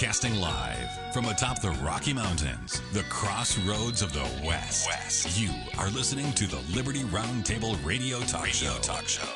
[0.00, 4.88] Broadcasting live from atop the Rocky Mountains, the crossroads of the West.
[4.88, 5.38] West.
[5.38, 8.78] You are listening to the Liberty Roundtable Radio Talk radio Show.
[8.80, 9.28] Talk Show.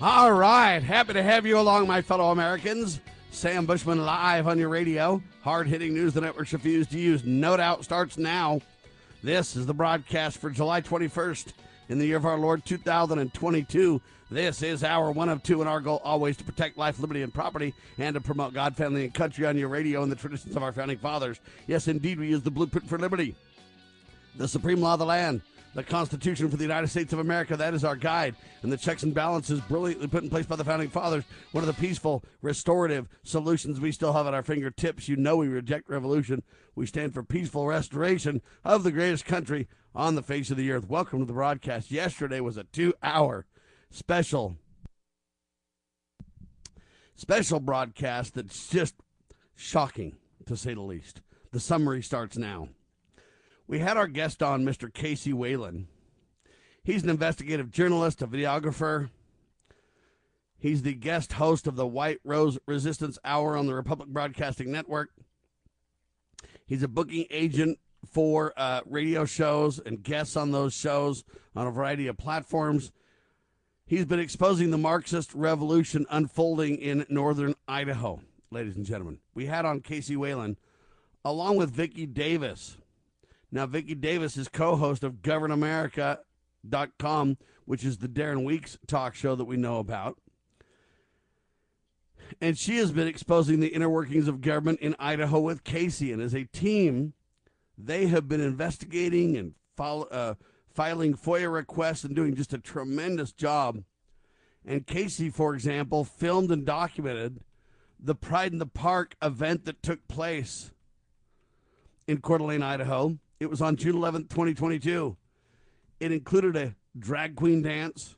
[0.00, 3.02] All right, happy to have you along, my fellow Americans.
[3.30, 5.22] Sam Bushman live on your radio.
[5.42, 7.26] Hard hitting news the networks refuse to use.
[7.26, 8.62] No doubt starts now.
[9.22, 11.52] This is the broadcast for July 21st
[11.90, 14.00] in the year of our Lord 2022.
[14.28, 17.32] This is our one of two, and our goal always to protect life, liberty, and
[17.32, 20.64] property, and to promote God, family, and country on your radio and the traditions of
[20.64, 21.38] our founding fathers.
[21.68, 23.36] Yes, indeed, we use the blueprint for liberty,
[24.34, 25.42] the supreme law of the land,
[25.74, 27.56] the Constitution for the United States of America.
[27.56, 28.34] That is our guide.
[28.62, 31.22] And the checks and balances brilliantly put in place by the founding fathers.
[31.52, 35.08] One of the peaceful, restorative solutions we still have at our fingertips.
[35.08, 36.42] You know we reject revolution.
[36.74, 40.88] We stand for peaceful restoration of the greatest country on the face of the earth.
[40.88, 41.92] Welcome to the broadcast.
[41.92, 43.46] Yesterday was a two hour
[43.90, 44.56] special
[47.14, 48.94] special broadcast that's just
[49.54, 51.22] shocking to say the least.
[51.52, 52.68] The summary starts now.
[53.66, 54.92] We had our guest on, Mr.
[54.92, 55.88] Casey Whalen.
[56.84, 59.10] He's an investigative journalist, a videographer.
[60.58, 65.10] He's the guest host of the White Rose Resistance Hour on the Republic Broadcasting Network.
[66.66, 67.78] He's a booking agent
[68.10, 72.92] for uh, radio shows and guests on those shows on a variety of platforms.
[73.88, 78.20] He's been exposing the Marxist revolution unfolding in northern Idaho,
[78.50, 79.20] ladies and gentlemen.
[79.32, 80.56] We had on Casey Whalen,
[81.24, 82.78] along with Vicki Davis.
[83.52, 89.36] Now, Vicki Davis is co host of GovernAmerica.com, which is the Darren Weeks talk show
[89.36, 90.18] that we know about.
[92.40, 96.10] And she has been exposing the inner workings of government in Idaho with Casey.
[96.10, 97.12] And as a team,
[97.78, 100.34] they have been investigating and follow, uh,
[100.76, 103.82] filing FOIA requests and doing just a tremendous job.
[104.64, 107.40] And Casey, for example, filmed and documented
[107.98, 110.70] the Pride in the Park event that took place
[112.06, 113.18] in Coeur d'Alene, Idaho.
[113.40, 115.16] It was on June 11th, 2022.
[115.98, 118.16] It included a drag queen dance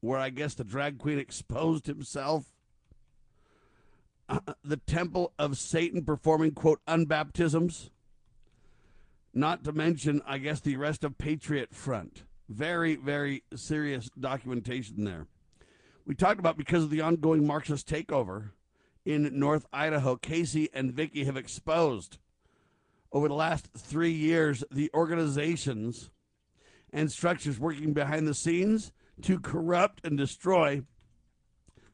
[0.00, 2.52] where I guess the drag queen exposed himself.
[4.28, 7.90] Uh, the Temple of Satan performing, quote, unbaptisms
[9.36, 12.22] not to mention, I guess, the arrest of Patriot Front.
[12.48, 15.26] Very, very serious documentation there.
[16.06, 18.50] We talked about because of the ongoing Marxist takeover
[19.04, 22.16] in North Idaho, Casey and Vicki have exposed
[23.12, 26.10] over the last three years the organizations
[26.90, 28.90] and structures working behind the scenes
[29.22, 30.82] to corrupt and destroy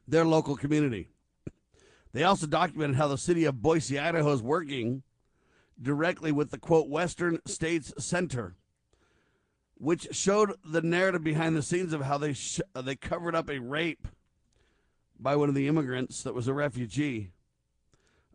[0.07, 1.09] their local community.
[2.13, 5.03] They also documented how the city of Boise, Idaho is working
[5.81, 8.55] directly with the quote Western States Center,
[9.75, 13.59] which showed the narrative behind the scenes of how they sh- they covered up a
[13.59, 14.07] rape
[15.19, 17.31] by one of the immigrants that was a refugee,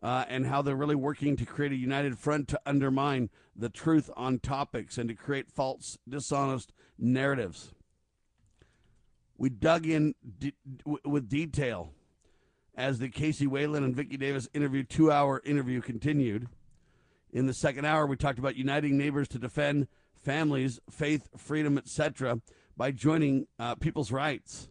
[0.01, 4.09] uh, and how they're really working to create a united front to undermine the truth
[4.15, 7.73] on topics and to create false, dishonest narratives.
[9.37, 10.15] We dug in
[10.85, 11.93] with detail
[12.75, 16.47] as the Casey Whalen and Vicki Davis interview, two-hour interview continued
[17.31, 22.41] in the second hour, we talked about uniting neighbors to defend families, faith, freedom, etc.,
[22.75, 24.69] by joining uh, People's Rights.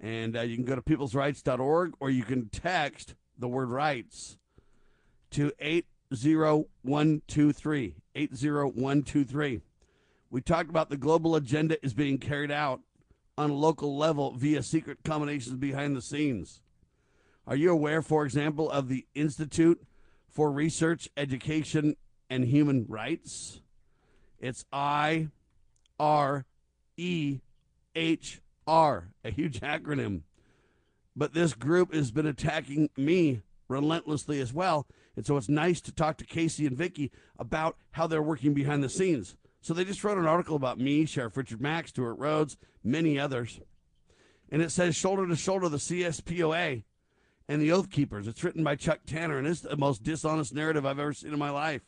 [0.00, 4.36] And uh, you can go to peoplesrights.org or you can text the word rights
[5.30, 7.96] to 80123.
[8.14, 9.60] 80123.
[10.30, 12.80] We talked about the global agenda is being carried out
[13.36, 16.60] on a local level via secret combinations behind the scenes.
[17.46, 19.82] Are you aware, for example, of the Institute
[20.34, 21.96] for Research, Education,
[22.28, 23.60] and Human Rights.
[24.38, 25.28] It's I
[25.98, 26.44] R
[26.96, 27.40] E
[27.94, 30.22] H R, a huge acronym.
[31.16, 34.86] But this group has been attacking me relentlessly as well.
[35.16, 38.82] And so it's nice to talk to Casey and Vicky about how they're working behind
[38.82, 39.36] the scenes.
[39.60, 43.60] So they just wrote an article about me, Sheriff Richard Mack, Stewart Rhodes, many others.
[44.50, 46.82] And it says shoulder to shoulder the CSPOA
[47.48, 48.26] and the Oath Keepers.
[48.26, 51.38] It's written by Chuck Tanner, and it's the most dishonest narrative I've ever seen in
[51.38, 51.82] my life.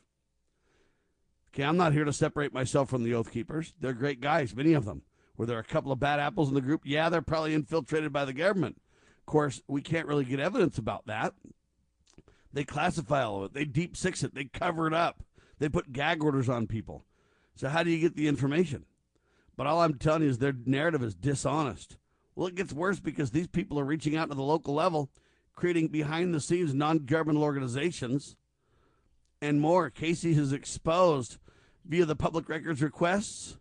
[1.53, 3.73] Okay, I'm not here to separate myself from the Oath Keepers.
[3.81, 5.03] They're great guys, many of them.
[5.37, 6.82] Were there a couple of bad apples in the group?
[6.85, 8.81] Yeah, they're probably infiltrated by the government.
[9.20, 11.35] Of course, we can't really get evidence about that.
[12.53, 13.55] They classify all of it.
[13.55, 14.35] They deep six it.
[14.35, 15.23] They cover it up.
[15.58, 17.05] They put gag orders on people.
[17.55, 18.85] So how do you get the information?
[19.56, 21.97] But all I'm telling you is their narrative is dishonest.
[22.35, 25.11] Well, it gets worse because these people are reaching out to the local level
[25.56, 28.37] creating behind the scenes non governmental organizations
[29.43, 29.91] and more.
[29.91, 31.38] Casey has exposed
[31.85, 33.56] via the public records requests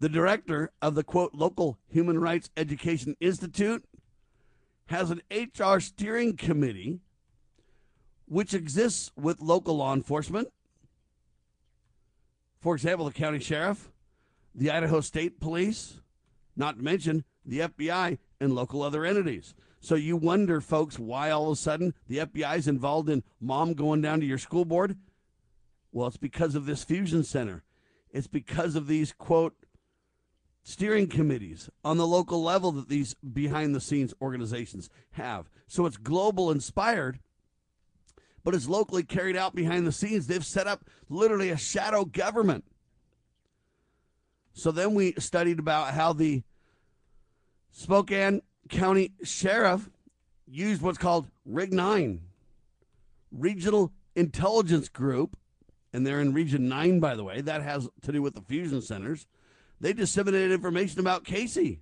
[0.00, 3.84] The director of the quote local Human Rights Education Institute
[4.86, 7.00] has an HR steering committee
[8.26, 10.48] which exists with local law enforcement.
[12.60, 13.90] For example, the county sheriff,
[14.54, 16.00] the Idaho State Police,
[16.56, 19.54] not to mention the FBI and local other entities.
[19.80, 23.72] So you wonder, folks, why all of a sudden the FBI is involved in mom
[23.72, 24.96] going down to your school board?
[25.90, 27.64] Well, it's because of this fusion center.
[28.12, 29.54] It's because of these, quote,
[30.62, 35.48] steering committees on the local level that these behind the scenes organizations have.
[35.66, 37.18] So it's global inspired,
[38.44, 40.26] but it's locally carried out behind the scenes.
[40.26, 42.64] They've set up literally a shadow government.
[44.52, 46.42] So then we studied about how the
[47.70, 49.90] Spokane County Sheriff
[50.46, 52.20] used what's called Rig 9,
[53.32, 55.36] Regional Intelligence Group,
[55.92, 57.40] and they're in Region 9, by the way.
[57.40, 59.26] That has to do with the fusion centers.
[59.80, 61.80] They disseminated information about Casey.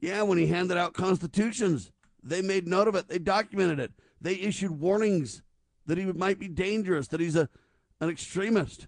[0.00, 1.92] Yeah, when he handed out constitutions,
[2.22, 5.42] they made note of it, they documented it, they issued warnings
[5.86, 7.48] that he might be dangerous, that he's a,
[8.00, 8.86] an extremist.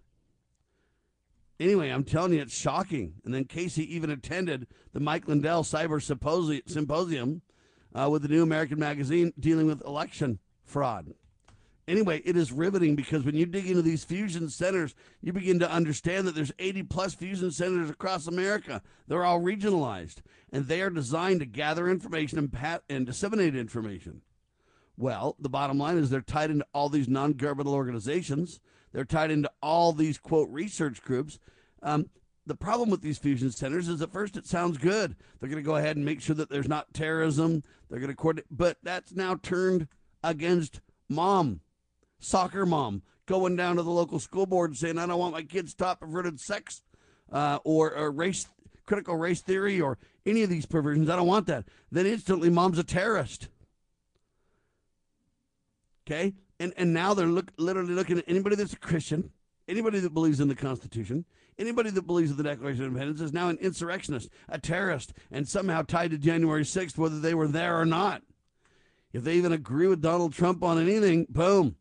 [1.63, 3.15] Anyway, I'm telling you, it's shocking.
[3.25, 7.43] And then Casey even attended the Mike Lindell Cyber Symposium
[7.95, 11.15] uh, with the New American Magazine dealing with election fraud.
[11.87, 15.71] Anyway, it is riveting because when you dig into these fusion centers, you begin to
[15.71, 18.83] understand that there's 80 plus fusion centers across America.
[19.07, 20.17] They're all regionalized,
[20.53, 24.23] and they are designed to gather information and, pat- and disseminate information.
[24.97, 28.59] Well, the bottom line is they're tied into all these non governmental organizations.
[28.93, 31.39] They're tied into all these, quote, research groups.
[31.83, 32.11] Um,
[32.47, 35.17] the problem with these fusion centers is at first it sounds good.
[35.39, 37.63] They're going to go ahead and make sure that there's not terrorism.
[37.89, 39.89] They're going to coordinate, but that's now turned
[40.25, 41.61] against mom,
[42.19, 45.75] soccer mom, going down to the local school board saying, I don't want my kids
[45.75, 46.83] taught perverted sex
[47.31, 48.47] uh, or, or race,
[48.87, 51.09] critical race theory or any of these perversions.
[51.09, 51.65] I don't want that.
[51.91, 53.49] Then instantly mom's a terrorist.
[56.07, 56.35] Okay?
[56.63, 59.33] And, and now they're look, literally looking at anybody that's a Christian,
[59.67, 61.25] anybody that believes in the Constitution,
[61.59, 65.49] anybody that believes in the Declaration of Independence is now an insurrectionist, a terrorist, and
[65.49, 68.23] somehow tied to January 6th, whether they were there or not.
[69.13, 71.75] If they even agree with Donald Trump on anything, boom.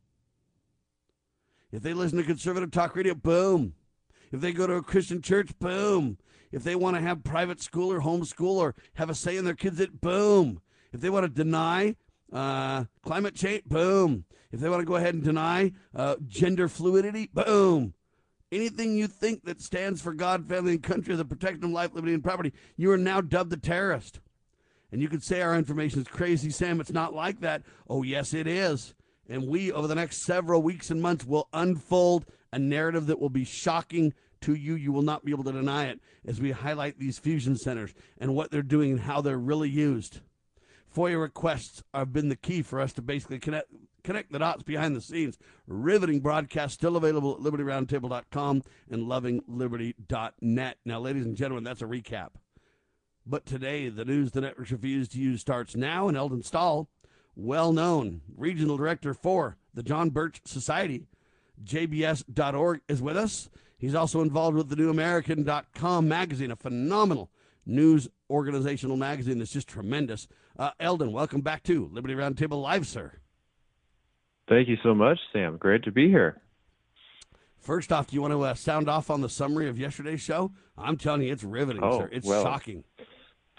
[1.72, 3.74] If they listen to conservative talk radio, boom.
[4.32, 6.18] If they go to a Christian church, boom.
[6.52, 9.54] If they want to have private school or homeschool or have a say in their
[9.54, 10.60] kids, it boom.
[10.92, 11.98] If they want to deny
[12.32, 14.26] uh, climate change, boom.
[14.52, 17.94] If they want to go ahead and deny uh, gender fluidity, boom.
[18.52, 22.14] Anything you think that stands for God, family, and country, the protection of life, liberty,
[22.14, 24.20] and property, you are now dubbed a terrorist.
[24.92, 26.82] And you could say our information is crazy, Sam.
[26.82, 27.64] It's not like that.
[27.90, 28.94] Oh, yes, it is.
[29.30, 33.30] And we, over the next several weeks and months, will unfold a narrative that will
[33.30, 34.76] be shocking to you.
[34.76, 38.36] You will not be able to deny it as we highlight these fusion centers and
[38.36, 40.20] what they're doing and how they're really used.
[40.96, 43.70] FOIA requests have been the key for us to basically connect
[44.04, 45.38] connect the dots behind the scenes.
[45.68, 50.78] Riveting broadcast still available at libertyroundtable.com and lovingliberty.net.
[50.86, 52.30] Now, ladies and gentlemen, that's a recap.
[53.26, 56.90] But today, the news the networks refuse to use starts now, and Eldon Stahl,
[57.36, 61.06] well known regional director for the John Birch Society,
[61.64, 63.50] JBS.org, is with us.
[63.78, 67.32] He's also involved with the NewAmerican.com magazine, a phenomenal
[67.66, 70.28] news organizational magazine that's just tremendous.
[70.58, 73.14] Uh, Eldon, welcome back to Liberty Roundtable Live, sir.
[74.50, 75.58] Thank you so much, Sam.
[75.58, 76.42] Great to be here.
[77.60, 80.52] First off, do you want to uh, sound off on the summary of yesterday's show?
[80.78, 82.10] I'm telling you, it's riveting, oh, sir.
[82.12, 82.84] It's well, shocking.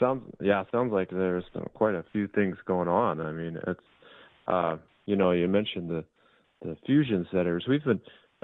[0.00, 1.44] Sounds yeah, sounds like there's
[1.74, 3.20] quite a few things going on.
[3.20, 3.80] I mean, it's
[4.48, 6.04] uh, you know, you mentioned the
[6.62, 7.64] the fusion centers.
[7.68, 8.00] We've been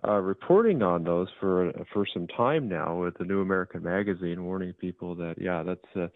[0.07, 4.73] uh, reporting on those for for some time now with the New American Magazine, warning
[4.75, 6.07] people that yeah, that's uh,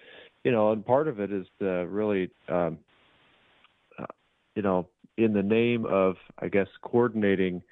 [0.45, 2.79] you know, and part of it is to really um,
[3.99, 4.07] uh,
[4.55, 7.63] you know, in the name of I guess coordinating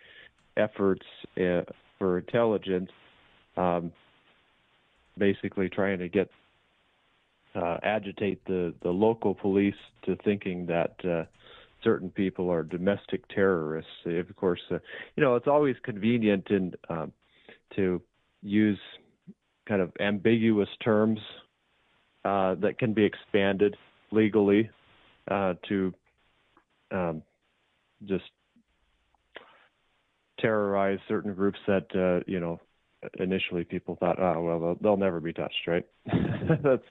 [0.57, 1.63] efforts uh,
[1.99, 2.91] for intelligence,
[3.57, 3.93] um,
[5.19, 6.31] basically trying to get
[7.55, 9.75] uh, agitate the the local police
[10.05, 11.25] to thinking that uh,
[11.83, 13.91] certain people are domestic terrorists.
[14.05, 14.79] Of course, uh,
[15.17, 17.13] you know it's always convenient in um,
[17.77, 18.01] to
[18.43, 18.79] use
[19.67, 21.21] kind of ambiguous terms
[22.25, 23.77] uh, that can be expanded
[24.11, 24.71] legally
[25.31, 25.95] uh, to
[26.91, 27.23] um,
[28.07, 28.25] just
[30.41, 32.61] terrorize certain groups that uh, you know
[33.19, 35.87] initially people thought, oh well, they'll, they'll never be touched, right?
[36.63, 36.83] that's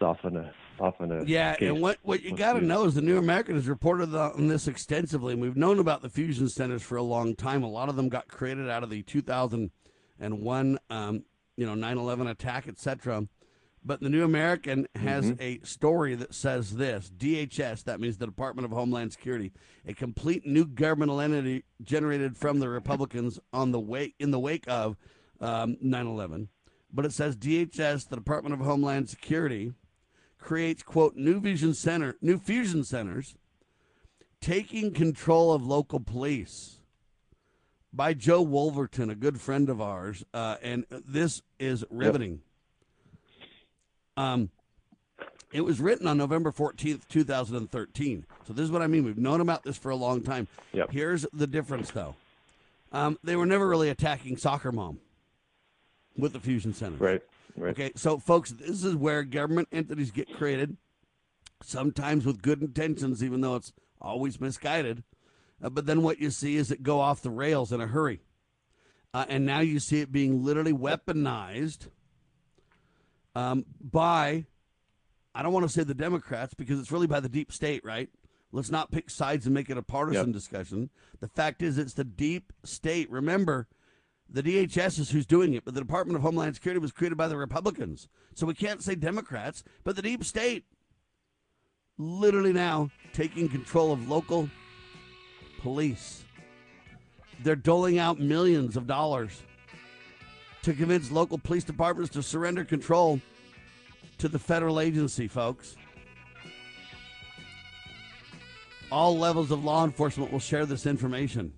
[0.00, 1.56] often a often a yeah.
[1.60, 4.66] And what what you got to know is the New American has reported on this
[4.66, 7.62] extensively, and we've known about the fusion centers for a long time.
[7.62, 11.24] A lot of them got created out of the 2001 um,
[11.56, 13.26] you know 9/11 attack, etc.
[13.82, 15.40] But the New American has Mhm.
[15.40, 19.52] a story that says this: DHS, that means the Department of Homeland Security,
[19.86, 24.64] a complete new governmental entity generated from the Republicans on the wake in the wake
[24.68, 24.96] of
[25.40, 26.48] um, 9/11.
[26.92, 29.72] But it says DHS, the Department of Homeland Security,
[30.36, 33.34] creates quote new vision center, new fusion centers,
[34.40, 36.80] taking control of local police
[37.92, 42.42] by Joe Wolverton, a good friend of ours, uh, and this is riveting.
[44.16, 44.50] Um,
[45.52, 48.24] it was written on November 14th, 2013.
[48.46, 49.04] So this is what I mean.
[49.04, 50.46] We've known about this for a long time.
[50.72, 50.92] Yep.
[50.92, 52.14] Here's the difference, though.
[52.92, 55.00] Um, they were never really attacking soccer mom
[56.16, 56.96] with the fusion center.
[56.96, 57.22] Right.
[57.56, 57.70] Right.
[57.70, 60.76] Okay, so folks, this is where government entities get created,
[61.62, 65.02] sometimes with good intentions, even though it's always misguided.
[65.62, 68.20] Uh, but then what you see is it go off the rails in a hurry.
[69.12, 71.88] Uh, and now you see it being literally weaponized
[73.34, 74.44] um, by,
[75.34, 78.08] I don't want to say the Democrats because it's really by the deep state, right?
[78.52, 80.34] Let's not pick sides and make it a partisan Yep.
[80.34, 80.90] discussion.
[81.20, 83.08] The fact is, it's the deep state.
[83.10, 83.68] Remember,
[84.28, 87.28] the DHS is who's doing it, but the Department of Homeland Security was created by
[87.28, 88.08] the Republicans.
[88.34, 90.64] So we can't say Democrats, but the deep state
[91.98, 94.48] literally now taking control of local
[95.60, 96.24] police.
[97.42, 99.42] They're doling out millions of dollars
[100.62, 103.20] to convince local police departments to surrender control
[104.18, 105.76] to the federal agency, folks.
[108.92, 111.52] All levels of law enforcement will share this information.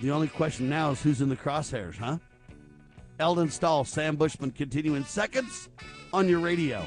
[0.00, 2.18] The only question now is who's in the crosshairs, huh?
[3.18, 5.68] Eldon Stahl, Sam Bushman, continue in seconds
[6.12, 6.86] on your radio.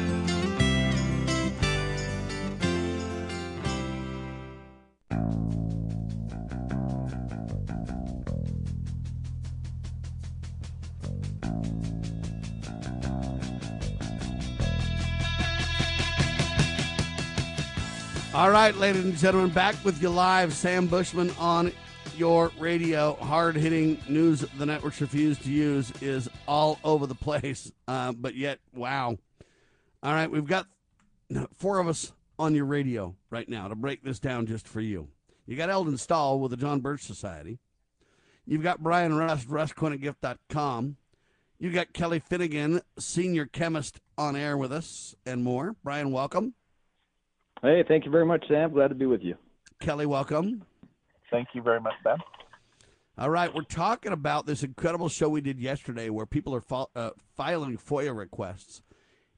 [18.61, 20.53] Right, ladies and gentlemen, back with you live.
[20.53, 21.71] Sam Bushman on
[22.15, 23.15] your radio.
[23.15, 27.71] Hard hitting news the networks refuse to use is all over the place.
[27.87, 29.17] Uh, but yet, wow.
[30.03, 30.67] All right, we've got
[31.55, 35.07] four of us on your radio right now to break this down just for you.
[35.47, 37.57] You got Eldon Stahl with the John Birch Society.
[38.45, 40.97] You've got Brian Rust, rustcoinandgift.com.
[41.57, 45.75] You got Kelly Finnegan, senior chemist, on air with us and more.
[45.83, 46.53] Brian, welcome.
[47.61, 48.71] Hey, thank you very much, Sam.
[48.73, 49.35] Glad to be with you.
[49.79, 50.63] Kelly, welcome.
[51.29, 52.17] Thank you very much, Ben.
[53.17, 56.89] All right, we're talking about this incredible show we did yesterday where people are fil-
[56.95, 58.81] uh, filing FOIA requests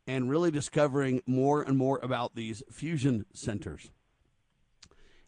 [0.08, 3.92] and really discovering more and more about these fusion centers.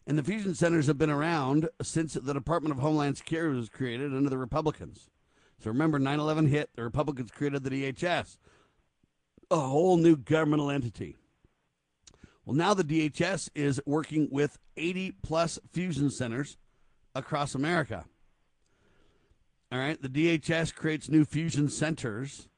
[0.06, 4.14] And the fusion centers have been around since the Department of Homeland Security was created
[4.14, 5.10] under the Republicans.
[5.58, 8.38] So remember, 9 11 hit, the Republicans created the DHS.
[9.50, 11.16] a whole new governmental entity.
[12.46, 16.56] Well, now the DHS is working with 80 plus fusion centers
[17.12, 18.04] across America.
[19.72, 22.48] All right, the DHS creates new fusion centers,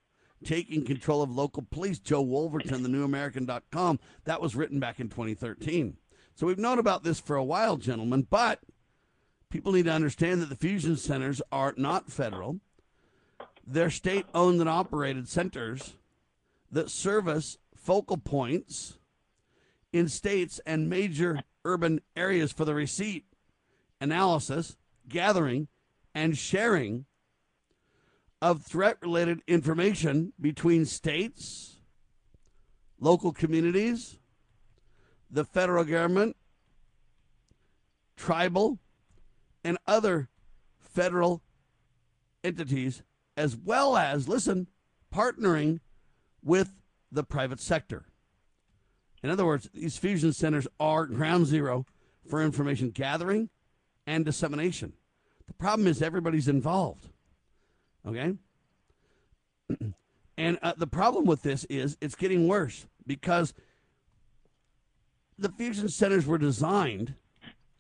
[0.45, 1.99] taking control of local police.
[1.99, 5.97] Joe Wolverton, the newamerican.com, that was written back in 2013.
[6.35, 8.61] So we've known about this for a while, gentlemen, but
[9.49, 12.61] people need to understand that the fusion centers are not federal.
[13.67, 15.95] They're state owned and operated centers
[16.71, 18.98] that service focal points
[19.93, 23.25] in states and major urban areas for the receipt,
[24.01, 24.77] analysis,
[25.09, 25.69] gathering,
[26.15, 27.07] and sharing
[28.41, 31.79] of threat related information between states,
[33.01, 34.19] local communities,
[35.31, 36.37] the federal government,
[38.17, 38.79] tribal,
[39.65, 40.29] and other
[40.81, 41.43] federal
[42.45, 43.03] entities,
[43.37, 44.69] as well as, listen,
[45.15, 45.81] partnering
[46.43, 46.71] with
[47.11, 48.08] the private sector.
[49.23, 51.87] In other words, these fusion centers are ground zero
[52.29, 53.49] for information gathering
[54.07, 54.93] and dissemination.
[55.47, 57.09] The problem is everybody's involved.
[58.07, 58.35] Okay?
[60.39, 63.55] and uh, the problem with this is it's getting worse because
[65.39, 67.15] the fusion centers were designed,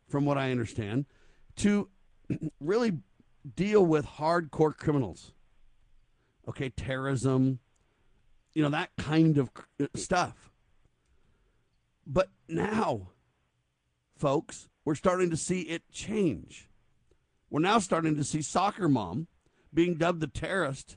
[0.09, 1.07] from what I understand,
[1.57, 1.89] to
[2.61, 2.99] really
[3.57, 5.33] deal with hardcore criminals.
[6.49, 7.59] Okay, terrorism,
[8.55, 9.51] you know, that kind of
[9.95, 10.51] stuff.
[12.11, 13.11] But now,
[14.17, 16.71] folks, we're starting to see it change.
[17.51, 19.27] We're now starting to see soccer mom
[19.75, 20.97] being dubbed the terrorist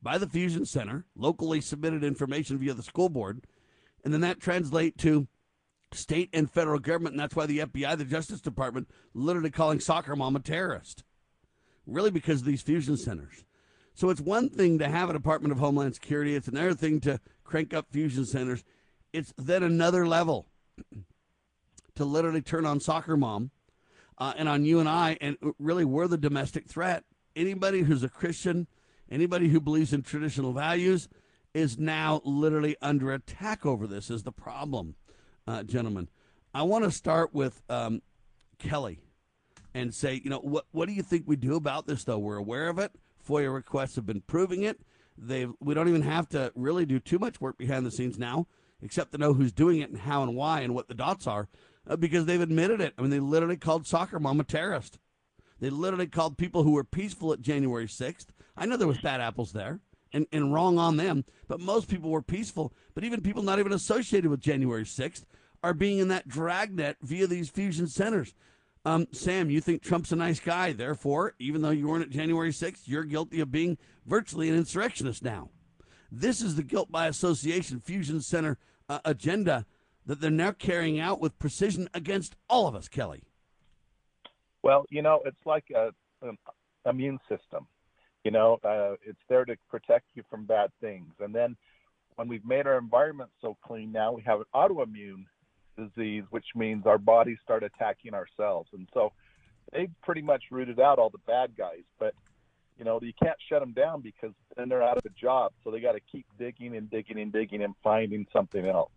[0.00, 3.44] by the Fusion Center, locally submitted information via the school board,
[4.04, 5.26] and then that translate to
[5.90, 10.14] state and federal government, and that's why the FBI, the Justice Department, literally calling soccer
[10.14, 11.02] mom a terrorist.
[11.86, 13.44] Really, because of these fusion centers.
[13.94, 16.36] So it's one thing to have a Department of Homeland Security.
[16.36, 18.62] It's another thing to crank up fusion centers.
[19.12, 20.46] It's then another level
[21.94, 23.50] to literally turn on soccer mom
[24.18, 27.04] uh, and on you and I, and really we're the domestic threat.
[27.34, 28.66] Anybody who's a Christian,
[29.10, 31.08] anybody who believes in traditional values,
[31.54, 34.10] is now literally under attack over this.
[34.10, 34.94] Is the problem,
[35.46, 36.08] uh, gentlemen?
[36.54, 38.02] I want to start with um,
[38.58, 39.00] Kelly
[39.74, 42.04] and say, you know, what what do you think we do about this?
[42.04, 42.92] Though we're aware of it.
[43.26, 44.80] FOIA requests have been proving it.
[45.16, 48.46] They we don't even have to really do too much work behind the scenes now,
[48.82, 51.48] except to know who's doing it and how and why and what the dots are,
[51.86, 52.94] uh, because they've admitted it.
[52.98, 54.98] I mean, they literally called soccer mom a terrorist.
[55.60, 58.26] They literally called people who were peaceful at January 6th.
[58.56, 59.80] I know there was bad apples there
[60.12, 62.72] and, and wrong on them, but most people were peaceful.
[62.94, 65.24] But even people not even associated with January 6th
[65.62, 68.34] are being in that dragnet via these fusion centers.
[68.84, 70.72] Um, Sam, you think Trump's a nice guy.
[70.72, 75.22] Therefore, even though you weren't at January 6th, you're guilty of being virtually an insurrectionist
[75.22, 75.50] now.
[76.10, 79.66] This is the guilt by association fusion center uh, agenda
[80.06, 83.22] that they're now carrying out with precision against all of us, Kelly.
[84.62, 85.90] Well, you know, it's like a,
[86.22, 86.38] an
[86.86, 87.66] immune system.
[88.24, 91.12] You know, uh, it's there to protect you from bad things.
[91.20, 91.56] And then
[92.16, 95.24] when we've made our environment so clean, now we have an autoimmune
[95.76, 98.70] disease, which means our bodies start attacking ourselves.
[98.72, 99.12] And so
[99.72, 101.82] they've pretty much rooted out all the bad guys.
[101.98, 102.14] But
[102.82, 105.52] you know, you can't shut them down because then they're out of a job.
[105.62, 108.90] So they got to keep digging and digging and digging and finding something else.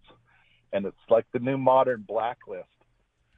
[0.74, 2.66] And it's like the new modern blacklist.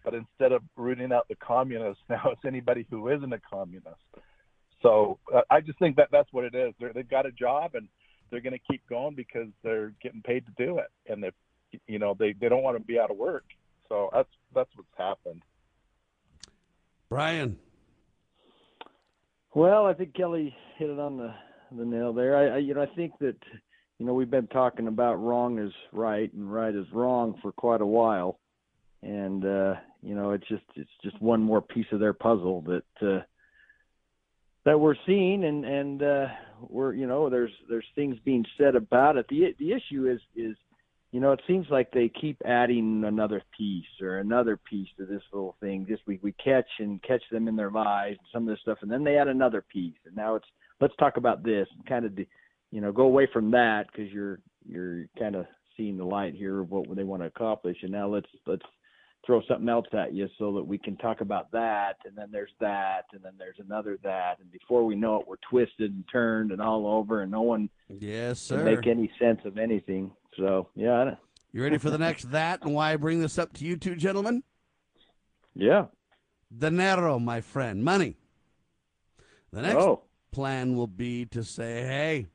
[0.05, 3.99] But instead of rooting out the communists, now it's anybody who isn't a communist.
[4.81, 6.73] So uh, I just think that that's what it is.
[6.79, 7.89] They're, they've got a job and
[8.31, 11.11] they're going to keep going because they're getting paid to do it.
[11.11, 11.33] And if
[11.87, 13.43] you know they, they don't want to be out of work.
[13.89, 15.41] So that's that's what's happened.
[17.09, 17.59] Brian.
[19.57, 21.33] Well, I think Kelly hit it on the
[21.75, 22.37] the nail there.
[22.37, 23.37] I, I you know I think that
[23.97, 27.81] you know we've been talking about wrong is right and right is wrong for quite
[27.81, 28.37] a while,
[29.01, 32.83] and uh, you know it's just it's just one more piece of their puzzle that
[33.01, 33.23] uh,
[34.65, 36.27] that we're seeing, and and uh,
[36.69, 39.25] we're you know there's there's things being said about it.
[39.27, 40.55] The the issue is is
[41.11, 45.21] you know, it seems like they keep adding another piece or another piece to this
[45.31, 45.85] little thing.
[45.87, 48.79] Just we we catch and catch them in their lies and some of this stuff,
[48.81, 50.47] and then they add another piece, and now it's
[50.81, 52.17] let's talk about this and kind of,
[52.71, 55.45] you know, go away from that because you're you're kind of
[55.77, 58.65] seeing the light here of what they want to accomplish, and now let's let's
[59.25, 61.95] throw something else at you so that we can talk about that.
[62.05, 63.03] And then there's that.
[63.11, 64.37] And then there's another that.
[64.39, 67.69] And before we know it we're twisted and turned and all over and no one
[67.89, 71.15] yes sir can make any sense of anything so yeah
[71.51, 73.95] you ready for the next that and why i bring this up to you two
[73.95, 74.43] gentlemen
[75.55, 75.85] yeah
[76.55, 78.15] dinero my friend money
[79.51, 80.03] the next oh.
[80.31, 82.27] plan will be to say hey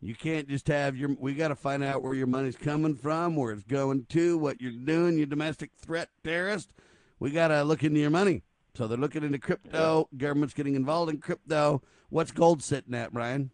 [0.00, 1.16] You can't just have your.
[1.18, 4.60] We got to find out where your money's coming from, where it's going to, what
[4.60, 6.70] you're doing, you domestic threat terrorist.
[7.18, 8.42] We got to look into your money.
[8.74, 10.08] So they're looking into crypto.
[10.16, 11.82] Government's getting involved in crypto.
[12.10, 13.50] What's gold sitting at, Brian?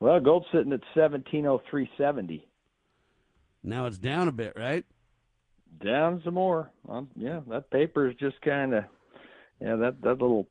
[0.00, 2.46] Well, gold's sitting at seventeen oh three seventy.
[3.62, 4.84] Now it's down a bit, right?
[5.84, 6.70] Down some more.
[6.88, 8.84] Um, yeah, that paper is just kind of,
[9.60, 10.48] yeah, that that little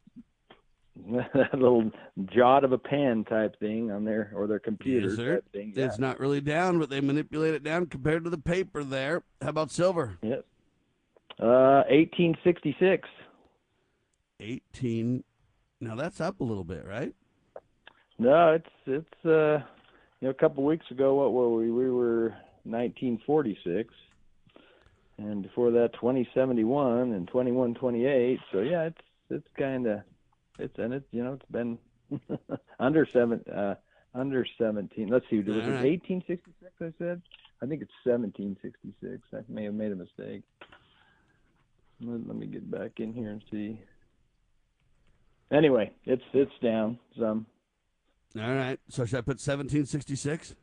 [1.33, 1.91] that little
[2.25, 5.73] jot of a pen type thing on their or their computer Yes, thing.
[5.75, 5.85] Yeah.
[5.85, 9.23] It's not really down, but they manipulate it down compared to the paper there.
[9.41, 10.17] How about silver?
[10.21, 10.43] Yes.
[11.39, 13.07] Uh, eighteen sixty six.
[14.41, 15.23] 18.
[15.81, 17.13] Now that's up a little bit, right?
[18.19, 19.63] No, it's it's uh,
[20.19, 21.71] you know, a couple weeks ago, what were we?
[21.71, 23.93] We were nineteen forty six,
[25.17, 28.41] and before that, twenty seventy one and twenty one twenty eight.
[28.51, 30.01] So yeah, it's it's kind of
[30.59, 31.77] it's and it's you know it's been
[32.79, 33.75] under seven uh
[34.13, 35.07] under seventeen.
[35.07, 35.85] Let's see, was All it right.
[35.85, 36.73] eighteen sixty six?
[36.81, 37.21] I said.
[37.61, 39.21] I think it's seventeen sixty six.
[39.33, 40.43] I may have made a mistake.
[42.01, 43.79] Let, let me get back in here and see.
[45.51, 47.45] Anyway, it's it's down some.
[48.37, 48.79] All right.
[48.89, 50.55] So should I put 1766?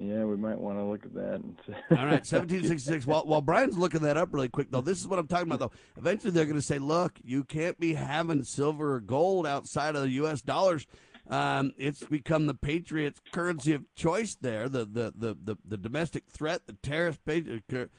[0.00, 1.42] Yeah, we might want to look at that.
[1.90, 3.04] All right, 1766.
[3.04, 5.58] While, while Brian's looking that up really quick, though, this is what I'm talking about,
[5.58, 5.72] though.
[5.96, 10.02] Eventually, they're going to say, look, you can't be having silver or gold outside of
[10.02, 10.40] the U.S.
[10.40, 10.86] dollars.
[11.28, 16.24] Um, it's become the Patriots' currency of choice there, the, the, the, the, the domestic
[16.30, 17.90] threat, the terrorist pa- uh, cur-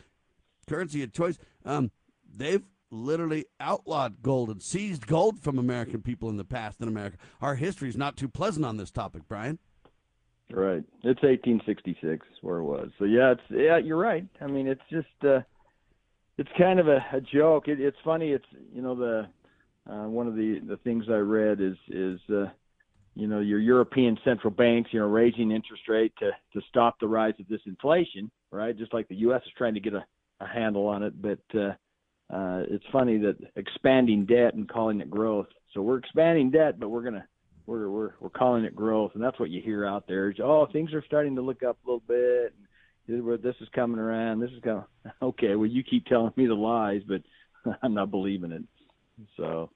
[0.68, 1.38] currency of choice.
[1.66, 1.92] Um,
[2.34, 7.18] they've literally outlawed gold and seized gold from American people in the past in America.
[7.42, 9.60] Our history is not too pleasant on this topic, Brian.
[10.52, 10.84] Right.
[11.04, 12.90] It's 1866 where it was.
[12.98, 14.26] So yeah, it's yeah, you're right.
[14.42, 15.42] I mean, it's just uh
[16.40, 17.68] it's kind of a, a joke.
[17.68, 18.32] It, it's funny.
[18.32, 19.28] It's you know the
[19.92, 22.46] uh, one of the the things I read is is uh,
[23.14, 27.08] you know your European central banks you know raising interest rate to to stop the
[27.08, 28.76] rise of this inflation, right?
[28.76, 29.42] Just like the U.S.
[29.46, 30.06] is trying to get a,
[30.40, 31.74] a handle on it, but uh,
[32.30, 35.48] uh, it's funny that expanding debt and calling it growth.
[35.74, 37.26] So we're expanding debt, but we're gonna
[37.66, 40.34] we're we're we're calling it growth, and that's what you hear out there.
[40.44, 42.54] Oh, things are starting to look up a little bit.
[43.08, 44.40] This is coming around.
[44.40, 44.84] This is going.
[45.22, 47.24] Okay, well, you keep telling me the lies, but
[47.82, 48.64] I'm not believing it.
[49.38, 49.70] So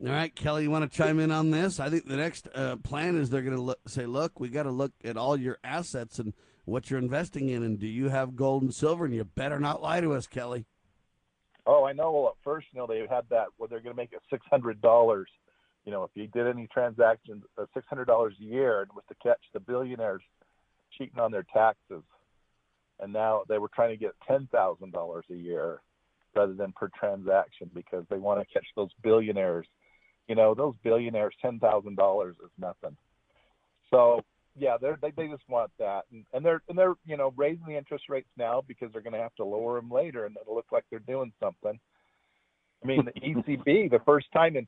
[0.00, 1.78] All right, Kelly, you want to chime in on this?
[1.78, 4.64] I think the next uh, plan is they're going to look, say, look, we got
[4.64, 6.32] to look at all your assets and
[6.64, 9.04] what you're investing in, and do you have gold and silver?
[9.04, 10.64] And you better not lie to us, Kelly.
[11.66, 12.12] Oh, I know.
[12.12, 14.46] Well, at first, you know, they had that where they're going to make it six
[14.50, 15.28] hundred dollars.
[15.84, 19.04] You know, if you did any transactions, uh, six hundred dollars a year, and was
[19.08, 20.22] to catch the billionaires
[20.96, 22.02] cheating on their taxes.
[23.00, 25.80] And now they were trying to get ten thousand dollars a year
[26.34, 29.66] rather than per transaction because they want to catch those billionaires.
[30.28, 32.96] You know, those billionaires, ten thousand dollars is nothing.
[33.90, 34.22] So
[34.58, 37.66] yeah, they're, they they just want that, and, and they're and they're you know raising
[37.66, 40.54] the interest rates now because they're going to have to lower them later, and it'll
[40.54, 41.78] look like they're doing something.
[42.82, 44.66] I mean, the ECB, the first time in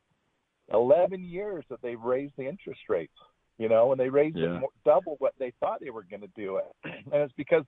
[0.72, 3.12] 11 years that they've raised the interest rates,
[3.58, 4.56] you know, and they raised Yeah.
[4.56, 7.64] it more, double what they thought they were going to do it, and it's because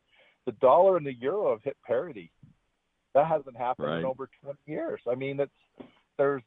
[0.47, 2.31] the dollar and the euro have hit parity.
[3.15, 3.99] That hasn't happened Right.
[4.01, 5.01] in over 20 years.
[5.11, 5.53] I mean, it's
[6.17, 6.43] there's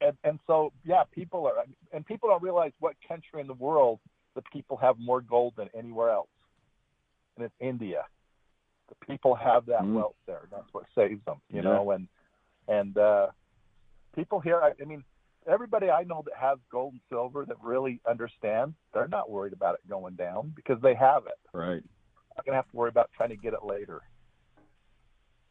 [0.00, 3.98] and, and so yeah, people are and people don't realize what country in the world
[4.36, 6.28] the people have more gold than anywhere else,
[7.36, 8.04] and it's India.
[8.88, 9.94] The people have that Mm.
[9.94, 10.46] wealth there.
[10.50, 11.70] That's what saves them, you Yeah.
[11.70, 11.90] know.
[11.90, 12.08] And
[12.68, 13.30] and uh,
[14.14, 15.04] people here, I, I mean,
[15.46, 19.74] everybody I know that has gold and silver that really understands, they're not worried about
[19.76, 21.38] it going down because they have it.
[21.52, 21.82] right,
[22.36, 24.02] Not gonna have to worry about trying to get it later.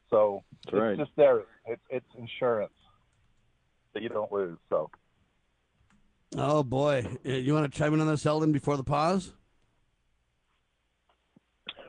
[0.10, 0.98] So that's it's right.
[0.98, 1.42] just there.
[1.66, 2.74] It's it's insurance
[3.94, 4.60] that you don't lose.
[4.70, 4.92] So
[6.38, 7.06] Oh, boy.
[7.26, 9.32] Uh, You want to chime in on this, Eldon, before the pause?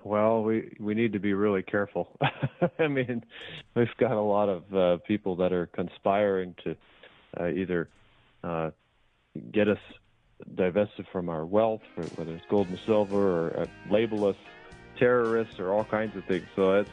[0.05, 2.17] Well, we we need to be really careful.
[2.79, 3.25] I mean,
[3.75, 6.77] we've got a lot of uh, people that are conspiring to
[7.41, 7.89] uh, either
[8.45, 8.71] uh,
[9.51, 9.81] get us
[10.55, 11.81] divested from our wealth,
[12.15, 14.37] whether it's gold and silver, or uh, label us
[14.97, 16.47] terrorists, or all kinds of things.
[16.55, 16.91] So it's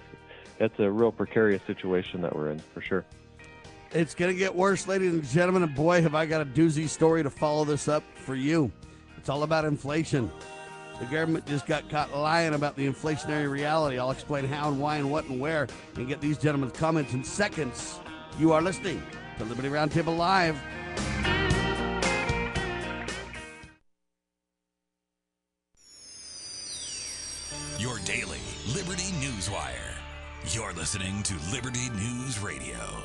[0.60, 3.06] it's a real precarious situation that we're in for sure.
[3.94, 5.62] It's going to get worse, ladies and gentlemen.
[5.62, 8.72] And boy, have I got a doozy story to follow this up for you.
[9.18, 10.32] It's all about inflation.
[11.00, 14.00] The government just got caught lying about the inflationary reality.
[14.00, 17.24] I'll explain how and why and what and where and get these gentlemen's comments in
[17.24, 18.00] seconds.
[18.40, 19.02] You are listening
[19.38, 20.60] to Liberty Roundtable Live.
[27.78, 28.40] Your daily
[28.74, 29.94] Liberty News Wire.
[30.48, 33.04] You're listening to Liberty News Radio.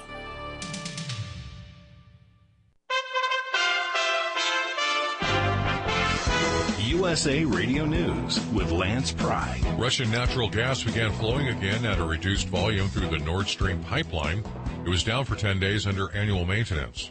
[7.19, 9.61] USA Radio News with Lance Pry.
[9.77, 14.45] Russian natural gas began flowing again at a reduced volume through the Nord Stream pipeline.
[14.87, 17.11] It was down for 10 days under annual maintenance.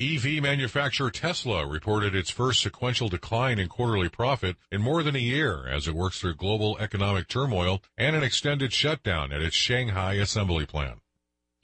[0.00, 5.18] EV manufacturer Tesla reported its first sequential decline in quarterly profit in more than a
[5.18, 10.12] year as it works through global economic turmoil and an extended shutdown at its Shanghai
[10.12, 11.00] assembly plant.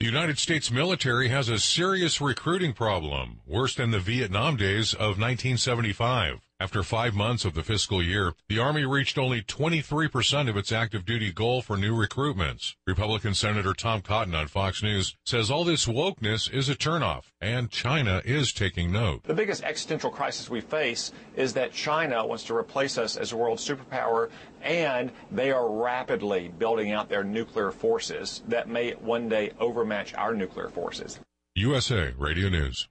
[0.01, 5.17] The United States military has a serious recruiting problem, worse than the Vietnam days of
[5.17, 6.41] 1975.
[6.57, 11.05] After five months of the fiscal year, the Army reached only 23% of its active
[11.05, 12.75] duty goal for new recruitments.
[12.87, 17.71] Republican Senator Tom Cotton on Fox News says all this wokeness is a turnoff, and
[17.71, 19.23] China is taking note.
[19.23, 23.37] The biggest existential crisis we face is that China wants to replace us as a
[23.37, 24.29] world superpower,
[24.65, 30.33] and they are rapidly building out their nuclear forces that may one day overmatch our
[30.33, 31.19] nuclear forces.
[31.53, 32.89] USA Radio News.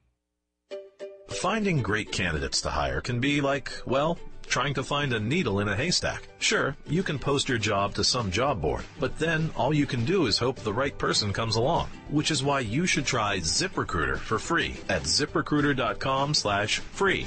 [1.29, 5.69] Finding great candidates to hire can be like, well, trying to find a needle in
[5.69, 6.29] a haystack.
[6.39, 10.05] Sure, you can post your job to some job board, but then all you can
[10.05, 11.89] do is hope the right person comes along.
[12.09, 17.27] Which is why you should try ZipRecruiter for free at ziprecruiter.com slash free.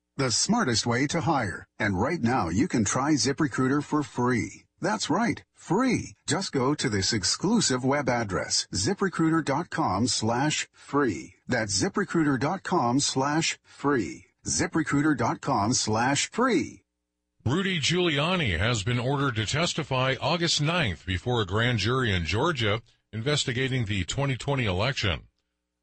[0.17, 1.65] the smartest way to hire.
[1.79, 4.63] And right now you can try ZipRecruiter for free.
[4.81, 6.15] That's right, free.
[6.27, 11.35] Just go to this exclusive web address, ziprecruiter.com slash free.
[11.47, 14.25] That's ziprecruiter.com slash free.
[14.45, 16.81] ziprecruiter.com slash free.
[17.45, 22.81] Rudy Giuliani has been ordered to testify August 9th before a grand jury in Georgia
[23.11, 25.21] investigating the 2020 election.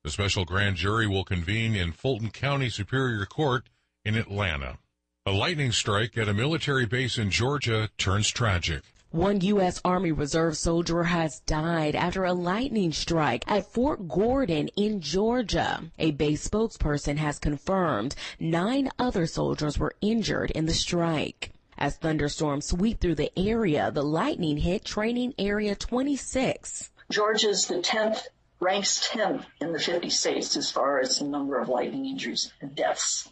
[0.05, 3.69] The special grand jury will convene in Fulton County Superior Court
[4.09, 4.79] in Atlanta.
[5.27, 8.81] A lightning strike at a military base in Georgia turns tragic.
[9.11, 9.83] One U.S.
[9.85, 15.83] Army Reserve soldier has died after a lightning strike at Fort Gordon in Georgia.
[15.99, 21.51] A base spokesperson has confirmed nine other soldiers were injured in the strike.
[21.77, 26.91] As thunderstorms sweep through the area, the lightning hit Training Area 26.
[27.11, 28.23] Georgia's the 10th,
[28.59, 32.75] ranks 10th in the 50 states as far as the number of lightning injuries and
[32.75, 33.29] deaths.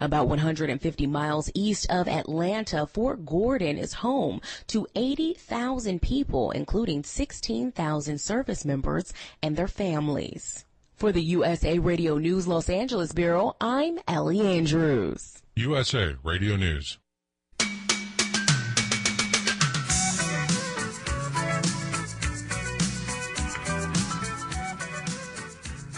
[0.00, 8.18] About 150 miles east of Atlanta, Fort Gordon is home to 80,000 people, including 16,000
[8.20, 10.64] service members and their families.
[10.94, 15.42] For the USA Radio News Los Angeles Bureau, I'm Ellie Andrews.
[15.56, 16.98] USA Radio News.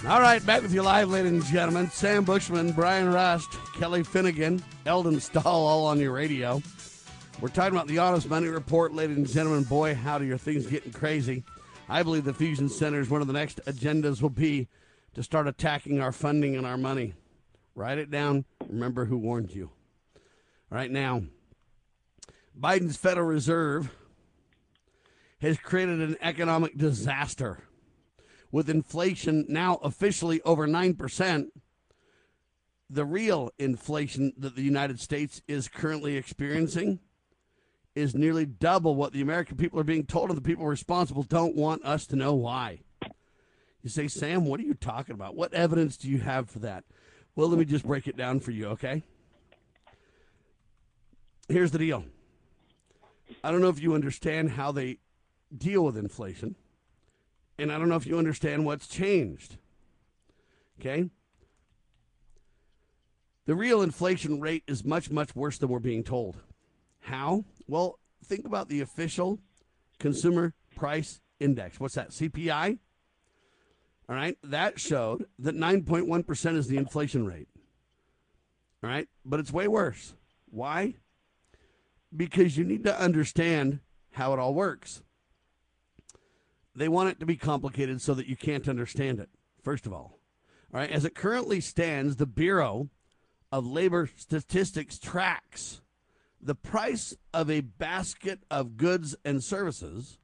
[0.09, 1.91] All right, back with you live, ladies and gentlemen.
[1.91, 6.63] Sam Bushman, Brian Rust, Kelly Finnegan, Eldon Stahl, all on your radio.
[7.41, 9.63] We're talking about the Honest Money Report, ladies and gentlemen.
[9.63, 11.45] Boy, howdy, are your things getting crazy.
[11.89, 14.69] I believe the Fusion Centers, one of the next agendas will be
[15.15, 17.15] to start attacking our funding and our money.
[17.75, 18.45] Write it down.
[18.69, 19.71] Remember who warned you.
[20.71, 21.23] All right, now,
[22.61, 23.97] Biden's Federal Reserve
[25.41, 27.65] has created an economic disaster
[28.53, 31.47] with inflation now officially over 9%,
[32.91, 36.99] the real inflation that the United States is currently experiencing
[37.95, 41.57] is nearly double what the American people are being told, and the people responsible don't
[41.57, 42.81] want us to know why.
[43.83, 45.35] You say, Sam, what are you talking about?
[45.35, 46.85] What evidence do you have for that?
[47.35, 49.03] Well, let me just break it down for you, okay?
[51.49, 52.05] Here's the deal
[53.43, 54.99] I don't know if you understand how they
[55.57, 56.57] deal with inflation
[57.61, 59.59] and I don't know if you understand what's changed.
[60.81, 61.11] Okay?
[63.51, 66.37] The real inflation rate is much, much worse than we're being told.
[67.01, 67.45] How?
[67.67, 69.41] Well, think about the official
[69.99, 71.81] Consumer Price Index.
[71.81, 72.11] What's that?
[72.11, 72.79] CPI?
[74.09, 74.39] All right.
[74.45, 77.49] That showed that 9.1% is the inflation rate.
[78.85, 79.09] All right.
[79.25, 80.15] But it's way worse.
[80.49, 80.95] Why?
[82.17, 83.81] Because you need to understand
[84.13, 85.03] how it all works.
[86.77, 89.29] They want it to be complicated so that you can't understand it,
[89.61, 90.21] first of all.
[90.73, 92.91] All right, as it currently stands, the Bureau
[93.53, 95.81] of Labor Statistics tracks
[96.41, 100.19] the price of a basket of goods and services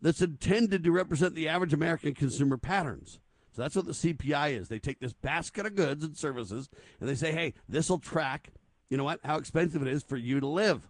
[0.00, 3.20] that's intended to represent the average American consumer patterns.
[3.52, 4.68] So that's what the CPI is.
[4.68, 6.68] They take this basket of goods and services
[7.00, 8.50] and they say, hey, this will track,
[8.90, 10.88] you know what, how expensive it is for you to live.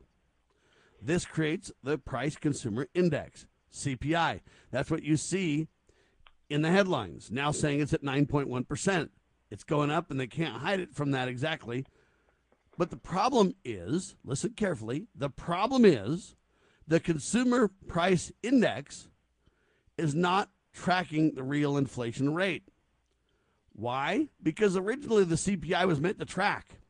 [1.00, 3.46] This creates the price consumer index.
[3.72, 4.40] CPI.
[4.70, 5.68] That's what you see
[6.48, 9.10] in the headlines, now saying it's at 9.1%.
[9.50, 11.86] It's going up, and they can't hide it from that exactly.
[12.78, 16.36] But the problem is listen carefully the problem is
[16.86, 19.08] the consumer price index
[19.96, 22.64] is not tracking the real inflation rate.
[23.72, 24.28] Why?
[24.42, 26.80] Because originally the CPI was meant to track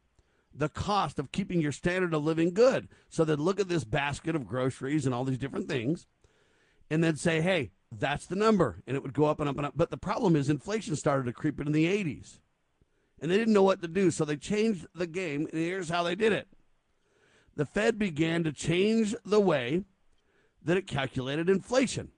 [0.55, 2.89] the cost of keeping your standard of living good.
[3.09, 6.07] So they'd look at this basket of groceries and all these different things
[6.91, 8.83] and then say, hey, that's the number.
[8.87, 9.75] And it would go up and up and up.
[9.77, 12.41] But the problem is inflation started to creep in the 80s.
[13.27, 14.13] And they didn't know what to do.
[14.13, 15.49] So they changed the game.
[15.51, 16.47] And here's how they did it
[17.57, 19.83] the Fed began to change the way
[20.63, 22.13] that it calculated inflation.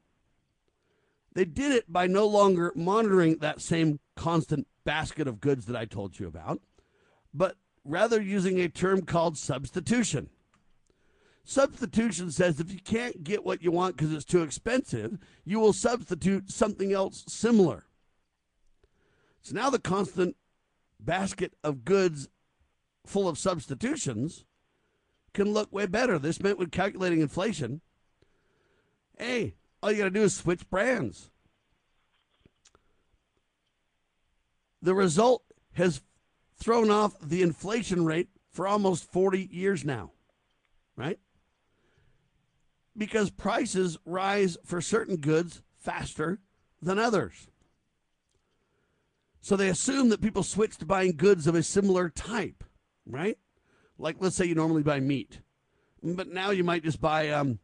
[1.33, 5.87] They did it by no longer monitoring that same constant basket of goods that I
[5.87, 6.61] told you about,
[7.33, 10.29] but rather using a term called substitution.
[11.43, 15.17] Substitution says if you can't get what you want because it's too expensive,
[15.47, 17.87] you will substitute something else similar.
[19.41, 20.37] So now the constant
[21.01, 22.29] basket of goods
[23.07, 24.45] full of substitutions
[25.33, 26.19] can look way better.
[26.19, 27.81] This meant with calculating inflation,
[29.19, 31.31] hey, all you got to do is switch brands.
[34.81, 36.03] The result has
[36.57, 40.13] thrown off the inflation rate for almost 40 years now,
[40.97, 41.19] right?
[42.97, 46.41] Because prices rise for certain goods faster
[46.83, 47.49] than others.
[49.41, 52.65] So they assume that people switch to buying goods of a similar type,
[53.07, 53.39] right?
[53.99, 55.41] Like, let's say you normally buy meat,
[56.03, 57.59] but now you might just buy, um,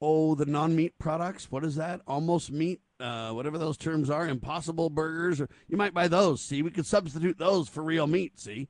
[0.00, 1.50] oh, the non meat products.
[1.50, 2.00] What is that?
[2.06, 6.42] Almost meat, uh, whatever those terms are, impossible burgers, or you might buy those.
[6.42, 8.38] See, we could substitute those for real meat.
[8.38, 8.68] See?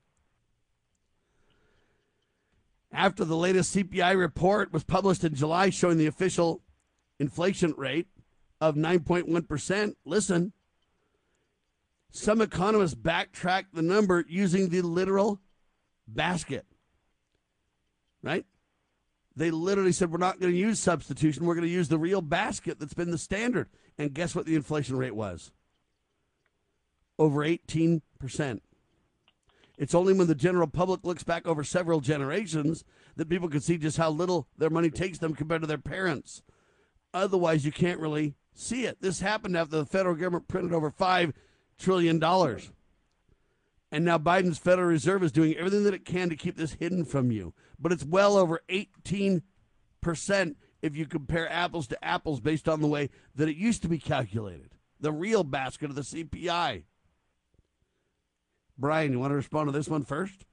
[2.92, 6.62] After the latest CPI report was published in July showing the official
[7.18, 8.06] inflation rate
[8.60, 10.52] of 9.1%, listen,
[12.10, 15.40] some economists backtrack the number using the literal
[16.08, 16.66] basket.
[18.22, 18.46] Right?
[19.36, 21.44] They literally said, we're not going to use substitution.
[21.44, 23.68] We're going to use the real basket that's been the standard.
[23.98, 25.52] And guess what the inflation rate was?
[27.18, 28.00] Over 18%.
[29.78, 32.82] It's only when the general public looks back over several generations
[33.16, 36.42] that people can see just how little their money takes them compared to their parents.
[37.12, 39.02] Otherwise, you can't really see it.
[39.02, 41.34] This happened after the federal government printed over $5
[41.78, 42.18] trillion.
[42.18, 42.70] dollars.
[43.92, 47.04] And now Biden's Federal Reserve is doing everything that it can to keep this hidden
[47.04, 47.54] from you.
[47.78, 49.42] But it's well over 18%
[50.82, 53.98] if you compare apples to apples based on the way that it used to be
[53.98, 54.72] calculated.
[55.00, 56.82] The real basket of the CPI.
[58.78, 60.44] Brian, you want to respond to this one first?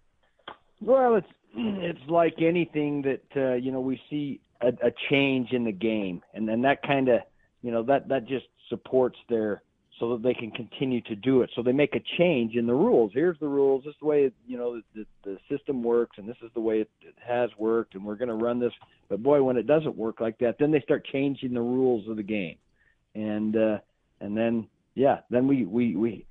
[0.79, 5.63] Well, it's it's like anything that uh, you know we see a, a change in
[5.63, 7.21] the game, and then that kind of
[7.61, 9.61] you know that that just supports their
[10.03, 11.49] so that they can continue to do it.
[11.55, 13.11] So they make a change in the rules.
[13.13, 13.85] Here's the rules.
[13.85, 16.81] This is the way you know the, the system works, and this is the way
[16.81, 18.73] it, it has worked, and we're going to run this.
[19.07, 22.17] But boy, when it doesn't work like that, then they start changing the rules of
[22.17, 22.57] the game,
[23.15, 23.77] and uh,
[24.19, 26.25] and then yeah, then we we we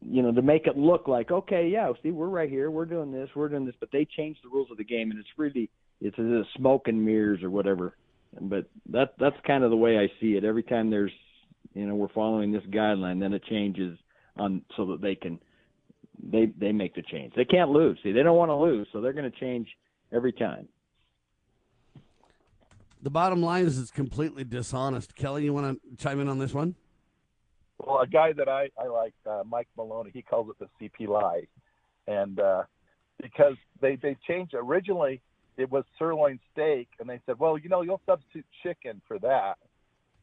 [0.00, 3.10] you know to make it look like okay, yeah, see, we're right here, we're doing
[3.10, 5.68] this, we're doing this, but they change the rules of the game, and it's really
[6.00, 7.96] it's a smoke and mirrors or whatever.
[8.40, 10.44] But that that's kind of the way I see it.
[10.44, 11.10] Every time there's
[11.78, 13.98] you know we're following this guideline then it changes
[14.36, 15.38] on so that they can
[16.22, 17.32] they they make the change.
[17.36, 17.98] They can't lose.
[18.02, 19.68] See they don't want to lose so they're going to change
[20.12, 20.68] every time.
[23.02, 25.14] The bottom line is it's completely dishonest.
[25.14, 26.74] Kelly you want to chime in on this one?
[27.78, 31.08] Well a guy that i i like uh, mike maloney he calls it the cp
[31.08, 31.46] lie.
[32.06, 32.64] And uh
[33.22, 35.20] because they they changed originally
[35.56, 39.58] it was sirloin steak and they said well you know you'll substitute chicken for that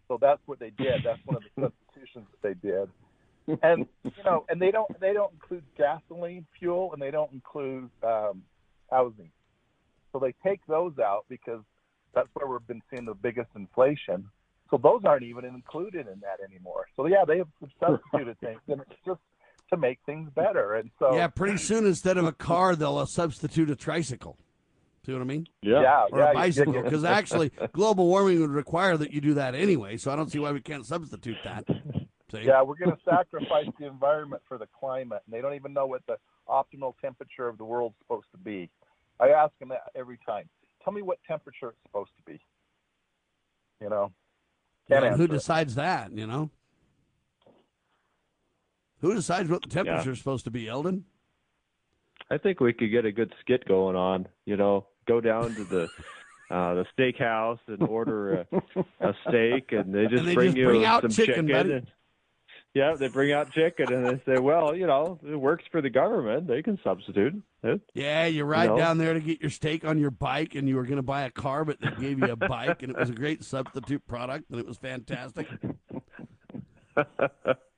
[0.07, 1.01] so that's what they did.
[1.03, 1.61] That's one of the
[1.95, 2.89] substitutions that they did.
[3.61, 7.89] And you know, and they don't they don't include gasoline fuel and they don't include
[8.03, 8.41] um,
[8.89, 9.30] housing.
[10.11, 11.61] So they take those out because
[12.13, 14.30] that's where we've been seeing the biggest inflation.
[14.71, 16.88] So those aren't even included in that anymore.
[16.95, 17.47] So yeah, they have
[17.80, 19.19] substituted things, and it's just
[19.69, 20.75] to make things better.
[20.75, 24.38] And so yeah, pretty soon instead of a car, they'll uh, substitute a tricycle.
[25.06, 25.47] See what I mean?
[25.62, 25.82] Yeah.
[25.82, 29.53] yeah or yeah, a bicycle, because actually global warming would require that you do that
[29.53, 29.97] anyway.
[29.97, 31.66] So I don't see why we can't substitute that.
[32.32, 32.41] See?
[32.43, 35.86] Yeah, we're going to sacrifice the environment for the climate, and they don't even know
[35.86, 36.18] what the
[36.49, 38.70] optimal temperature of the world's supposed to be.
[39.20, 40.49] I ask them that every time.
[40.84, 42.39] Tell me what temperature it's supposed to be.
[43.80, 44.12] You know,
[44.89, 45.78] yeah, who decides it.
[45.78, 46.12] that?
[46.14, 46.49] You know,
[49.01, 51.06] who decides what the temperature is supposed to be, Eldon?
[52.32, 54.28] I think we could get a good skit going on.
[54.45, 55.89] You know, go down to the
[56.49, 58.60] uh, the steakhouse and order a,
[59.01, 61.74] a steak, and they just And they bring just you bring some chicken, buddy.
[61.74, 61.88] and,
[62.76, 65.89] yeah, they bring out chicken, and they say, "Well, you know, it works for the
[65.89, 66.45] government.
[66.45, 68.78] They can substitute it." Yeah, you ride know?
[68.78, 71.22] down there to get your steak on your bike, and you were going to buy
[71.22, 74.49] a car, but they gave you a bike, and it was a great substitute product,
[74.51, 75.47] and it was fantastic.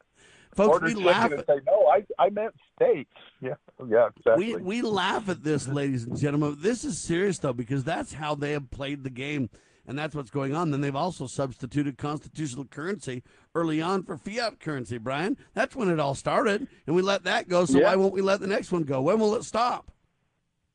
[0.57, 1.31] Folks, Order we chicken laugh.
[1.31, 3.07] and At, say, no, I, I meant steak.
[3.41, 3.53] Yeah,
[3.87, 4.55] yeah, exactly.
[4.55, 6.57] we we laugh at this, ladies and gentlemen.
[6.59, 9.51] This is serious though, because that's how they have played the game,
[9.85, 10.71] and that's what's going on.
[10.71, 13.21] Then they've also substituted constitutional currency
[13.53, 14.97] early on for fiat currency.
[14.97, 17.65] Brian, that's when it all started, and we let that go.
[17.65, 17.85] So Yeah.
[17.85, 18.99] why won't we let the next one go?
[19.03, 19.91] When will it stop?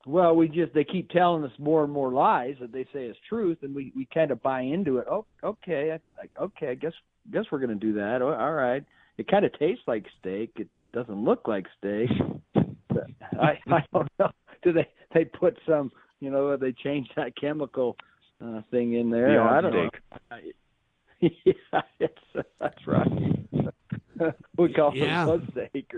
[0.07, 3.17] Well, we just they keep telling us more and more lies that they say is
[3.29, 5.07] truth, and we we kind of buy into it.
[5.11, 6.93] Oh, okay, I, I- okay, I guess
[7.33, 8.23] guess we're going to do that.
[8.23, 8.85] Oh, all right.
[9.19, 10.53] It kind of tastes like steak.
[10.57, 12.11] It doesn't look like steak.
[13.41, 14.31] I I don't know.
[14.63, 17.97] Do they they put some you know they change that chemical
[18.45, 19.29] uh, thing in there?
[19.29, 20.01] Beyond I don't steak.
[20.31, 20.39] know.
[21.73, 23.11] yeah, it's, that's right.
[24.59, 25.25] we call Yeah.
[25.25, 25.93] it bug steak.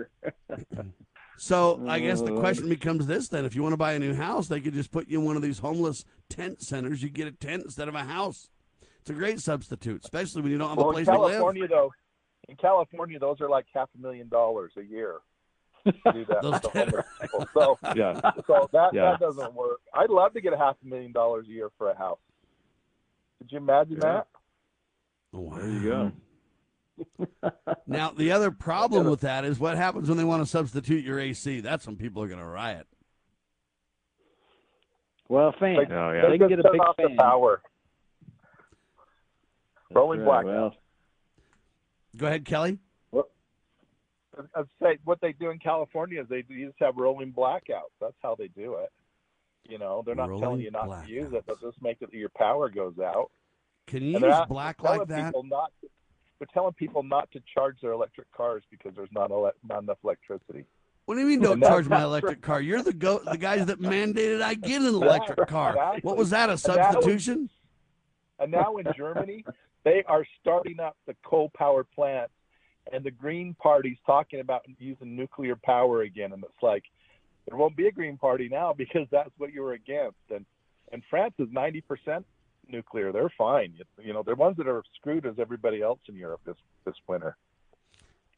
[1.36, 3.98] So I guess the Uh, question becomes this then: If you want to buy a
[3.98, 7.02] new house, they could just put you in one of these homeless tent centers.
[7.02, 8.50] You get a tent instead of a house.
[9.00, 11.32] It's a great substitute, especially when you don't have well, a in place to live.
[11.32, 11.92] California, though,
[12.48, 15.20] in California, those are like half a million dollars a year.
[15.84, 17.46] to do that Those to homeless people.
[17.54, 18.20] So, Yeah.
[18.46, 19.10] so that Yeah.
[19.12, 19.80] that doesn't work.
[19.94, 22.18] I'd love to get a half a million dollars a year for a house.
[23.38, 24.22] Could you imagine Yeah.
[24.22, 24.26] that?
[25.32, 26.12] There you go.
[27.86, 31.18] Now the other problem with that is what happens when they want to substitute your
[31.18, 31.60] AC.
[31.60, 32.86] That's when people are going to riot.
[35.28, 35.76] well, fan.
[35.76, 36.28] Like, Oh, yeah.
[36.30, 37.16] They can get a big off the fan.
[37.16, 37.60] power.
[39.90, 40.72] Rolling Right, blackout.
[40.72, 40.74] well,
[42.16, 42.78] Go ahead, Kelly.
[44.56, 47.92] I'd say what they do in California is they just have rolling blackouts.
[48.00, 48.90] That's how they do it.
[49.68, 52.10] You know, they're not Rolling telling you not to use it, but just make it
[52.10, 53.30] that your power goes out.
[53.86, 55.34] Can you And use black like that?
[55.44, 55.72] Not,
[56.38, 59.98] they're telling people not to charge their electric cars because there's not ele- not enough
[60.02, 60.64] electricity.
[61.06, 62.60] What do you mean don't charge my electric car?
[62.60, 65.98] You're the go the guys that mandated I get an electric car.
[66.02, 66.48] What was that?
[66.48, 67.50] A And that was- substitution?
[68.40, 69.44] And now in Germany,
[69.84, 72.32] they are starting up the coal power plants,
[72.92, 76.32] and the Green Party's talking about using nuclear power again.
[76.32, 76.84] And it's like,
[77.48, 80.18] there won't be a Green Party now because that's what you were against.
[80.30, 80.44] And
[80.92, 82.24] and France is 90%
[82.68, 83.10] nuclear.
[83.10, 83.74] They're fine.
[84.02, 87.36] You know, they're ones that are screwed as everybody else in Europe this this winter.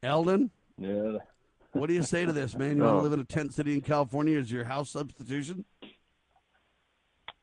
[0.02, 1.18] Eldon, yeah.
[1.72, 2.76] what do you say to this, man?
[2.76, 2.98] You want Oh.
[2.98, 5.64] to live in a tent city in California as your house substitution?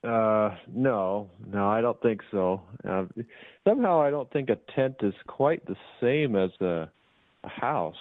[0.03, 2.61] Uh, no, no, I don't think so.
[2.87, 3.05] Uh,
[3.65, 6.89] somehow, I don't think a tent is quite the same as a,
[7.43, 7.95] a house.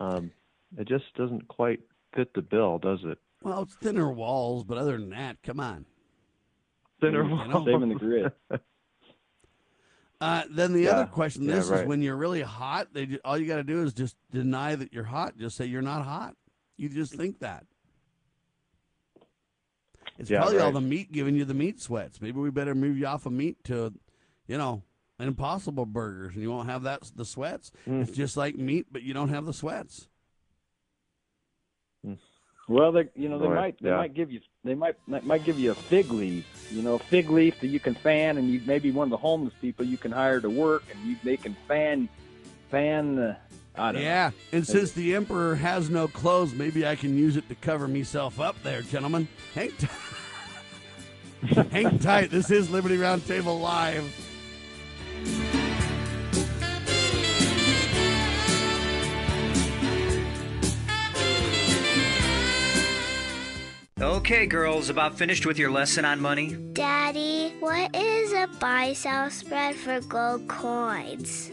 [0.00, 0.32] Um,
[0.76, 1.80] it just doesn't quite
[2.14, 3.18] fit the bill, does it?
[3.42, 5.84] Well, it's thinner walls, but other than that, come on.
[7.00, 7.64] Thinner You know?
[7.64, 8.32] Saving the grid.
[10.22, 10.90] Uh, then the Yeah.
[10.90, 12.88] other question, Yeah, this is when you're really hot.
[12.92, 15.38] They all you got to do is just deny that you're hot.
[15.38, 16.36] Just say you're not hot.
[16.76, 17.64] You just think that.
[20.20, 22.20] It's Yeah, probably all the meat giving you the meat sweats.
[22.20, 23.94] Maybe we better move you off of meat to,
[24.46, 24.82] you know,
[25.18, 27.72] Impossible Burgers, and you won't have that the sweats.
[27.88, 28.02] Mm.
[28.02, 30.08] It's just like meat, but you don't have the sweats.
[32.68, 33.96] Well, they you know they Right, might they yeah.
[33.96, 36.98] might give you they might they might give you a fig leaf, you know, a
[36.98, 39.98] fig leaf that you can fan, and you maybe one of the homeless people you
[39.98, 42.08] can hire to work, and you they can fan
[42.70, 43.36] fan.
[43.74, 44.36] I don't Yeah, know.
[44.52, 48.38] and since the emperor has no clothes, maybe I can use it to cover myself
[48.38, 49.26] up there, gentlemen.
[49.54, 49.88] Hang, t-
[51.70, 52.30] hang tight.
[52.30, 54.04] This is Liberty Roundtable Live.
[64.00, 66.56] Okay, girls, about finished with your lesson on money?
[66.72, 71.52] Daddy, what is a buy sell spread for gold coins?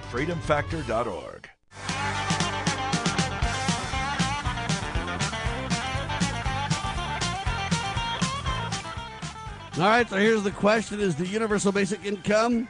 [0.11, 1.49] freedomfactor.org.
[9.77, 12.67] All right, so here's the question Is the universal basic income,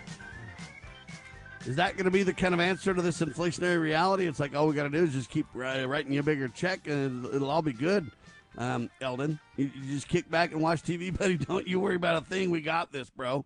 [1.65, 4.27] is that going to be the kind of answer to this inflationary reality?
[4.27, 6.47] It's like all we got to do is just keep uh, writing you a bigger
[6.47, 8.09] check and it'll, it'll all be good.
[8.57, 11.37] Um, Eldon, you, you just kick back and watch TV, buddy.
[11.37, 12.51] Don't you worry about a thing.
[12.51, 13.45] We got this, bro.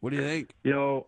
[0.00, 0.50] What do you think?
[0.62, 1.06] You know,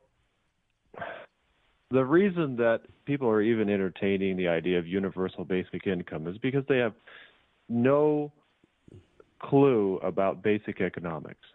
[1.91, 6.65] the reason that people are even entertaining the idea of universal basic income is because
[6.69, 6.95] they have
[7.69, 8.31] no
[9.41, 11.47] clue about basic economics,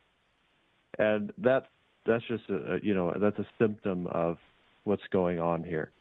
[0.97, 1.67] and that's
[2.05, 4.37] that's just a you know that's a symptom of
[4.85, 5.91] what's going on here.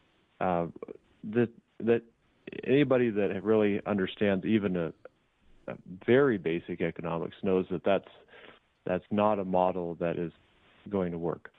[0.41, 0.67] Uh,
[1.33, 2.01] that that
[2.65, 4.93] anybody that really understands even a,
[5.67, 5.75] a
[6.05, 8.09] very basic economics knows that that's
[8.85, 10.31] that's not a model that is
[10.89, 11.52] going to work.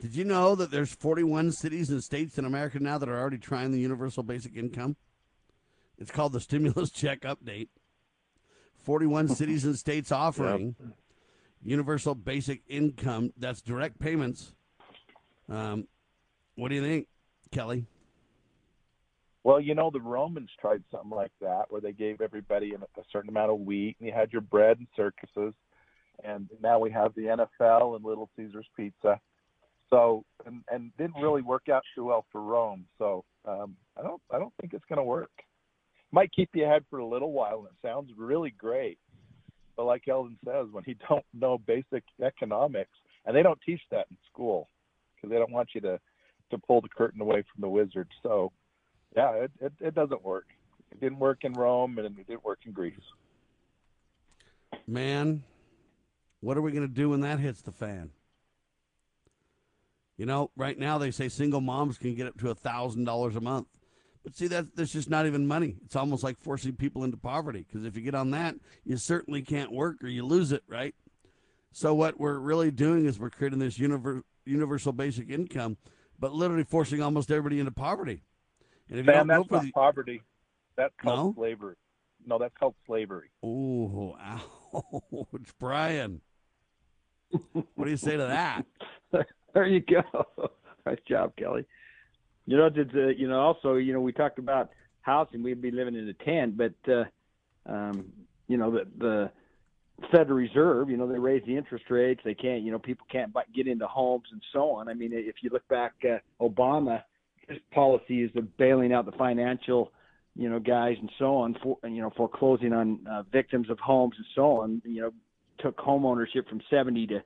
[0.00, 3.38] Did you know that there's 41 cities and states in America now that are already
[3.38, 4.96] trying the universal basic income?
[5.98, 7.68] It's called the stimulus check update.
[8.84, 10.88] 41 cities and states offering yep.
[11.62, 13.32] universal basic income.
[13.36, 14.52] That's direct payments.
[15.48, 15.88] Um,
[16.54, 17.08] what do you think,
[17.50, 17.86] Kelly?
[19.42, 23.30] Well, you know, the Romans tried something like that where they gave everybody a certain
[23.30, 25.54] amount of wheat and you had your bread and circuses.
[26.22, 29.20] And now we have the NFL and Little Caesars Pizza.
[29.90, 32.86] So, and, and didn't really work out too well for Rome.
[32.98, 35.30] So, um, I don't, I don't think it's going to work.
[36.12, 38.98] Might keep you ahead for a little while, and it sounds really great.
[39.76, 42.90] But like Eldon says, when you don't know basic economics,
[43.24, 44.68] and they don't teach that in school
[45.14, 45.98] because they don't want you to
[46.50, 48.08] to pull the curtain away from the wizard.
[48.22, 48.52] So,
[49.14, 50.46] yeah, it, it, it doesn't work.
[50.90, 52.94] It didn't work in Rome, and it didn't work in Greece.
[54.86, 55.42] Man,
[56.40, 58.10] what are we going to do when that hits the fan?
[60.18, 63.36] You know, right now they say single moms can get up to a thousand dollars
[63.36, 63.68] a month.
[64.24, 65.76] But see, that that's just not even money.
[65.86, 69.42] It's almost like forcing people into poverty because if you get on that, you certainly
[69.42, 70.94] can't work or you lose it, right?
[71.72, 75.76] So what we're really doing is we're creating this univer- universal basic income,
[76.18, 78.24] but literally forcing almost everybody into poverty.
[78.90, 79.72] And if you Man, don't that's not the...
[79.72, 80.22] poverty.
[80.76, 81.40] That's called no?
[81.40, 81.76] slavery.
[82.26, 83.30] No, that's called slavery.
[83.42, 86.22] Oh, ouch, Brian.
[87.52, 88.66] what do you say to that?
[89.54, 90.02] there you go.
[90.86, 91.64] nice job, Kelly.
[92.46, 93.40] You know, did uh, you know?
[93.40, 94.70] Also, you know, we talked about
[95.02, 95.42] housing.
[95.42, 97.04] We'd be living in a tent, but uh,
[97.66, 98.06] um,
[98.46, 99.30] you know, the the
[100.10, 102.20] Federal Reserve, you know, they raise the interest rates.
[102.24, 104.88] They can't, you know, people can't buy, get into homes and so on.
[104.88, 107.02] I mean, if you look back, uh, Obama,
[107.48, 109.92] his policies of bailing out the financial,
[110.36, 114.14] you know, guys and so on, for you know, foreclosing on uh, victims of homes
[114.16, 115.10] and so on, you know,
[115.58, 117.22] took home ownership from 70 to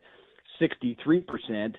[0.58, 1.76] 63 percent,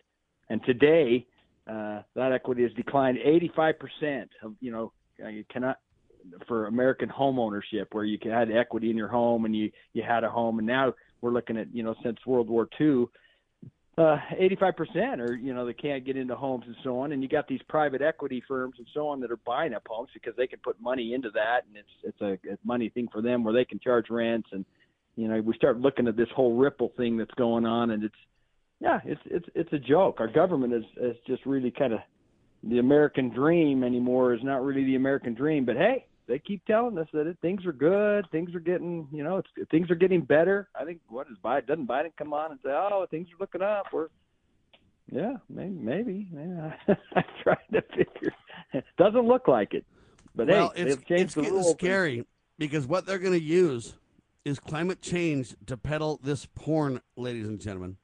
[0.53, 1.25] and today
[1.67, 4.29] uh, that equity has declined 85 percent.
[4.43, 4.93] Of you know,
[5.23, 5.79] uh, you cannot
[6.47, 10.23] for American home ownership where you had equity in your home and you you had
[10.23, 13.05] a home, and now we're looking at you know since World War II.
[13.95, 17.29] Uh, 85% or you know they can't get into homes and so on and you
[17.29, 20.47] got these private equity firms and so on that are buying up homes because they
[20.47, 23.53] can put money into that and it's it's a, a money thing for them where
[23.53, 24.65] they can charge rents and
[25.15, 28.15] you know we start looking at this whole ripple thing that's going on and it's
[28.83, 30.19] yeah it's it's it's a joke.
[30.19, 31.99] Our government is is just really kind of
[32.63, 35.65] the american dream anymore is not really the american dream.
[35.65, 39.23] But hey they keep telling us that it, things are good things are getting you
[39.23, 40.69] know it's things are getting better.
[40.79, 43.61] I think what is biden doesn't biden come on and say oh things are looking
[43.61, 43.87] up.
[43.93, 44.09] We're
[45.11, 46.27] yeah maybe maybe.
[46.33, 46.73] Yeah
[47.15, 48.33] i'm trying to figure
[48.73, 49.85] it doesn't look like it.
[50.35, 51.71] But well, hey it's, it's getting rules.
[51.71, 52.25] Scary
[52.57, 53.95] because what they're going to use
[54.45, 57.97] is climate change to peddle this porn, ladies and gentlemen.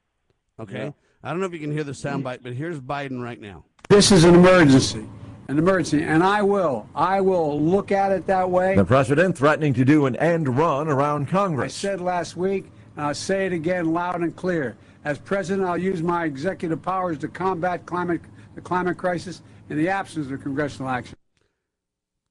[0.60, 0.84] Okay?
[0.84, 0.90] Yeah.
[1.22, 3.64] I don't know if you can hear the soundbite, but here's Biden right now.
[3.88, 5.06] This is an emergency.
[5.48, 6.88] an emergency, and I will.
[6.94, 8.76] I will look at it that way.
[8.76, 11.72] The president threatening to do an end run around Congress.
[11.72, 14.76] I said last week, and I'll say it again loud and clear.
[15.04, 18.20] As president, I'll use my executive powers to combat climate,
[18.54, 21.16] the climate crisis in the absence of congressional action.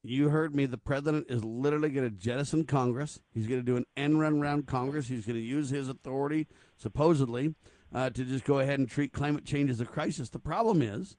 [0.02, 0.66] You heard me.
[0.66, 3.20] The president is literally going to jettison Congress.
[3.34, 5.10] He's going to do an end run around Congress.
[5.10, 7.54] He's going to use his authority, supposedly,
[7.94, 10.30] uh, to just go ahead and treat climate change as a crisis.
[10.30, 11.18] The problem is,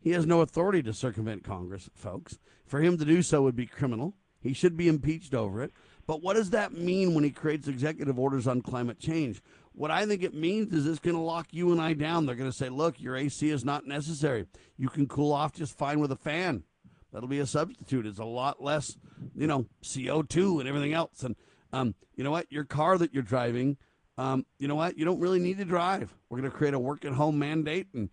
[0.00, 2.38] he has no authority to circumvent Congress, folks.
[2.66, 4.14] For him to do so would be criminal.
[4.40, 5.72] He should be impeached over it.
[6.06, 9.42] But what does that mean when he creates executive orders on climate change?
[9.72, 12.26] What I think it means is it's going to lock you and I down.
[12.26, 14.46] They're going to say, look, your AC is not necessary.
[14.76, 16.64] You can cool off just fine with a fan.
[17.12, 18.06] That'll be a substitute.
[18.06, 18.96] It's a lot less,
[19.34, 21.22] you know, CO2 and everything else.
[21.22, 21.36] And
[21.72, 22.50] um, you know what?
[22.50, 23.76] Your car that you're driving,
[24.18, 24.98] um, you know what?
[24.98, 26.12] You don't really need to drive.
[26.28, 27.86] We're going to create a work at home mandate.
[27.94, 28.10] And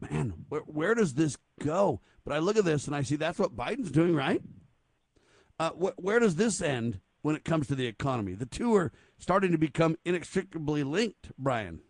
[0.00, 2.00] man, where, where does this go?
[2.24, 4.42] But I look at this and I see that's what Biden's doing, right?
[5.58, 8.34] Uh, wh- where does this end when it comes to the economy?
[8.34, 11.80] The two are starting to become inextricably linked, Brian.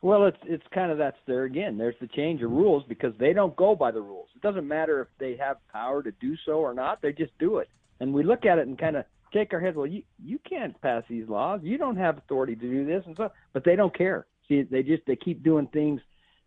[0.00, 1.78] Well, it's it's kind of that's there again.
[1.78, 4.28] There's the change of rules because they don't go by the rules.
[4.34, 7.00] It doesn't matter if they have power to do so or not.
[7.00, 7.70] They just do it.
[8.00, 9.76] And we look at it and kind of shake our heads.
[9.76, 11.60] Well, you you can't pass these laws.
[11.62, 13.30] You don't have authority to do this and so.
[13.52, 14.26] But they don't care.
[14.48, 16.00] See, they just they keep doing things.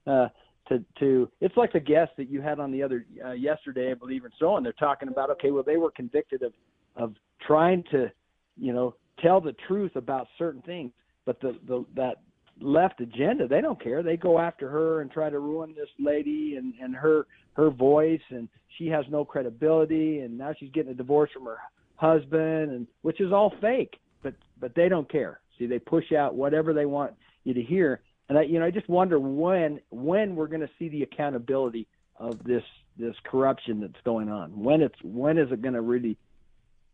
[0.06, 0.28] Uh,
[0.70, 3.94] to to it's like the guest that you had on the other uh, yesterday, I
[3.94, 4.64] believe, and so on.
[4.64, 6.54] They're talking about okay, well, they were convicted of
[6.96, 7.14] of
[7.46, 8.12] trying to,
[8.58, 10.92] you know, tell the truth about certain things,
[11.26, 12.18] but the the that
[12.60, 16.56] left agenda they don't care they go after her and try to ruin this lady
[16.56, 20.96] and and her her voice and she has no credibility and now she's getting a
[20.96, 21.58] divorce from her
[21.98, 26.36] husband and which is all fake but but they don't care see they push out
[26.36, 30.36] whatever they want you to hear and i you know i just wonder when when
[30.36, 31.88] we're going to see the accountability
[32.18, 32.64] of this
[32.98, 36.18] this corruption that's going on when it's when is it going to really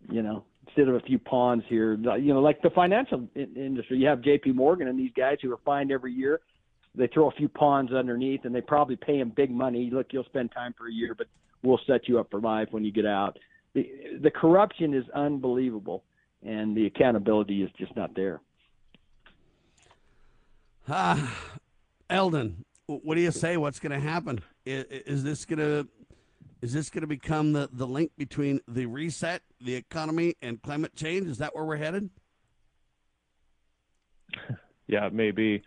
[0.10, 1.94] you know instead of a few pawns here.
[1.96, 4.52] You know, like the financial industry, you have J.P.
[4.52, 6.40] Morgan and these guys who are fined every year.
[6.96, 9.90] They throw a few pawns underneath, and they probably pay them big money.
[9.92, 11.28] Look, you'll spend time for a year, but
[11.64, 13.38] we'll set you up for life when you get out.
[13.74, 13.90] The,
[14.22, 16.04] the corruption is unbelievable,
[16.46, 18.42] and the accountability is just not there.
[20.88, 21.36] Ah,
[22.10, 23.58] Eldon, what do you say?
[23.58, 24.40] What's going to happen?
[24.66, 25.88] Is, is this going to
[26.62, 30.96] is this going to become the, the link between the reset, the economy, and climate
[30.96, 31.28] change?
[31.28, 32.10] Is that where we're headed?
[34.86, 35.64] Yeah, maybe.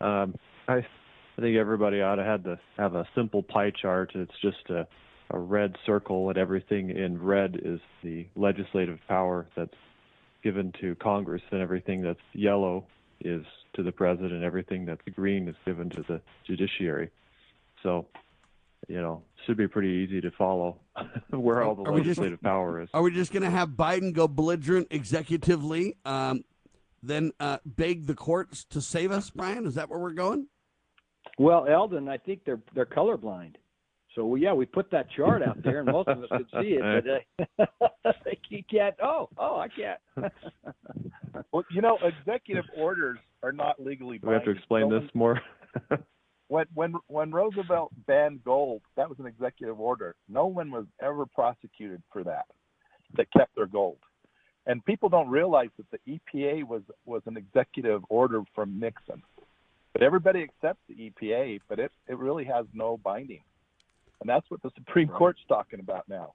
[0.00, 0.36] Um,
[0.68, 4.12] I, I think everybody ought to have to have a simple pie chart.
[4.14, 4.86] It's just a,
[5.30, 9.74] a red circle, and everything in red is the legislative power that's
[10.42, 12.86] given to Congress, and everything that's yellow
[13.20, 13.44] is
[13.74, 14.44] to the president.
[14.44, 17.10] Everything that's green is given to the judiciary.
[17.82, 18.06] So
[18.88, 20.78] you know, should be pretty easy to follow
[21.30, 22.88] where all the are legislative just, power is.
[22.94, 26.44] Are we just going to have Biden go belligerent executively, um,
[27.02, 29.66] then uh, beg the courts to save us, Brian?
[29.66, 30.46] Is that where we're going?
[31.38, 33.56] Well, Eldon, I think they're they're colorblind.
[34.14, 36.78] So well, yeah, we put that chart out there, and most of us could see
[36.80, 37.26] it,
[37.58, 38.94] but uh, they can't.
[39.02, 40.00] Oh, oh, I can't.
[41.52, 44.18] well, you know, executive orders are not legally.
[44.18, 45.40] Do we have to explain this more?
[46.48, 50.14] when when when Roosevelt banned gold, that was an executive order.
[50.28, 52.46] No one was ever prosecuted for that.
[53.16, 53.98] That kept their gold,
[54.66, 59.22] and people don't realize that the EPA was was an executive order from Nixon.
[59.92, 63.42] But everybody accepts the EPA, but it it really has no binding,
[64.24, 66.32] and that's what the Supreme Court's talking about now.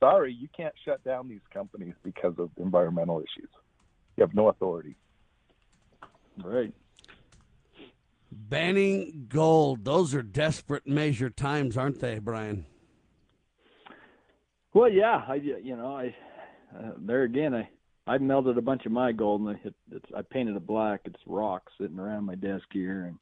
[0.00, 3.48] Sorry, you can't shut down these companies because of environmental issues.
[4.16, 4.96] You have no authority.
[6.42, 6.74] Right.
[8.32, 9.84] Banning gold.
[9.84, 12.66] Those are desperate measure times, aren't they, Brian?
[14.74, 15.22] Well, yeah.
[15.28, 16.14] I you know I
[16.76, 17.68] uh, there again I
[18.08, 21.02] I melted a bunch of my gold and I hit it's I painted it black.
[21.04, 23.16] It's rock sitting around my desk here and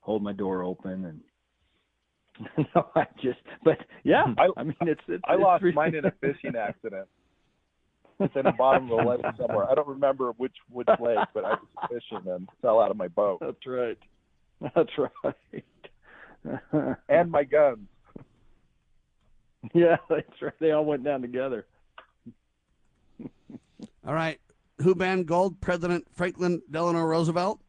[0.00, 1.20] hold my door open and
[2.74, 4.24] no, I just but yeah.
[4.38, 5.74] I, I mean it's, it's I it's lost really...
[5.74, 7.08] mine in a fishing accident.
[8.20, 9.68] It's in the bottom of the lake somewhere.
[9.70, 13.08] I don't remember which which lake, but I was fishing and fell out of my
[13.08, 13.38] boat.
[13.40, 13.98] That's right.
[14.74, 16.94] That's right.
[17.08, 17.88] and my guns.
[19.74, 20.52] Yeah, that's right.
[20.60, 21.66] They all went down together.
[24.06, 24.40] all right.
[24.82, 25.60] Who banned gold?
[25.60, 27.60] President Franklin Delano Roosevelt,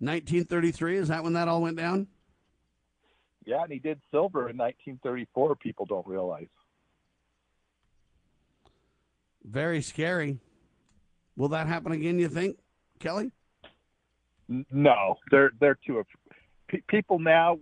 [0.00, 0.98] 1933.
[0.98, 2.08] Is that when that all went down?
[3.46, 5.56] Yeah, and he did silver in 1934.
[5.56, 6.46] People don't realize.
[9.44, 10.38] Very scary.
[11.36, 12.18] Will that happen again?
[12.18, 12.58] You think,
[12.98, 13.30] Kelly?
[14.70, 16.02] No, they're they're too.
[16.88, 17.58] People now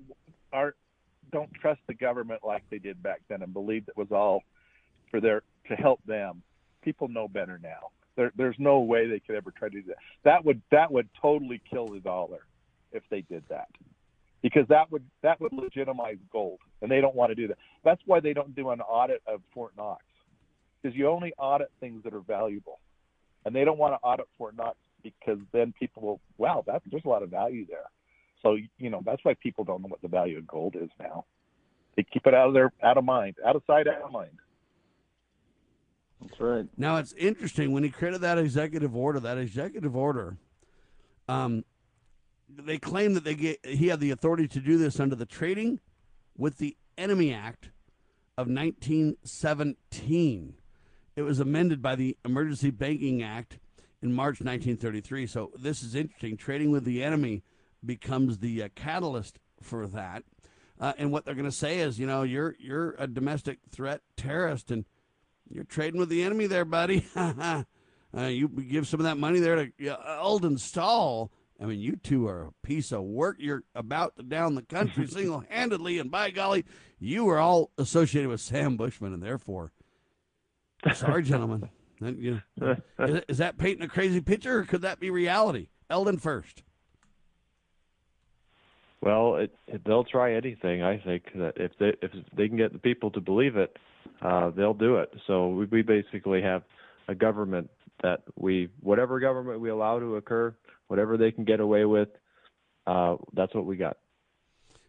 [0.53, 0.75] are
[1.33, 4.43] don't trust the government like they did back then and believe it was all
[5.11, 6.43] for their to help them.
[6.83, 7.91] People know better now.
[8.17, 9.97] There, there's no way they could ever try to do that.
[10.25, 12.41] That would that would totally kill the dollar
[12.93, 13.69] if they did that,
[14.43, 17.59] because that would that would legitimize gold, and they don't want to do that.
[17.85, 20.03] That's why they don't do an audit of Fort Knox,
[20.83, 22.81] because you only audit things that are valuable,
[23.45, 27.05] and they don't want to audit Fort Knox because then people will wow that there's
[27.05, 27.87] a lot of value there.
[28.43, 31.25] So you know that's why people don't know what the value of gold is now.
[31.97, 34.33] They keep it out of their out of mind, out of sight, out of mind.
[36.21, 36.67] That's right.
[36.77, 39.21] Now it's interesting when he created that executive order.
[39.21, 40.37] That executive order,
[41.29, 41.65] um,
[42.57, 45.81] they claim that they get he had the authority to do this under the Trading
[46.37, 47.71] with the Enemy Act
[48.37, 50.55] of 1917.
[51.15, 53.59] It was amended by the Emergency Banking Act
[54.03, 55.27] in March 1933.
[55.27, 56.37] So this is interesting.
[56.37, 57.43] Trading with the enemy
[57.85, 60.23] becomes the uh, catalyst for that.
[60.81, 64.01] Uh, and what they're going to say is, you know, you're you're a domestic threat
[64.17, 64.85] terrorist, and
[65.49, 67.07] you're trading with the enemy there, buddy.
[67.17, 67.63] uh,
[68.15, 71.31] you give some of that money there to Eldon Stahl.
[71.63, 73.37] I mean, you two are a piece of work.
[73.39, 76.65] You're about to down the country single handedly, and by golly,
[76.99, 79.71] you are all associated with Sam Bushman, and therefore,
[80.93, 81.69] sorry, gentlemen.
[82.01, 85.69] You know, is, is, that painting a crazy picture, or could that be reality?
[85.89, 86.65] Eldon first.
[89.01, 90.83] Well, it, it, they'll try anything.
[90.83, 93.77] I think that if they if they can get the people to believe it,
[94.21, 95.15] uh, they'll do it.
[95.29, 96.65] So we, we basically have
[97.07, 97.71] a government
[98.03, 100.57] that we whatever government we allow to occur,
[100.93, 102.11] whatever they can get away with,
[102.87, 103.97] uh, that's what we got.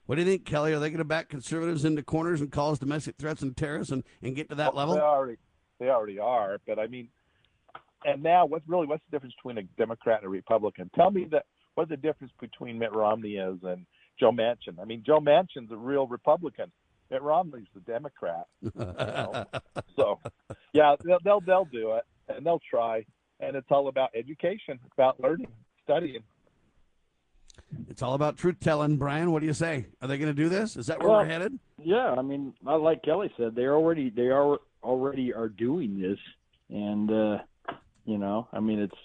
[0.06, 0.74] What do you think, Kelly?
[0.74, 4.04] Are they going to back conservatives into corners and cause domestic threats and terrorists and,
[4.22, 4.96] and get to that well, level?
[4.96, 5.38] They already
[5.80, 6.58] they already are.
[6.68, 7.08] But I mean,
[8.04, 10.92] and now what's really what's the difference between a Democrat and a Republican?
[10.94, 11.46] Tell me that
[11.76, 13.86] what's the difference between Mitt Romney is and
[14.20, 14.82] Joe Manchin.
[14.82, 16.70] I mean, Joe Manchin's a real Republican.
[17.10, 18.46] Mitt Romney's the Democrat.
[18.62, 19.46] You know?
[19.96, 20.20] so,
[20.74, 23.06] yeah, they'll, they'll they'll do it and they'll try.
[23.40, 25.48] And it's all about education, about learning,
[25.84, 26.24] studying.
[27.90, 29.32] It's all about truth telling, Brian.
[29.32, 29.88] What do you say?
[30.02, 30.76] Are they going to do this?
[30.76, 31.58] Is that where well, we're headed?
[31.82, 36.20] Yeah, I mean, like Kelly said, they already they are already are doing this,
[36.70, 37.38] and uh,
[38.06, 38.98] you know, I mean, it's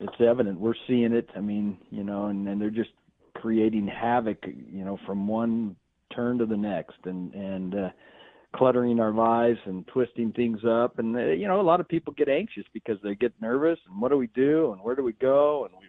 [0.00, 1.28] it's evident we're seeing it.
[1.36, 2.90] I mean, you know, and, and they're just
[3.34, 5.76] creating havoc, you know, from one
[6.14, 7.88] turn to the next, and and uh,
[8.54, 10.98] cluttering our lives and twisting things up.
[10.98, 13.78] And uh, you know, a lot of people get anxious because they get nervous.
[13.88, 14.72] And what do we do?
[14.72, 15.64] And where do we go?
[15.64, 15.86] And we,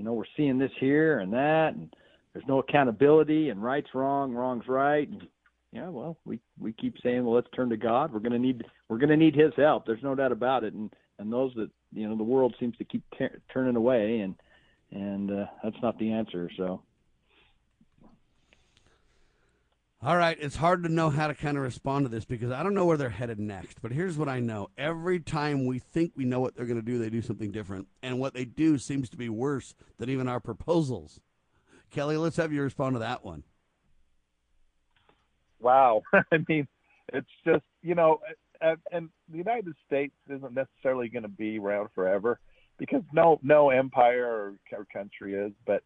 [0.00, 1.94] you know, we're seeing this here and that, and
[2.32, 3.50] there's no accountability.
[3.50, 5.06] And right's wrong, wrong's right.
[5.06, 5.28] And,
[5.72, 8.10] yeah, well, we we keep saying, well, let's turn to God.
[8.10, 9.84] We're going to need we're going to need His help.
[9.84, 10.72] There's no doubt about it.
[10.72, 14.34] And and those that you know the world seems to keep t- turning away, and
[14.90, 16.50] and uh, that's not the answer.
[16.56, 16.80] So
[20.02, 22.62] All right, it's hard to know how to kind of respond to this because I
[22.62, 23.82] don't know where they're headed next.
[23.82, 26.84] But here's what I know: every time we think we know what they're going to
[26.84, 30.26] do, they do something different, and what they do seems to be worse than even
[30.26, 31.20] our proposals.
[31.90, 33.42] Kelly, let's have you respond to that one.
[35.60, 36.66] Wow, I mean,
[37.12, 38.20] it's just you know,
[38.90, 42.40] and the United States isn't necessarily going to be around forever
[42.78, 45.82] because no no empire or, country is, but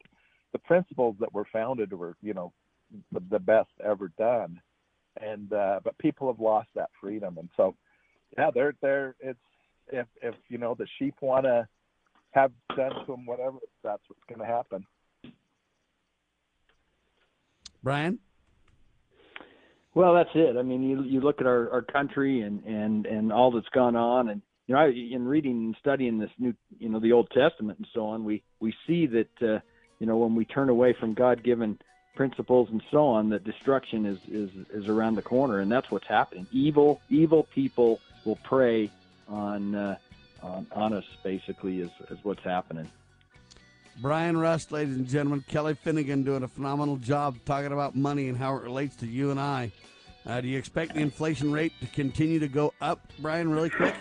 [0.52, 2.52] the principles that were founded were you know
[3.12, 4.61] the, the best ever done.
[5.20, 7.76] And uh, but people have lost that freedom, and so
[8.36, 9.38] yeah, they're they're it's
[9.92, 11.68] if if you know the sheep want to
[12.32, 14.84] have done to them whatever, that's what's going to happen.
[17.82, 18.18] Brian.
[19.95, 20.57] Well, that's it.
[20.57, 23.95] I mean, you you look at our, our country and, and, and all that's gone
[23.95, 27.30] on, and you know, I, in reading and studying this new, you know, the Old
[27.30, 29.61] Testament and so on, we we see that uh,
[30.01, 31.78] you know when we turn away from God given
[32.14, 36.06] principles and so on that destruction is, is, is around the corner and that's what's
[36.06, 36.46] happening.
[36.52, 38.90] Evil evil people will prey
[39.28, 39.96] on uh,
[40.42, 42.88] on, on us basically is, is what's happening.
[44.00, 45.44] Brian rust ladies and gentlemen.
[45.48, 49.30] Kelly finnegan doing a phenomenal job talking about money and how it relates to you
[49.30, 49.72] and i.
[50.26, 53.94] Uh, do you expect the inflation rate to continue to go up brian really quick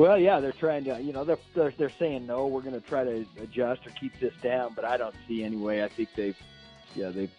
[0.00, 2.46] well, yeah, they're trying to, you know, they're they're, they're saying no.
[2.46, 5.56] We're going to try to adjust or keep this down, but I don't see any
[5.56, 5.84] way.
[5.84, 6.36] I think they've,
[6.94, 7.30] yeah, they've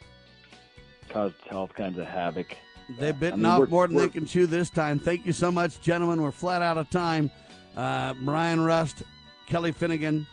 [1.10, 2.56] caused all kinds of havoc.
[3.00, 5.00] They've bitten I mean, off more than they can chew this time.
[5.00, 6.22] Thank you so much, gentlemen.
[6.22, 7.32] We're flat out of time.
[7.76, 9.02] Uh, Brian Rust,
[9.48, 10.28] Kelly Finnegan,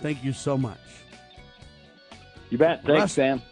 [0.00, 0.78] thank you so much.
[2.50, 2.82] You bet.
[2.84, 3.42] Thanks, Rust, Sam.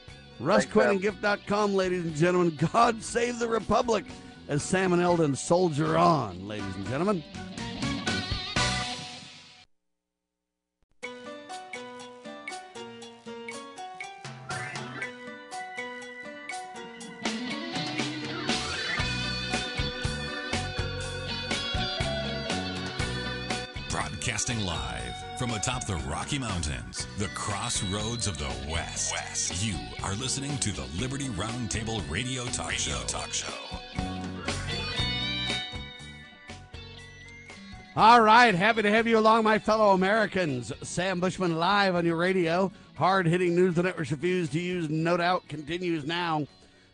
[0.41, 2.59] RustQuinnandGift.com, ladies and gentlemen.
[2.73, 4.07] God save the Republic
[4.51, 7.23] as Sam and Eldon soldier on, ladies and gentlemen.
[23.89, 29.13] Broadcasting live from atop the Rocky Mountains, the crossroads of the West.
[29.13, 29.65] West.
[29.65, 33.07] You are listening to the Liberty Roundtable Radio Talk radio Show.
[33.07, 33.80] Talk show.
[38.01, 40.73] All right, happy to have you along, my fellow Americans.
[40.81, 42.73] Sam Bushman live on your radio.
[42.95, 46.47] Hard hitting news the networks refuse to use, no doubt, continues now.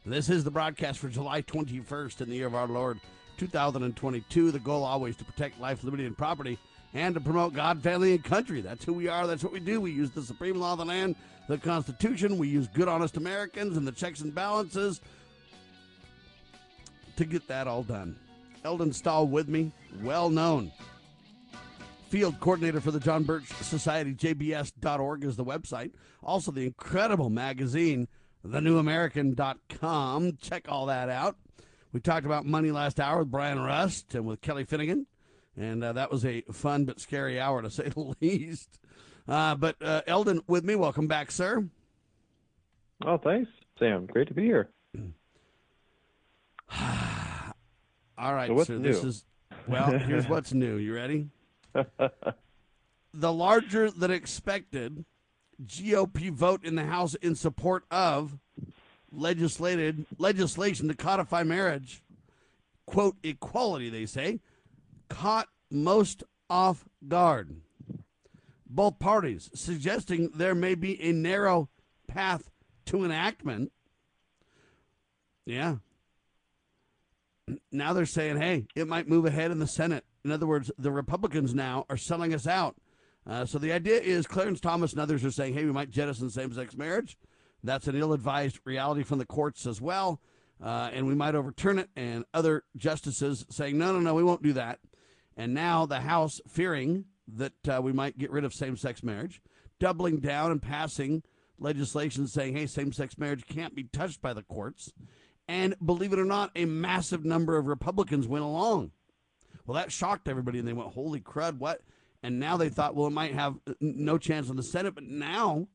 [0.04, 2.98] This is the broadcast for July 21st in the year of our Lord
[3.36, 4.50] 2022.
[4.50, 6.59] The goal always to protect life, liberty, and property
[6.92, 8.61] and to promote God, family, and country.
[8.61, 9.28] That's who we are.
[9.28, 9.80] That's what we do.
[9.80, 11.14] We use the supreme law of the land,
[11.46, 12.36] the Constitution.
[12.36, 15.00] We use good, honest Americans and the checks and balances
[17.14, 18.16] to get that all done.
[18.64, 19.70] Eldon Stahl with me,
[20.02, 20.72] well known.
[22.17, 25.91] Field coordinator for the John Birch Society, JBS.org is the website.
[26.23, 28.09] Also, the incredible magazine,
[28.43, 30.39] thenewamerican.com.
[30.41, 31.37] Check all that out.
[31.93, 35.05] We talked about money last hour with Brian Rust and with Kelly Finnegan.
[35.59, 38.81] And uh, that was a fun but scary hour, to say the least.
[39.29, 41.69] Uh, but uh, Eldon, with me, welcome back, sir.
[43.05, 44.07] Oh, thanks, Sam.
[44.07, 44.71] Great to be here.
[48.17, 48.79] All right, so sir.
[48.79, 48.91] new?
[48.91, 49.27] This is
[49.69, 49.91] well.
[49.99, 50.79] Here's what's new.
[50.79, 51.29] You ready?
[53.14, 55.05] the larger than expected
[55.64, 58.39] GOP vote in the House in support of
[59.11, 62.03] legislated legislation to codify marriage,
[62.87, 63.89] quote equality.
[63.89, 64.41] They say
[65.09, 67.61] caught most off guard.
[68.68, 71.68] Both parties suggesting there may be a narrow
[72.09, 72.51] path
[72.87, 73.72] to enactment.
[75.45, 75.77] Yeah.
[77.70, 80.05] Now they're saying, hey, it might move ahead in the Senate.
[80.27, 82.74] In other words, the Republicans now are selling us out.
[83.29, 86.31] Uh, so the idea is Clarence Thomas and others are saying, hey, we might jettison
[86.31, 87.16] same sex marriage.
[87.62, 90.20] That's an ill advised reality from the courts as well.
[90.61, 91.91] Uh, and we might overturn it.
[91.95, 94.81] And other justices saying, no, no, no, we won't do that.
[95.37, 99.41] And now the House, fearing that uh, we might get rid of same sex marriage,
[99.79, 101.22] doubling down and passing
[101.59, 104.93] legislation saying, hey, same sex marriage can't be touched by the courts.
[105.47, 108.91] And believe it or not, a massive number of Republicans went along.
[109.67, 111.83] Well, that shocked everybody, and they went, holy crud, what?
[112.23, 115.69] And now they thought, well, it might have no chance in the Senate, but now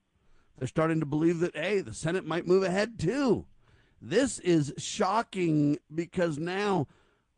[0.58, 3.46] they're starting to believe that, hey, the Senate might move ahead too.
[4.02, 6.88] This is shocking because now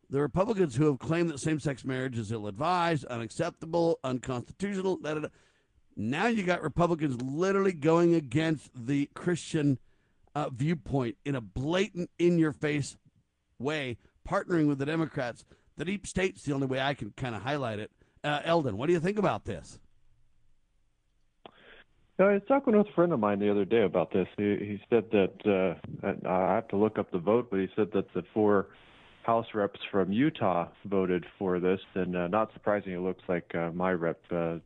[0.08, 5.14] the Republicans who have claimed that same sex marriage is ill advised, unacceptable, unconstitutional, da,
[5.14, 5.28] da, da,
[5.96, 9.78] now you got Republicans literally going against the Christian
[10.34, 12.96] uh, viewpoint in a blatant, in your face
[13.58, 13.98] way,
[14.28, 15.44] partnering with the Democrats.
[15.76, 17.90] The deep state's the only way I can kind of highlight it.
[18.22, 19.78] Uh, Eldon, what do you think about this?
[22.18, 24.28] I was talking with a friend of mine the other day about this.
[24.36, 27.90] He, he said that uh, I have to look up the vote, but he said
[27.92, 28.68] that the four
[29.24, 33.70] House reps from Utah voted for this, and uh, not surprising, it looks like uh,
[33.72, 34.58] my rep, uh,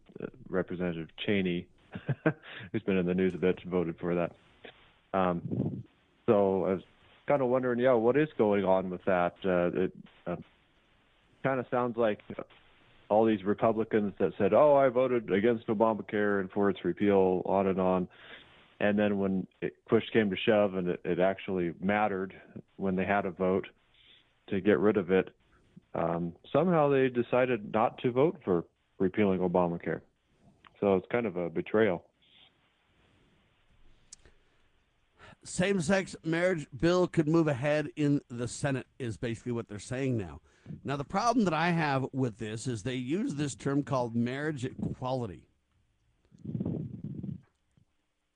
[0.49, 1.67] Representative Cheney,
[2.73, 4.33] who's been in the news a bit, voted for that.
[5.15, 5.85] Um,
[6.27, 6.83] so I was
[7.29, 9.35] kind of wondering, yeah, what is going on with that?
[9.45, 9.93] Uh, it
[10.27, 10.37] uh,
[11.49, 12.21] kind of sounds like
[13.09, 17.69] all these Republicans that said, "Oh, I voted against Obamacare and for its repeal," on
[17.69, 18.07] and on.
[18.81, 22.35] And then when it, push came to shove, and it, it actually mattered
[22.77, 23.67] when they had a vote
[24.49, 25.35] to get rid of it,
[25.95, 28.65] um, somehow they decided not to vote for
[28.99, 30.03] repealing Obamacare.
[30.81, 32.05] So it's kind of a betrayal.
[35.45, 40.19] Same sex marriage bill could move ahead in the Senate, is basically what they're saying
[40.19, 40.41] now.
[40.85, 44.65] Now, the problem that I have with this is they use this term called marriage
[44.65, 45.49] equality.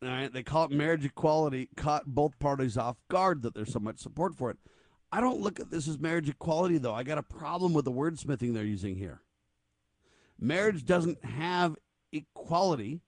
[0.03, 3.79] All right, they call it marriage equality, caught both parties off guard that there's so
[3.79, 4.59] much support for it.
[5.13, 6.95] I don't look at this as marriage equality, though.
[6.95, 9.23] I got a problem with the wordsmithing they're using here.
[10.41, 11.77] Marriage doesn't have
[12.13, 13.01] equality.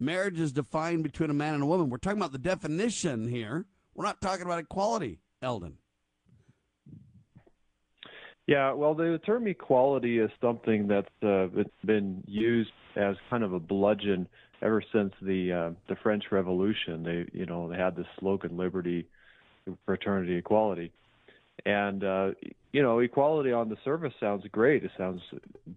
[0.00, 1.90] Marriage is defined between a man and a woman.
[1.90, 3.66] We're talking about the definition here.
[3.94, 5.78] We're not talking about equality, Eldon.
[8.46, 13.52] Yeah, well, the term equality is something that's uh, it's been used as kind of
[13.52, 14.26] a bludgeon
[14.60, 17.04] ever since the uh, the French Revolution.
[17.04, 19.06] They, you know, they had the slogan "Liberty,
[19.86, 20.90] Fraternity, Equality,"
[21.64, 22.30] and uh,
[22.72, 24.82] you know, equality on the surface sounds great.
[24.82, 25.20] It sounds,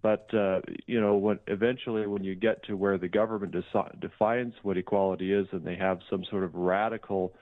[0.02, 4.54] but uh, you know, when eventually when you get to where the government deci- defines
[4.62, 7.32] what equality is, and they have some sort of radical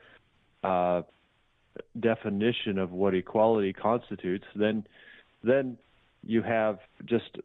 [0.62, 1.02] uh,
[1.98, 4.84] definition of what equality constitutes, then
[5.44, 5.78] then
[6.26, 7.36] you have just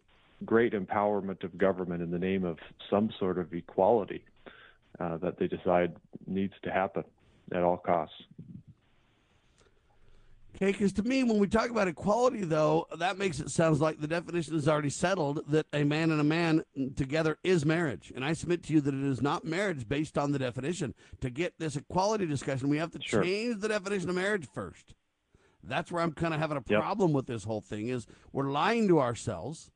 [0.45, 2.57] great empowerment of government in the name of
[2.89, 4.23] some sort of equality
[4.99, 5.95] uh, that they decide
[6.25, 7.03] needs to happen
[7.53, 8.15] at all costs.
[10.55, 14.01] Okay, because to me, when we talk about equality, though, that makes it sounds like
[14.01, 16.63] the definition is already settled that a man and a man
[16.97, 18.11] together is marriage.
[18.13, 20.95] And I submit to you that it is not marriage based on the definition.
[21.21, 23.23] To get this equality discussion, we have to Sure.
[23.23, 24.95] change the definition of marriage first.
[25.63, 26.79] That's where I'm kind of having a Yep.
[26.81, 29.71] problem with this whole thing is we're lying to ourselves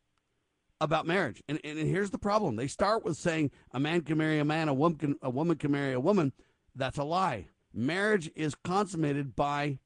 [0.79, 1.41] about marriage.
[1.47, 2.55] And, and here's the problem.
[2.55, 5.57] They start with saying a man can marry a man, a woman can, a woman
[5.57, 6.33] can marry a woman.
[6.75, 7.47] That's a lie.
[7.73, 9.79] Marriage is consummated by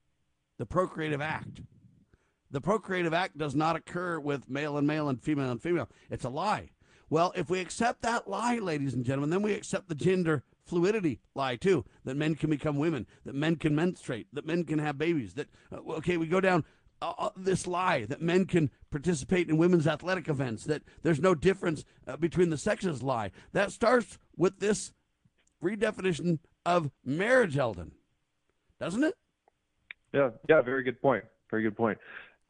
[0.57, 1.61] the procreative act.
[2.49, 5.89] The procreative act does not occur with male and male and female and female.
[6.09, 6.69] It's a lie.
[7.09, 11.19] Well, if we accept that lie, ladies and gentlemen, then we accept the gender fluidity
[11.35, 14.97] lie too that men can become women, that men can menstruate, that men can have
[14.97, 16.63] babies, that, uh, okay, we go down
[17.01, 21.35] uh, uh, this lie that men can participate in women's athletic events, that there's no
[21.35, 23.31] difference uh, between the sexes lie.
[23.53, 24.93] That starts with this
[25.63, 27.91] redefinition of marriage, Eldon,
[28.79, 29.13] doesn't it?
[30.13, 31.23] Yeah, yeah, very good point.
[31.51, 31.97] Very good point.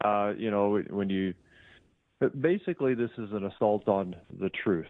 [0.04, 1.34] Uh, you know, when you
[2.40, 4.88] basically this is an assault on the truth.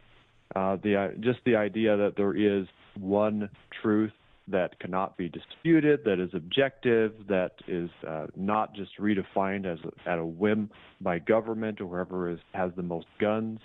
[0.56, 2.68] Uh, the just the idea that there is
[3.00, 3.50] one
[3.82, 4.12] truth
[4.48, 10.20] that cannot be disputed, that is objective, that is uh, not just redefined as at
[10.20, 10.70] a whim
[11.02, 13.60] by government or whoever is, has the most guns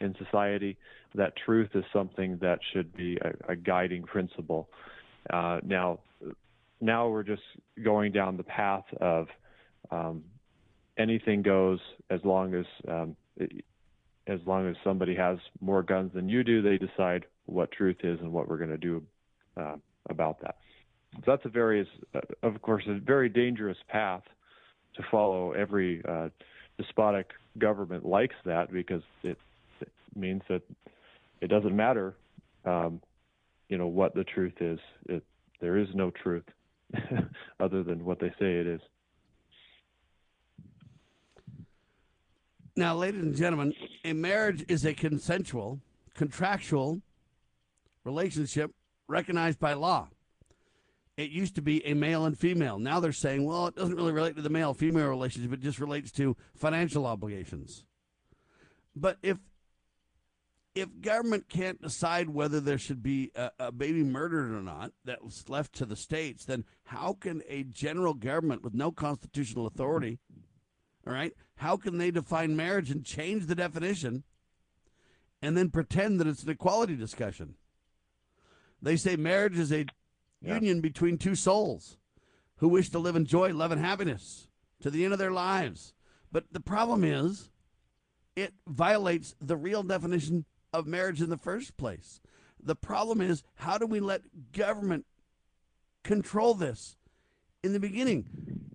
[0.00, 0.76] in society.
[1.14, 4.68] That truth is something that should be a, a guiding principle.
[5.30, 6.00] Uh, now,
[6.80, 7.42] now we're just
[7.84, 9.28] going down the path of
[9.90, 10.24] um,
[10.96, 11.78] anything goes
[12.10, 13.16] as long as um,
[14.26, 18.20] as long as somebody has more guns than you do, they decide what truth is
[18.20, 19.02] and what we're going to do
[19.56, 19.76] uh,
[20.08, 20.56] about that.
[21.16, 24.22] So that's a very, uh, of course, a very dangerous path
[24.96, 25.52] to follow.
[25.52, 26.28] Every uh,
[26.78, 29.38] despotic government likes that because it,
[29.80, 30.62] it means that
[31.40, 32.14] it doesn't matter,
[32.64, 33.00] um,
[33.68, 34.78] you know, what the truth is.
[35.08, 35.22] It,
[35.60, 36.44] there is no truth
[37.60, 38.80] other than what they say it is.
[42.74, 45.78] Now, ladies and gentlemen, a marriage is a consensual,
[46.14, 47.02] contractual
[48.04, 48.72] relationship
[49.08, 50.08] recognized by law.
[51.16, 52.78] It used to be a male and female.
[52.78, 55.78] Now they're saying, well, it doesn't really relate to the male female relationship, it just
[55.78, 57.84] relates to financial obligations.
[58.94, 59.38] But if
[60.74, 65.50] if government can't decide whether there should be a, a baby murdered or not, that's
[65.50, 70.18] left to the states, then how can a general government with no constitutional authority
[71.06, 71.32] all right?
[71.56, 74.24] How can they define marriage and change the definition
[75.40, 77.54] and then pretend that it's an equality discussion?
[78.82, 79.86] They say marriage is a
[80.40, 81.96] union between two souls
[82.56, 84.48] who wish to live in joy, love, and happiness
[84.82, 85.94] to the end of their lives.
[86.30, 87.50] But the problem is,
[88.34, 92.20] it violates the real definition of marriage in the first place.
[92.62, 95.04] The problem is, how do we let government
[96.02, 96.96] control this
[97.62, 98.26] in the beginning?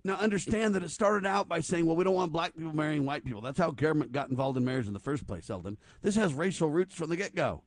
[0.03, 3.05] Now, understand that it started out by saying, well, we don't want black people marrying
[3.05, 3.41] white people.
[3.41, 5.77] That's how government got involved in marriage in the first place, Eldon.
[6.01, 7.63] This has racial roots from the get go.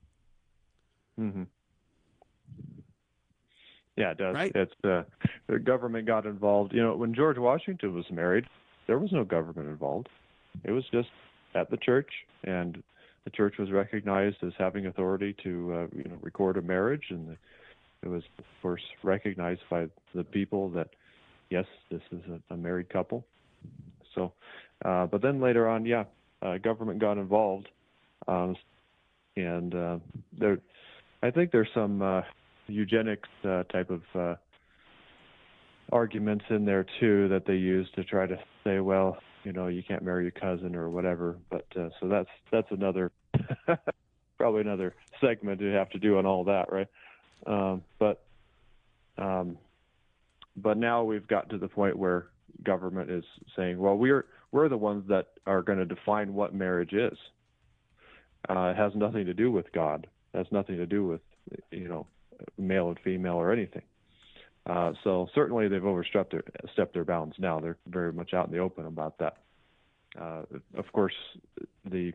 [1.18, 1.42] Mm-hmm.
[4.00, 4.34] Yeah, it does.
[4.34, 4.52] Right?
[4.54, 5.02] It's uh,
[5.46, 6.72] the government got involved.
[6.72, 8.46] You know, when George Washington was married,
[8.86, 10.08] there was no government involved.
[10.64, 11.10] It was just
[11.54, 12.08] at the church,
[12.42, 12.82] and
[13.24, 17.36] the church was recognized as having authority to, uh, you know, record a marriage, and
[18.02, 20.88] it was, of course, recognized by the people that,
[21.50, 23.26] yes, this is a, a married couple.
[24.14, 24.32] So,
[24.82, 26.04] uh, but then later on, yeah,
[26.40, 27.68] uh, government got involved,
[28.26, 28.56] um,
[29.36, 29.98] and uh,
[30.38, 30.58] there,
[31.22, 32.22] I think there's some uh,
[32.72, 34.34] eugenics uh, type of uh,
[35.92, 39.82] arguments in there too that they use to try to say, well, you know, you
[39.82, 41.36] can't marry your cousin or whatever.
[41.50, 43.10] But uh, so that's that's another
[44.38, 46.88] probably another segment to have to do on all that, right?
[47.46, 48.22] Um, but
[49.18, 49.58] um,
[50.56, 52.26] but now we've got to the point where
[52.62, 53.24] government is
[53.56, 57.16] saying, well, we're we're the ones that are going to define what marriage is.
[58.48, 60.06] Uh, it has nothing to do with God.
[60.34, 61.20] It has nothing to do with
[61.70, 62.06] you know
[62.58, 63.82] male and female or anything.
[64.66, 67.36] Uh, so certainly they've overstepped their stepped their bounds.
[67.38, 69.36] Now they're very much out in the open about that.
[70.20, 70.42] Uh,
[70.76, 71.14] of course,
[71.84, 72.12] the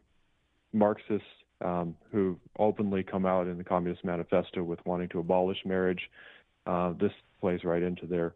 [0.73, 1.27] Marxists
[1.61, 6.09] um, who openly come out in the Communist Manifesto with wanting to abolish marriage,
[6.67, 8.33] uh, this plays right into their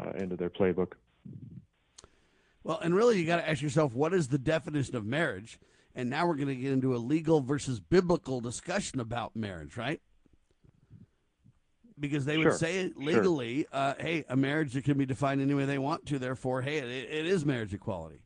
[0.00, 0.92] uh, into their playbook.
[2.64, 5.58] Well, and really, you got to ask yourself, what is the definition of marriage?
[5.94, 10.00] And now we're going to get into a legal versus biblical discussion about marriage, right?
[12.02, 12.90] Because they would Sure, say sure.
[12.96, 16.18] legally, uh, hey, a marriage that can be defined any way they want to.
[16.18, 18.22] Therefore, hey, it, it is marriage equality.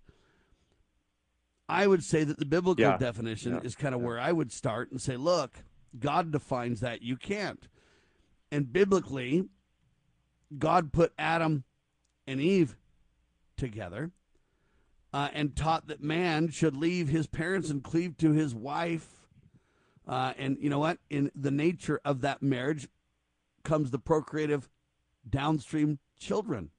[1.68, 4.50] I would say that the biblical Yeah, definition yeah, is kind of where I would
[4.50, 5.62] start and say, look,
[5.98, 7.02] God defines that.
[7.02, 7.68] You can't.
[8.50, 9.44] And biblically,
[10.56, 11.64] God put Adam
[12.26, 12.76] and Eve
[13.58, 14.10] together
[15.12, 19.26] uh, and taught that man should leave his parents and cleave to his wife.
[20.08, 20.98] Uh, and you know what?
[21.10, 22.88] In the nature of that marriage
[23.66, 24.70] comes the procreative
[25.28, 26.70] downstream children.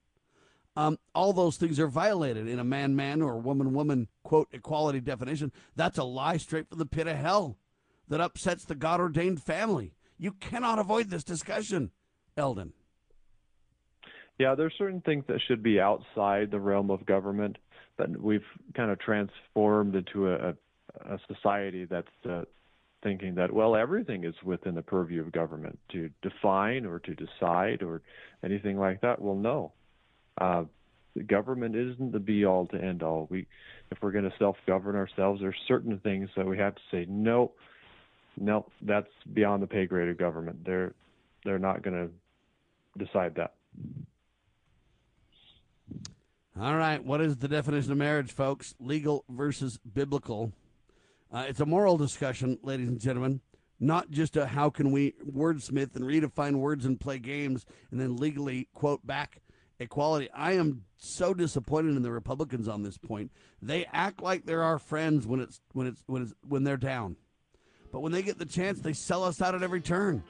[0.74, 5.00] Um, all those things are violated in a man man or woman woman, quote, equality
[5.00, 5.52] definition.
[5.76, 7.58] That's a lie straight from the pit of hell
[8.08, 9.92] that upsets the God ordained family.
[10.16, 11.90] You cannot avoid this discussion,
[12.36, 12.72] Eldon.
[14.38, 17.58] Yeah, there's certain things that should be outside the realm of government,
[17.98, 18.40] but we've
[18.74, 20.54] kind of transformed into a,
[21.04, 22.44] a society that's uh,
[23.02, 27.82] thinking that well everything is within the purview of government to define or to decide
[27.82, 28.02] or
[28.42, 29.20] anything like that.
[29.20, 29.72] Well, no,
[30.40, 30.64] uh,
[31.14, 33.26] the government isn't the be all to end all.
[33.30, 33.46] We,
[33.90, 37.06] if we're going to self govern ourselves, there's certain things that we have to say
[37.08, 37.52] no,
[38.36, 40.64] no, that's beyond the pay grade of government.
[40.64, 40.94] They're
[41.44, 43.54] they're not going to decide that.
[46.60, 48.74] All right, what is the definition of marriage, folks?
[48.80, 50.52] Legal versus biblical.
[51.30, 53.40] Uh, it's a moral discussion, ladies and gentlemen,
[53.78, 58.16] not just a how can we wordsmith and redefine words and play games and then
[58.16, 59.42] legally quote back
[59.78, 60.28] equality.
[60.34, 63.30] I am so disappointed in the Republicans on this point.
[63.60, 67.16] They act like they're our friends when it's when it's when it's when they're down,
[67.92, 70.24] but when they get the chance, they sell us out at every turn.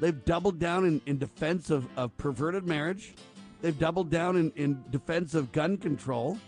[0.00, 3.14] They've doubled down in, in defense of, of perverted marriage.
[3.60, 6.38] They've doubled down in, in defense of gun control.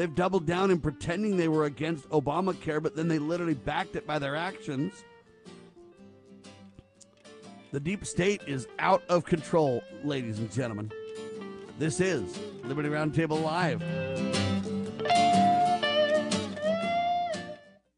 [0.00, 4.06] They've doubled down in pretending they were against Obamacare, but then they literally backed it
[4.06, 5.04] by their actions.
[7.70, 10.90] The deep state is out of control, ladies and gentlemen.
[11.78, 13.82] This is Liberty Roundtable Live.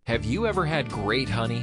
[0.03, 1.63] Have you ever had great honey?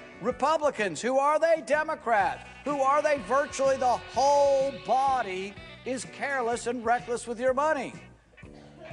[0.21, 1.01] Republicans.
[1.01, 1.63] Who are they?
[1.65, 2.43] Democrats.
[2.65, 3.19] Who are they?
[3.27, 5.53] Virtually the whole body
[5.85, 7.93] is careless and reckless with your money.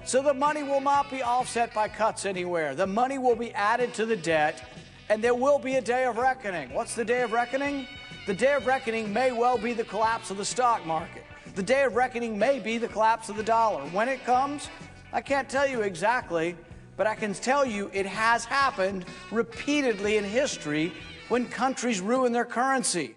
[0.05, 2.75] So the money will not be offset by cuts anywhere.
[2.75, 4.65] The money will be added to the debt,
[5.11, 6.73] and there will be a day of reckoning.
[6.73, 7.87] What's the day of reckoning?
[8.27, 11.25] The day of reckoning may well be the collapse of the stock market.
[11.55, 13.83] The day of reckoning may be the collapse of the dollar.
[13.89, 14.69] When it comes,
[15.13, 16.57] I can't tell you exactly,
[16.99, 20.93] but I can tell you it has happened repeatedly in history
[21.29, 23.15] when countries ruin their currency.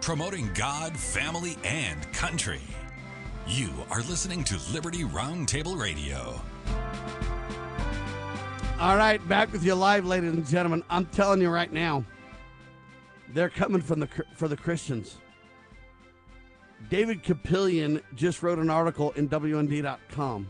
[0.00, 2.60] Promoting God, family, and country.
[3.46, 6.40] You are listening to Liberty Roundtable Radio.
[8.80, 10.82] All right, back with you live, ladies and gentlemen.
[10.90, 12.04] I'm telling you right now,
[13.32, 15.18] they're coming from the for the Christians.
[16.88, 20.48] David Kupelian just wrote an article in WND.com.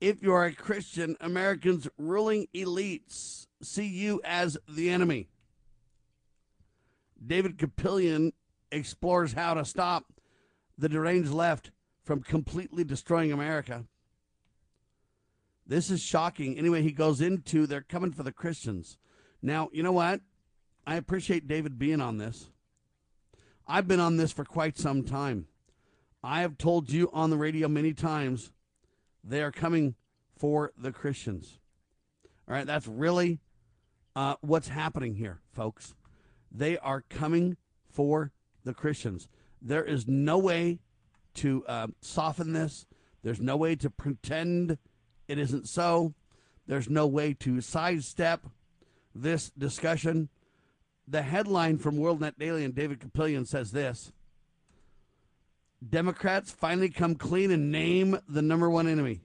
[0.00, 5.28] If you are a Christian, Americans' ruling elites see you as the enemy.
[7.24, 8.32] David Kupelian
[8.70, 10.12] explores how to stop
[10.76, 11.72] the deranged left
[12.04, 13.84] from completely destroying America.
[15.66, 16.56] This is shocking.
[16.58, 18.96] Anyway, he goes into they're coming for the Christians.
[19.42, 20.20] Now, you know what?
[20.86, 22.50] I appreciate David being on this.
[23.70, 25.46] I've been on this for quite some time.
[26.24, 28.50] I have told you on the radio many times
[29.22, 29.94] they are coming
[30.38, 31.58] for the Christians.
[32.48, 33.40] All right, that's really
[34.16, 35.94] uh, what's happening here, folks.
[36.50, 37.58] They are coming
[37.90, 38.32] for
[38.64, 39.28] the Christians.
[39.60, 40.78] There is no way
[41.34, 42.86] to uh, soften this.
[43.22, 44.78] There's no way to pretend
[45.28, 46.14] it isn't so.
[46.66, 48.46] There's no way to sidestep
[49.14, 50.30] this discussion.
[51.10, 54.12] The headline from WorldNet Daily and David Kupelian says this
[55.86, 59.20] Democrats finally come clean and name the number one enemy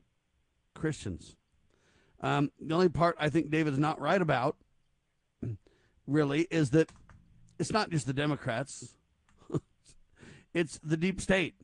[0.75, 1.35] Christians.
[2.21, 4.55] Um, the only part I think David's not right about,
[6.07, 6.89] really, is that
[7.59, 8.95] it's not just the Democrats,
[10.53, 11.55] it's the deep state.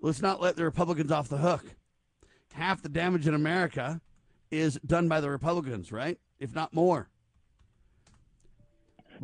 [0.00, 1.64] Let's not let the Republicans off the hook.
[2.54, 4.00] Half the damage in America
[4.50, 6.18] is done by the Republicans, right?
[6.38, 7.10] If not more.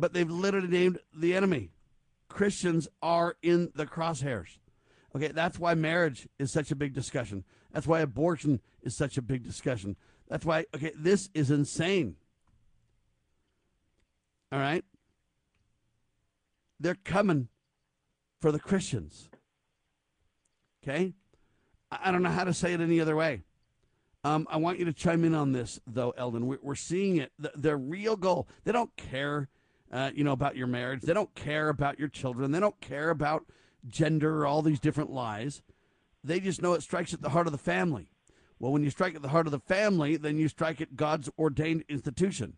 [0.01, 1.69] But they've literally named the enemy.
[2.27, 4.57] Christians are in the crosshairs.
[5.15, 7.43] Okay, that's why marriage is such a big discussion.
[7.71, 9.95] That's why abortion is such a big discussion.
[10.27, 12.15] That's why, okay, this is insane.
[14.51, 14.83] All right?
[16.79, 17.49] They're coming
[18.39, 19.29] for the Christians.
[20.83, 21.13] Okay?
[21.91, 23.43] I don't know how to say it any other way.
[24.23, 26.47] Um, I want you to chime in on this, though, Eldon.
[26.47, 27.31] We're, seeing it.
[27.37, 29.49] The, their real goal, they don't care,
[29.91, 31.01] uh, you know, about your marriage.
[31.01, 32.51] They don't care about your children.
[32.51, 33.45] They don't care about
[33.87, 35.61] gender all these different lies.
[36.23, 38.11] They just know it strikes at the heart of the family.
[38.59, 41.29] Well, when you strike at the heart of the family, then you strike at God's
[41.37, 42.57] ordained institution.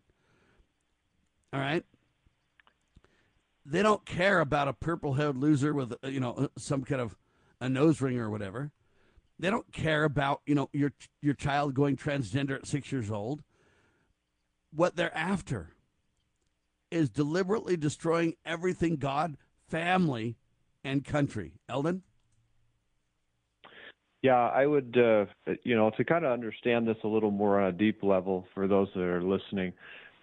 [1.52, 1.84] All right?
[3.64, 7.16] They don't care about a purple haired loser with, uh, you know, some kind of
[7.60, 8.70] a nose ring or whatever.
[9.38, 10.92] They don't care about, you know, your
[11.22, 13.42] your child going transgender at 6 years old.
[14.70, 15.74] What they're after
[16.90, 19.36] is deliberately destroying everything God,
[19.68, 20.36] family,
[20.84, 21.52] and country.
[21.68, 22.02] Eldon?
[24.22, 25.26] Yeah, I would, uh,
[25.64, 28.66] you know, to kind of understand this a little more on a deep level for
[28.66, 29.72] those that are listening,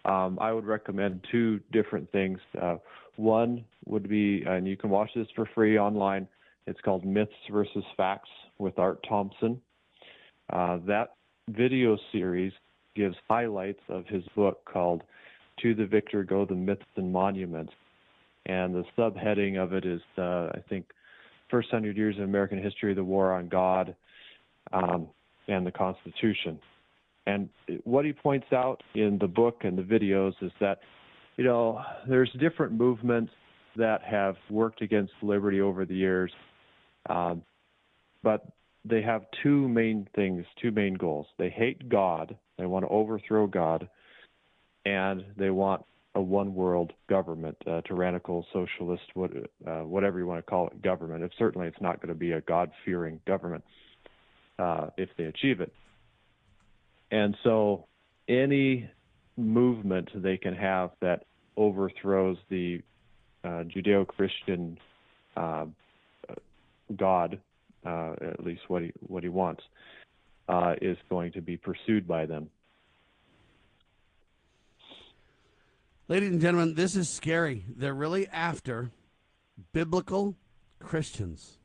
[0.06, 2.40] um, I would recommend two different things.
[2.60, 2.78] Uh,
[3.18, 6.28] one would be, and you can watch this for free online.
[6.66, 9.62] It's called Myths versus Facts with Art Thompson.
[10.52, 11.16] Uh, that
[11.50, 12.54] video series
[12.96, 15.04] gives highlights of his book called
[15.64, 17.74] To the Victor Go the Myths and Monuments.
[18.46, 20.86] And the subheading of it is, uh, I think,
[21.50, 23.96] First Hundred Years of American History, the War on God,
[24.74, 25.08] um,
[25.48, 26.60] and the Constitution.
[27.28, 27.50] And
[27.84, 30.80] what he points out in the book and the videos is that,
[31.38, 33.32] you know, there's different movements
[33.76, 36.32] that have worked against liberty over the years,
[37.10, 37.44] um,
[38.24, 38.48] but
[38.84, 41.28] they have two main things, two main goals.
[41.38, 43.88] They hate God, they want to overthrow God,
[44.86, 45.84] and they want
[46.16, 49.32] a one world government, uh, tyrannical, socialist, what,
[49.66, 51.24] uh, whatever you want to call it, government.
[51.24, 53.64] If certainly it's not going to be a God fearing government
[54.60, 55.72] uh, if they achieve it.
[57.12, 57.86] And so
[58.28, 58.90] any
[59.38, 61.26] movement they can have that
[61.56, 62.82] overthrows the
[63.44, 64.78] uh, Judeo Christian
[65.38, 65.66] uh,
[66.98, 67.40] God,
[67.86, 69.64] at least what he, what he wants,
[70.82, 72.50] is going to be pursued by them.
[76.12, 77.64] Ladies and gentlemen, this is scary.
[77.74, 78.92] They're really after
[79.72, 80.36] biblical
[80.78, 81.58] Christians.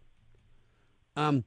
[1.16, 1.42] Um,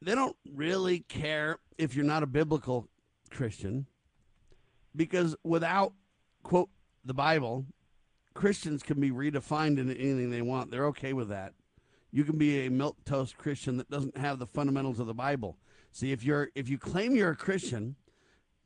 [0.00, 2.88] they don't really care if you're not a biblical
[3.28, 3.84] Christian
[4.96, 5.92] because without,
[6.42, 6.70] quote,
[7.04, 7.66] the Bible,
[8.32, 10.70] Christians can be redefined into anything they want.
[10.70, 11.52] They're okay with that.
[12.10, 15.58] You can be a milk toast Christian that doesn't have the fundamentals of the Bible.
[15.92, 17.96] See, if you're if you claim you're a Christian,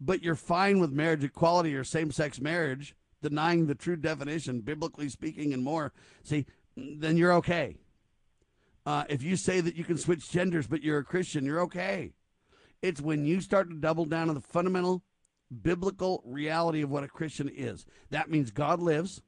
[0.00, 5.08] but you're fine with marriage equality or same sex marriage, denying the true definition, biblically
[5.08, 5.92] speaking, and more,
[6.22, 6.46] see,
[6.76, 7.76] then you're okay.
[8.84, 12.12] Uh, if you say that you can switch genders, but you're a Christian, you're okay.
[12.82, 15.02] It's when you start to double down on the fundamental
[15.62, 17.86] biblical reality of what a Christian is.
[18.10, 19.22] That means God lives,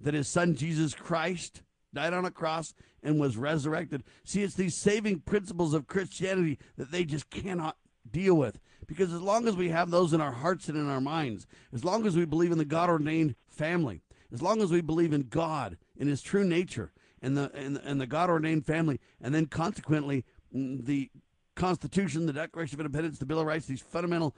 [0.00, 1.62] that his son Jesus Christ
[1.92, 4.02] died on a cross and was resurrected.
[4.24, 7.76] See, it's these saving principles of Christianity that they just cannot
[8.10, 8.58] deal with.
[8.86, 11.84] Because as long as we have those in our hearts and in our minds, as
[11.84, 14.02] long as we believe in the God ordained family,
[14.32, 16.92] as long as we believe in God, in his true nature,
[17.22, 20.24] and the, and, and the God ordained family, and then consequently
[20.54, 21.10] mm, the
[21.54, 24.34] Constitution, the Declaration of Independence, the Bill of Rights, these fundamental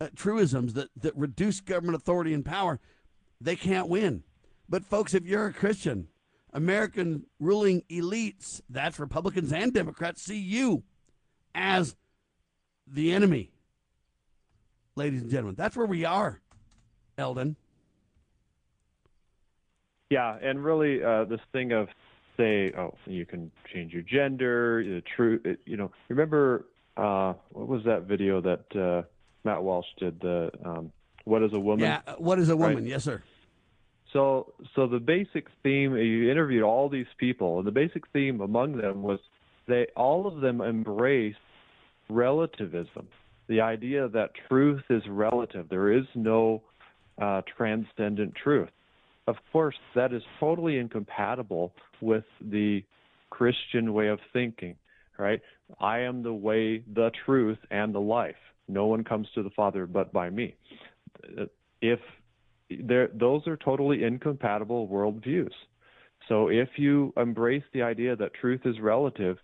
[0.00, 2.80] uh, truisms that, that reduce government authority and power,
[3.40, 4.22] they can't win.
[4.68, 6.08] But, folks, if you're a Christian,
[6.52, 10.84] American ruling elites, that's Republicans and Democrats, see you
[11.54, 11.96] as
[12.86, 13.50] the enemy
[15.00, 15.54] ladies and gentlemen.
[15.56, 16.40] That's where we are,
[17.16, 17.56] Eldon.
[20.10, 21.88] Yeah, and really, uh, this thing of
[22.36, 26.66] say, oh, you can change your gender, the true, you know, remember
[26.96, 29.02] uh, what was that video that uh,
[29.44, 30.20] Matt Walsh did?
[30.20, 30.92] The um,
[31.24, 31.80] what is a woman?
[31.86, 32.82] Yeah, what is a woman?
[32.82, 32.86] Right?
[32.86, 33.22] Yes, sir.
[34.12, 38.76] So, so the basic theme you interviewed all these people, and the basic theme among
[38.76, 39.20] them was
[39.66, 41.36] they all of them embrace
[42.08, 43.06] relativism,
[43.50, 45.68] the idea that truth is relative.
[45.68, 46.62] There is no
[47.20, 48.68] uh, transcendent truth.
[49.26, 52.84] Of course, that is totally incompatible with the
[53.30, 54.76] Christian way of thinking,
[55.18, 55.40] right?
[55.80, 58.36] I am the way, the truth, and the life.
[58.68, 60.54] No one comes to the Father but by me.
[61.82, 61.98] If
[62.70, 65.50] there, those are totally incompatible worldviews.
[66.28, 69.38] So if you embrace the idea that truth is relative,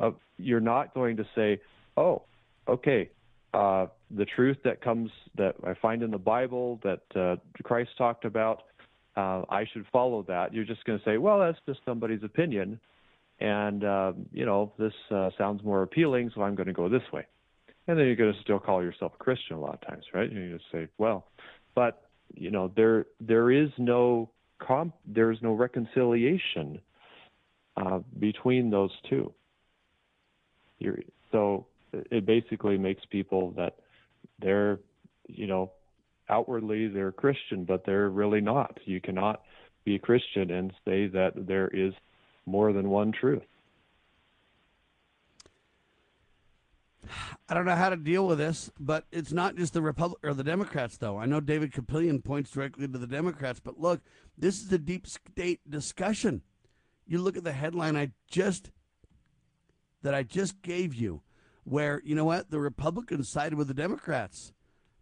[0.00, 1.60] uh, you're not going to say,
[1.96, 2.22] "Oh,
[2.66, 3.10] okay,
[3.54, 8.24] uh, the truth that comes that I find in the Bible that uh, Christ talked
[8.24, 8.62] about,
[9.16, 12.80] uh, I should follow that." You're just going to say, "Well, that's just somebody's opinion,
[13.40, 17.02] and uh, you know this uh, sounds more appealing, so I'm going to go this
[17.12, 17.26] way."
[17.86, 20.28] And then you're going to still call yourself a Christian a lot of times, right?
[20.28, 21.26] Going to say, "Well,"
[21.74, 26.80] but you know there there is no comp, there is no reconciliation
[27.76, 29.32] uh, between those two.
[30.78, 30.98] You're,
[31.32, 31.66] so
[32.10, 33.76] it basically makes people that
[34.40, 34.80] they're
[35.28, 35.72] you know
[36.28, 38.78] outwardly they're Christian, but they're really not.
[38.84, 39.42] You cannot
[39.84, 41.92] be a Christian and say that there is
[42.46, 43.42] more than one truth.
[47.48, 50.32] I don't know how to deal with this, but it's not just the Republic or
[50.32, 51.18] the Democrats, though.
[51.18, 54.00] I know David Kupelian points directly to the Democrats, but look,
[54.38, 56.40] this is a deep state discussion.
[57.06, 58.70] You look at the headline I just
[60.02, 61.22] that I just gave you,
[61.64, 64.52] where you know what the Republicans sided with the Democrats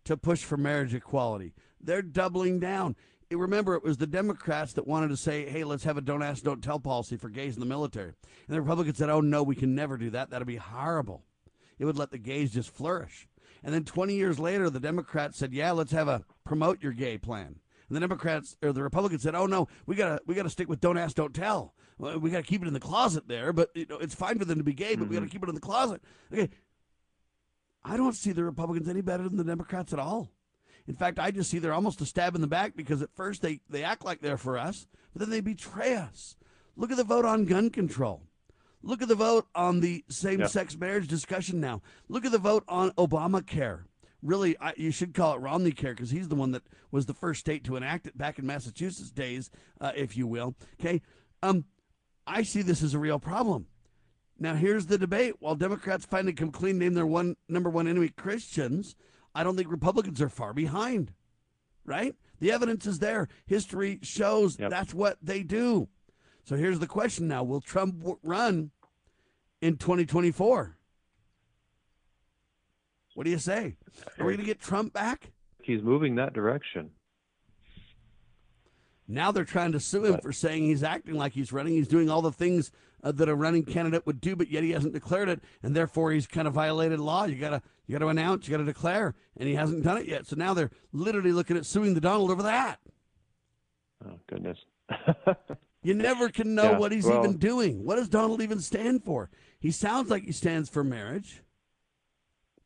[0.04, 1.52] to push for marriage equality.
[1.80, 2.96] They're doubling down.
[3.30, 6.42] Remember, it was the Democrats that wanted to say, "Hey, let's have a don't ask,
[6.42, 8.12] don't tell policy for gays in the military,"
[8.46, 10.30] and the Republicans said, "Oh no, we can never do that.
[10.30, 11.24] That'd be horrible."
[11.78, 13.28] it would let the gays just flourish.
[13.64, 17.18] And then 20 years later, the Democrats said, "Yeah, let's have a promote your gay
[17.18, 20.68] plan." And the Democrats or the Republicans said, "Oh no, we gotta we gotta stick
[20.68, 21.74] with don't ask, don't tell.
[21.98, 24.58] We gotta keep it in the closet there, but you know, it's fine for them
[24.58, 25.10] to be gay, but mm-hmm.
[25.10, 25.32] we gotta mm-hmm.
[25.32, 26.02] keep it in the closet."
[26.32, 26.50] Okay,
[27.84, 30.30] I don't see the Republicans any better than the Democrats at all.
[30.86, 33.42] In fact, I just see they're almost a stab in the back because at first
[33.42, 36.36] they, they act like they're for us, but then they betray us.
[36.76, 38.22] Look at the vote on gun control.
[38.82, 41.82] Look at the vote on the same sex marriage discussion now.
[42.08, 43.84] Look at the vote on Obamacare.
[44.22, 47.14] Really, I, you should call it Romney Care because he's the one that was the
[47.14, 49.50] first state to enact it back in Massachusetts days,
[49.80, 50.56] uh, if you will.
[50.80, 51.00] Okay.
[51.42, 51.64] Um,
[52.26, 53.66] I see this as a real problem.
[54.38, 55.34] Now, here's the debate.
[55.38, 58.96] While Democrats finally come clean, name their one number one enemy Christians,
[59.34, 61.12] I don't think Republicans are far behind.
[61.84, 62.14] Right?
[62.40, 63.28] The evidence is there.
[63.46, 64.70] History shows yep.
[64.70, 65.88] that's what they do.
[66.44, 68.70] So here's the question now Will Trump run
[69.60, 70.76] in 2024?
[73.14, 73.76] What do you say?
[74.18, 75.32] Are we going to get Trump back?
[75.62, 76.90] He's moving that direction.
[79.12, 81.74] Now they're trying to sue him for saying he's acting like he's running.
[81.74, 82.72] He's doing all the things
[83.04, 86.12] uh, that a running candidate would do, but yet he hasn't declared it, and therefore
[86.12, 87.24] he's kind of violated law.
[87.24, 90.26] You gotta you gotta announce, you gotta declare, and he hasn't done it yet.
[90.26, 92.80] So now they're literally looking at suing the Donald over that.
[94.04, 94.64] Oh goodness.
[95.84, 97.84] You never can know yeah, what he's well, even doing.
[97.84, 99.30] What does Donald even stand for?
[99.58, 101.42] He sounds like he stands for marriage,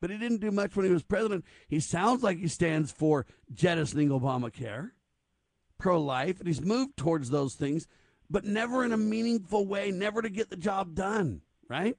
[0.00, 1.44] but he didn't do much when he was president.
[1.66, 3.24] He sounds like he stands for
[3.54, 4.90] jettisoning Obamacare,
[5.78, 7.86] pro life, and he's moved towards those things,
[8.30, 11.96] but never in a meaningful way, never to get the job done, right?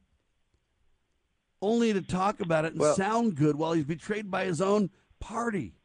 [1.62, 4.90] Only to talk about it and well, sound good while he's betrayed by his own
[5.20, 5.78] party.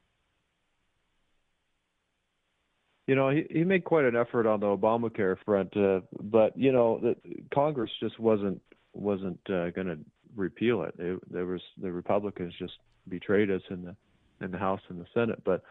[3.06, 6.73] you know, he, he made quite an effort on the Obamacare front, uh, but you
[6.73, 7.16] know, the,
[7.52, 8.60] Congress just wasn't
[8.94, 9.98] wasn't uh, going to
[10.36, 10.94] repeal it.
[10.98, 11.20] it.
[11.32, 12.74] There was the Republicans just
[13.09, 13.97] betrayed us in the
[14.44, 15.43] in the House and the Senate.
[15.44, 15.62] But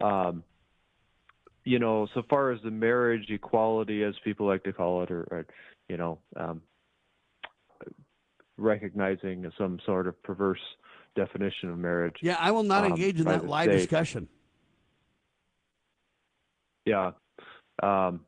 [0.00, 0.44] um,
[1.68, 5.22] you know, so far as the marriage equality, as people like to call it, or,
[5.30, 5.46] or
[5.88, 6.62] you know, um,
[8.56, 10.60] recognizing some sort of perverse
[11.14, 12.16] definition of marriage.
[12.22, 13.78] Yeah, I will not um, engage in that live state.
[13.78, 14.28] discussion
[16.88, 17.12] yeah,
[17.82, 18.20] um,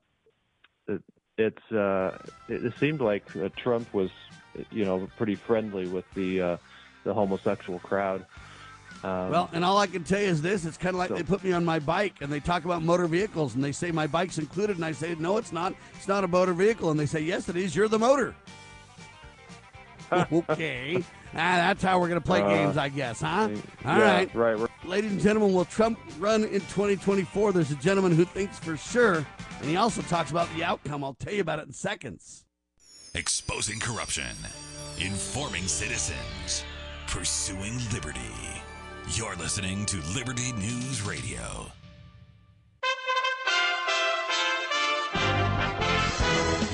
[0.86, 1.02] it,
[1.38, 2.18] it's uh,
[2.48, 4.10] it, it seemed like uh, Trump was,
[4.70, 6.56] you know, pretty friendly with the uh,
[7.04, 8.26] the homosexual crowd.
[9.02, 11.14] Um, well, and all I can tell you is this: it's kind of like so,
[11.14, 13.90] they put me on my bike, and they talk about motor vehicles, and they say
[13.90, 15.74] my bike's included, and I say no, it's not.
[15.94, 17.74] It's not a motor vehicle, and they say yes, it is.
[17.74, 18.35] You're the motor.
[20.32, 20.97] okay.
[20.97, 21.02] ah,
[21.32, 23.48] that's how we're going to play uh, games, I guess, huh?
[23.85, 24.59] All yeah, right, right.
[24.59, 27.52] We're- Ladies and gentlemen, will Trump run in 2024?
[27.52, 29.27] There's a gentleman who thinks for sure,
[29.60, 31.05] and he also talks about the outcome.
[31.05, 32.47] I'll tell you about it in seconds.
[33.14, 34.35] Exposing corruption,
[34.98, 36.64] informing citizens,
[37.06, 38.20] pursuing liberty.
[39.14, 41.66] You're listening to Liberty News Radio.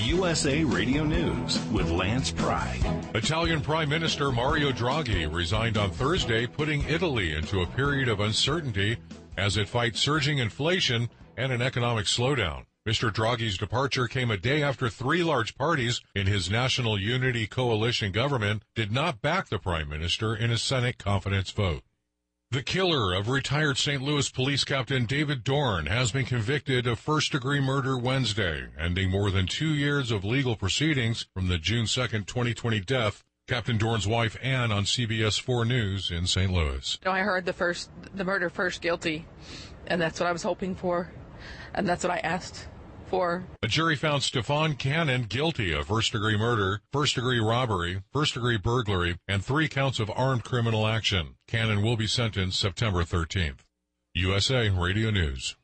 [0.05, 2.79] USA Radio News with Lance Pry.
[3.15, 8.99] Italian Prime Minister Mario Draghi resigned on Thursday, putting Italy into a period of uncertainty
[9.39, 11.09] as it fights surging inflation
[11.39, 12.67] and an economic slowdown.
[12.87, 13.11] Mr.
[13.11, 18.63] Draghi's departure came a day after three large parties in his National Unity Coalition government
[18.75, 21.83] did not back the prime minister in a Senate confidence vote.
[22.53, 24.01] The killer of retired St.
[24.01, 29.33] Louis police captain David Dorn has been convicted of first degree murder Wednesday, ending more
[29.33, 33.25] than two years of legal proceedings from the June 2, 2020 death.
[33.49, 36.53] Captain Dorn's wife Ann on CBS 4 News in St.
[36.53, 36.97] Louis.
[37.05, 39.27] I heard the first, the murder first guilty,
[39.89, 41.11] and that's what I was hoping for,
[41.75, 42.69] and that's what I asked
[43.07, 43.45] for.
[43.63, 48.59] A jury found Stephan Cannon guilty of first degree murder, first degree robbery, first degree
[48.59, 51.37] burglary, and three counts of armed criminal action.
[51.47, 53.61] Cannon will be sentenced September 13th.
[54.15, 55.57] USA Radio News.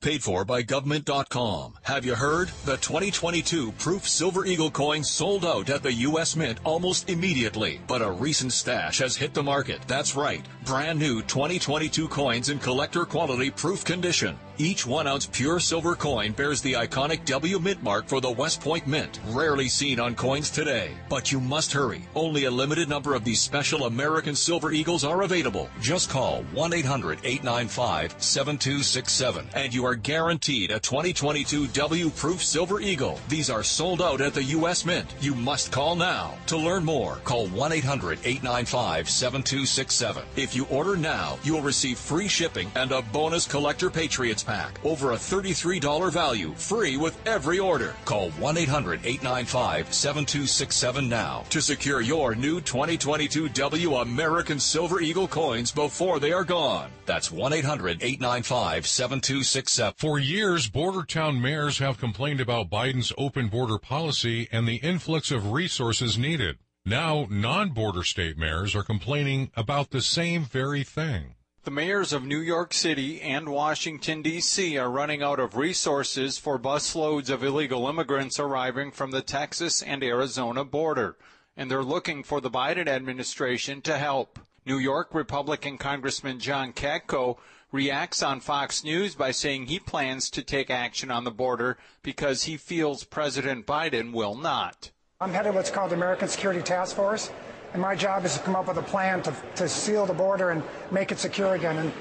[0.00, 1.74] Paid for by government.com.
[1.82, 2.48] Have you heard?
[2.64, 6.36] The 2022 Proof Silver Eagle coin sold out at the U.S.
[6.36, 7.82] Mint almost immediately.
[7.86, 9.82] But a recent stash has hit the market.
[9.86, 10.42] That's right.
[10.64, 14.38] Brand new 2022 coins in collector quality proof condition.
[14.60, 18.60] Each one ounce pure silver coin bears the iconic W Mint mark for the West
[18.60, 20.90] Point Mint, rarely seen on coins today.
[21.08, 22.02] But you must hurry.
[22.14, 25.70] Only a limited number of these special American Silver Eagles are available.
[25.80, 32.82] Just call 1 800 895 7267 and you are guaranteed a 2022 W Proof Silver
[32.82, 33.18] Eagle.
[33.30, 34.84] These are sold out at the U.S.
[34.84, 35.14] Mint.
[35.22, 36.34] You must call now.
[36.48, 40.22] To learn more, call 1 800 895 7267.
[40.36, 44.80] If you order now, you will receive free shipping and a bonus Collector Patriots pack.
[44.84, 47.94] Over a $33 value, free with every order.
[48.04, 55.28] Call 1 800 895 7267 now to secure your new 2022 W American Silver Eagle
[55.28, 56.90] coins before they are gone.
[57.06, 59.94] That's 1 800 895 7267.
[59.96, 65.30] For years, border town mayors have complained about Biden's open border policy and the influx
[65.30, 66.58] of resources needed.
[66.84, 71.34] Now, non-border state mayors are complaining about the same very thing.
[71.62, 74.78] The mayors of New York City and Washington, D.C.
[74.78, 80.02] are running out of resources for busloads of illegal immigrants arriving from the Texas and
[80.02, 81.18] Arizona border,
[81.58, 84.38] and they're looking for the Biden administration to help.
[84.64, 87.36] New York Republican Congressman John Katko
[87.70, 92.44] reacts on Fox News by saying he plans to take action on the border because
[92.44, 94.92] he feels President Biden will not.
[95.20, 97.30] I'm head of what's called the American Security Task Force,
[97.72, 100.50] and my job is to come up with a plan to, to seal the border
[100.50, 101.76] and make it secure again.
[101.76, 101.92] And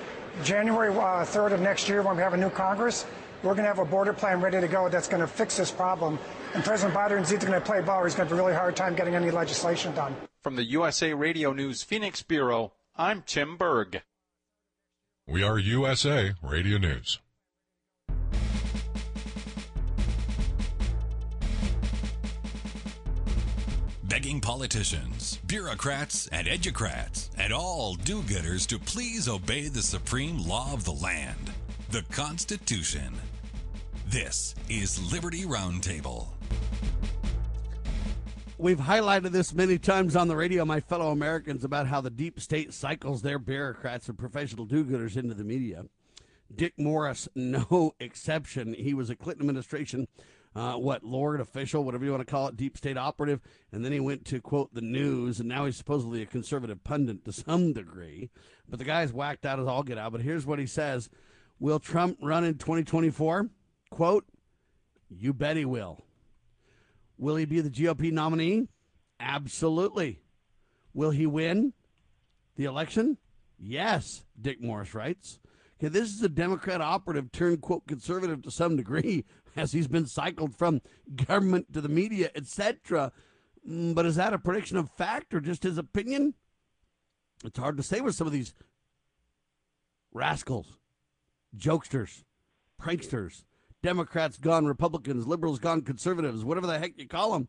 [0.44, 3.06] January uh, 3rd of next year, when we have a new Congress,
[3.44, 5.72] we're going to have a border plan ready to go that's going to fix this
[5.72, 6.20] problem.
[6.54, 8.44] And President Biden is either going to play ball or he's going to have a
[8.44, 10.16] really hard time getting any legislation done.
[10.42, 14.02] From the USA Radio News Phoenix Bureau, I'm Tim Berg.
[15.28, 17.20] We are USA Radio News.
[24.10, 30.74] Begging politicians, bureaucrats, and educrats, and all do gooders to please obey the supreme law
[30.74, 31.52] of the land,
[31.92, 33.14] the Constitution.
[34.08, 36.30] This is Liberty Roundtable.
[38.58, 42.40] We've highlighted this many times on the radio, my fellow Americans, about how the deep
[42.40, 45.86] state cycles their bureaucrats and professional do gooders into the media.
[46.54, 48.74] Dick Morris, no exception.
[48.74, 50.08] He was a Clinton administration
[50.60, 53.40] uh, what Lord official, whatever you want to call it, deep state operative,
[53.72, 57.24] and then he went to quote the news, and now he's supposedly a conservative pundit
[57.24, 58.30] to some degree.
[58.68, 60.12] But the guy's whacked out as all get out.
[60.12, 61.10] But here's what he says:
[61.62, 63.50] Will Trump run in 2024?
[63.90, 64.26] Quote:
[65.10, 66.04] You bet he will.
[67.18, 68.68] Will he be the GOP nominee?
[69.18, 70.20] Absolutely.
[70.94, 71.72] Will he win
[72.58, 73.18] the election?
[73.58, 75.40] Yes, Dick Morris writes.
[75.80, 79.24] Okay, this is a Democrat operative turned quote conservative to some degree
[79.56, 80.82] as he's been cycled from
[81.16, 83.12] government to the media, etc.
[83.68, 86.34] Mm, but is that a prediction of fact or just his opinion?
[87.44, 88.54] It's hard to say with some of these
[90.12, 90.78] rascals,
[91.58, 92.24] jokesters,
[92.82, 93.44] pranksters,
[93.82, 97.48] Democrats gone Republicans, liberals gone conservatives, whatever the heck you call them.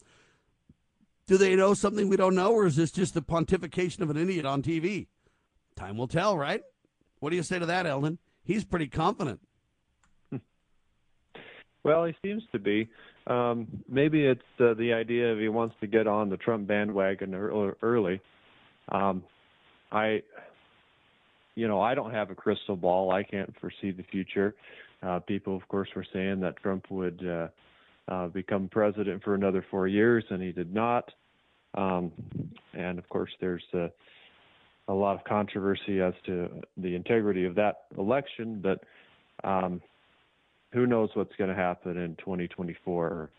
[1.27, 4.17] Do they know something we don't know, or is this just the pontification of an
[4.17, 5.07] idiot on TV?
[5.77, 6.63] Time will tell, right?
[7.19, 8.19] What do you say to that, Eldon?
[8.43, 9.41] He's pretty confident.
[11.83, 12.89] Well, he seems to be.
[13.27, 17.35] Um, maybe it's uh, the idea of he wants to get on the Trump bandwagon
[17.35, 18.21] early.
[18.91, 19.23] Um,
[19.93, 20.23] I,
[21.55, 23.13] you know, I don't have a crystal ball.
[23.13, 24.55] I can't foresee the future.
[25.03, 27.49] Uh, people, of course, were saying that Trump would uh,
[28.13, 31.11] uh, become president for another four years, and he did not.
[31.75, 32.13] Um,
[32.75, 33.89] and of course, there's uh,
[34.89, 38.85] a lot of controversy as to the integrity of that election, but
[39.49, 39.81] um,
[40.73, 43.31] who knows what's going to happen in 2024 or,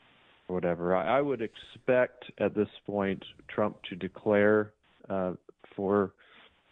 [0.47, 0.93] whatever.
[0.95, 4.73] I, I would expect at this point Trump to declare
[5.09, 5.31] uh,
[5.77, 6.11] for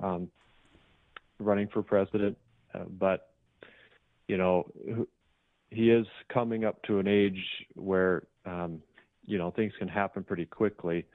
[0.02, 0.30] um,
[1.40, 2.38] running for president,
[2.74, 3.30] uh, but
[4.28, 4.70] you know
[5.72, 7.42] he is coming up to an age
[7.76, 8.82] where um,
[9.26, 11.06] you know things can happen pretty quickly,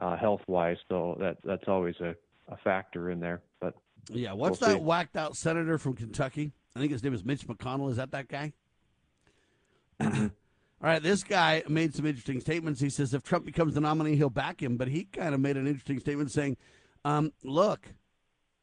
[0.00, 0.76] uh, health wise.
[0.90, 2.14] So that that's always a,
[2.48, 3.40] a factor in there.
[3.60, 3.74] But
[4.10, 4.84] Yeah, what's we'll that see.
[4.84, 6.52] whacked out senator from Kentucky?
[6.74, 7.90] I think his name is Mitch McConnell.
[7.90, 8.52] Is that that guy?
[10.82, 12.80] All right, this guy made some interesting statements.
[12.80, 14.76] He says if Trump becomes the nominee, he'll back him.
[14.76, 16.56] But he kind of made an interesting statement saying,
[17.04, 17.88] um, look,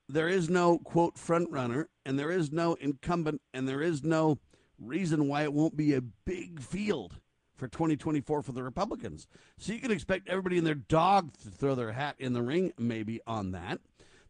[0.08, 4.38] there is no, quote, front runner, and there is no incumbent, and there is no
[4.80, 7.20] reason why it won't be a big field
[7.56, 9.28] for 2024 for the Republicans.
[9.58, 12.74] So you can expect everybody and their dog to throw their hat in the ring,
[12.78, 13.80] maybe on that.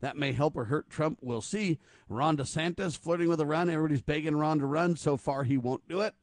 [0.01, 1.19] That may help or hurt Trump.
[1.21, 1.79] We'll see.
[2.09, 3.69] Ron DeSantis flirting with a run.
[3.69, 4.97] Everybody's begging Ron to run.
[4.97, 6.13] So far, he won't do it.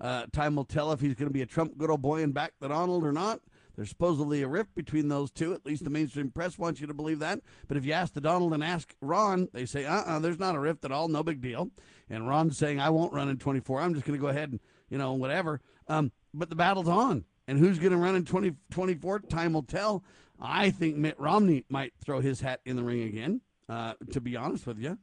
[0.00, 2.32] Uh, time will tell if he's going to be a Trump good old boy and
[2.32, 3.40] back the Donald or not.
[3.76, 5.54] There's supposedly a rift between those two.
[5.54, 7.40] At least the mainstream press wants you to believe that.
[7.68, 10.54] But if you ask the Donald and ask Ron, they say, uh uh there's not
[10.54, 11.08] a rift at all.
[11.08, 11.70] No big deal.
[12.08, 13.80] And Ron's saying, I won't run in 24.
[13.80, 14.60] I'm just going to go ahead and,
[14.90, 15.60] you know, whatever.
[15.88, 17.24] Um, but the battle's on.
[17.46, 19.20] And who's going to run in 2024?
[19.20, 20.02] Time will tell.
[20.40, 24.36] I think Mitt Romney might throw his hat in the ring again, uh, to be
[24.36, 24.98] honest with you.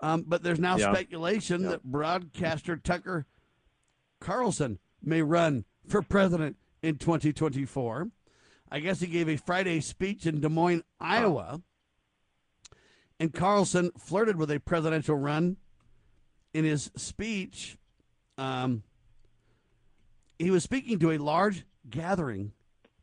[0.00, 0.92] Um, but there's now Yeah.
[0.92, 3.26] speculation that broadcaster Tucker
[4.24, 8.08] Carlson may run for president in 2024.
[8.72, 11.60] I guess he gave a Friday speech in Des Moines, Iowa.
[13.20, 15.58] And Carlson flirted with a presidential run
[16.54, 17.76] in his speech.
[18.38, 18.82] Um,
[20.38, 22.52] he was speaking to a large gathering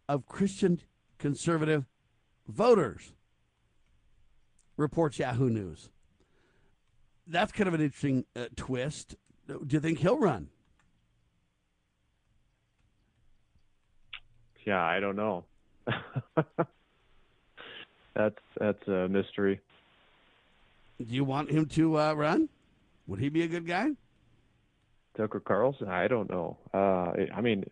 [0.10, 0.82] of Christian
[1.20, 1.86] conservative
[2.48, 3.14] voters,
[4.76, 5.90] reports Yahoo News.
[7.28, 9.16] That's kind of an interesting uh, twist.
[9.48, 10.50] Do you think he'll run?
[14.66, 15.46] Yeah, I don't know.
[18.14, 19.60] that's that's a mystery.
[21.00, 22.50] Do you want him to uh, run?
[23.08, 23.92] Would he be a good guy?
[25.18, 26.58] Tucker Carlson, I don't know.
[26.74, 27.66] Uh, I mean,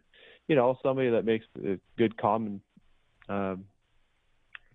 [0.48, 2.62] you know, somebody that makes a good common,
[3.30, 3.66] um,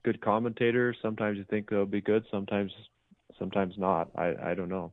[0.04, 0.94] good commentator.
[1.02, 2.24] Sometimes you think they'll be good.
[2.30, 2.72] Sometimes,
[3.38, 4.10] sometimes not.
[4.16, 4.92] I I don't know.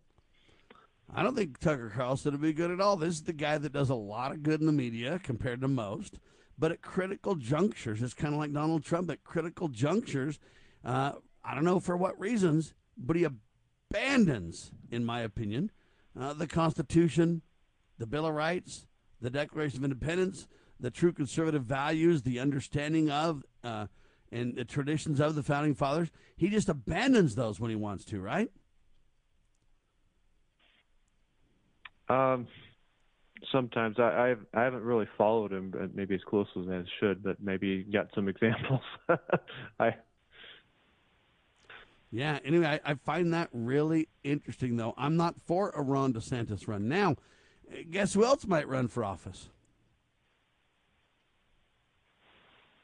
[1.13, 2.95] I don't think Tucker Carlson would be good at all.
[2.95, 5.67] This is the guy that does a lot of good in the media compared to
[5.67, 6.19] most.
[6.57, 9.09] But at critical junctures, it's kind of like Donald Trump.
[9.09, 10.39] At critical junctures,
[10.85, 11.13] uh,
[11.43, 15.71] I don't know for what reasons, but he abandons, in my opinion,
[16.19, 17.41] uh, the Constitution,
[17.97, 18.85] the Bill of Rights,
[19.21, 20.47] the Declaration of Independence,
[20.79, 23.87] the true conservative values, the understanding of, uh,
[24.31, 26.09] and the traditions of the founding fathers.
[26.35, 28.49] He just abandons those when he wants to, right?
[32.09, 32.47] Um,
[33.51, 37.23] sometimes I I've, I haven't really followed him, but maybe as close as I should.
[37.23, 38.81] But maybe got some examples.
[39.79, 39.95] I
[42.11, 42.39] Yeah.
[42.43, 44.93] Anyway, I, I find that really interesting, though.
[44.97, 46.87] I'm not for a Ron DeSantis run.
[46.89, 47.15] Now,
[47.89, 49.49] guess who else might run for office?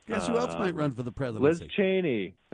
[0.08, 1.66] Guess who else Uh, might run for the presidency?
[1.66, 1.72] Liz?
[1.76, 2.36] Cheney.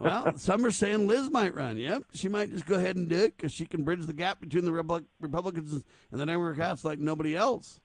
[0.00, 1.76] well, some are saying Liz might run.
[1.76, 4.40] Yep, she might just go ahead and do it because she can bridge the gap
[4.40, 7.80] between the Repu- Republicans and the Democrats like nobody else.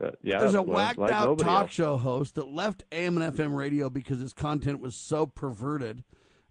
[0.00, 1.70] Uh, yeah, There's a well, whacked like out talk else.
[1.72, 6.04] show host that left AM and FM radio because his content was so perverted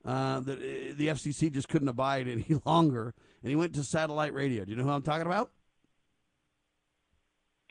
[0.06, 4.34] uh, that uh, the FCC just couldn't abide any longer, and he went to satellite
[4.34, 4.66] radio.
[4.66, 5.52] Do you know who I'm talking about?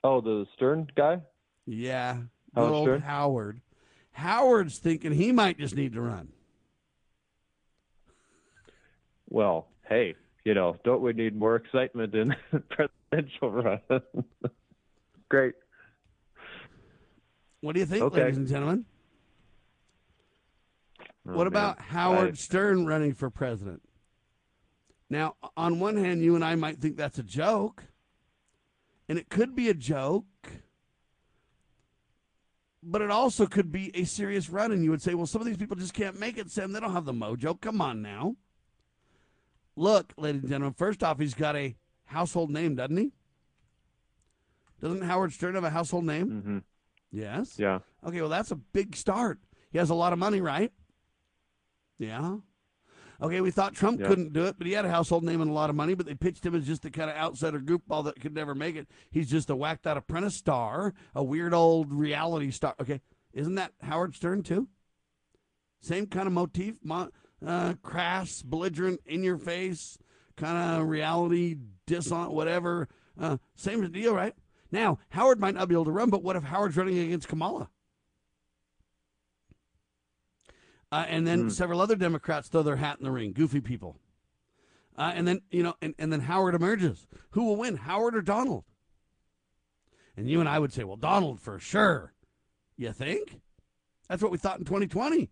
[0.04, 1.20] Oh, the Stern guy.
[1.66, 2.14] Yeah,
[2.54, 3.00] Howard good old Stern?
[3.02, 3.60] Howard.
[4.12, 6.28] Howard's thinking he might just need to run.
[9.28, 10.14] Well, hey,
[10.44, 12.60] you know, don't we need more excitement in the
[13.10, 13.80] presidential run?
[15.28, 15.54] Great.
[17.60, 18.22] What do you think, Okay.
[18.22, 18.84] ladies and gentlemen?
[21.26, 21.46] Oh, what man.
[21.48, 23.82] about Howard I- Stern running for president?
[25.10, 27.84] Now, on one hand, you and I might think that's a joke,
[29.08, 30.26] and it could be a joke,
[32.82, 34.70] but it also could be a serious run.
[34.70, 36.72] And you would say, well, some of these people just can't make it, Sam.
[36.72, 37.58] They don't have the mojo.
[37.58, 38.36] Come on now.
[39.78, 41.76] Look, ladies and gentlemen, first off, he's got a
[42.06, 43.12] household name, doesn't he?
[44.80, 46.28] Doesn't Howard Stern have a household name?
[46.28, 46.58] Mm-hmm.
[47.12, 47.58] Yes.
[47.58, 47.78] Yeah.
[48.04, 49.38] Okay, well, that's a big start.
[49.70, 50.72] He has a lot of money, right?
[51.98, 52.38] Yeah.
[53.20, 54.08] Okay, we thought Trump Yeah.
[54.08, 56.06] couldn't do it, but he had a household name and a lot of money, but
[56.06, 58.88] they pitched him as just the kind of outsider goofball that could never make it.
[59.10, 62.74] He's just a whacked out apprentice star, a weird old reality star.
[62.80, 63.00] Okay,
[63.32, 64.68] isn't that Howard Stern, too?
[65.80, 67.10] Same kind of motif, mo-
[67.44, 69.98] uh, crass, belligerent, in your face,
[70.36, 71.56] kind of reality,
[71.86, 72.88] dishonest, whatever.
[73.20, 74.34] Uh, same deal, right?
[74.70, 77.68] Now, Howard might not be able to run, but what if Howard's running against Kamala?
[80.90, 81.48] Uh, and then Hmm.
[81.50, 83.98] several other Democrats throw their hat in the ring, goofy people.
[84.96, 87.06] Uh, and then, you know, and, and then Howard emerges.
[87.30, 88.64] Who will win, Howard or Donald?
[90.16, 92.14] And you and I would say, well, Donald for sure.
[92.76, 93.40] You think?
[94.08, 95.30] That's what we thought in 2020.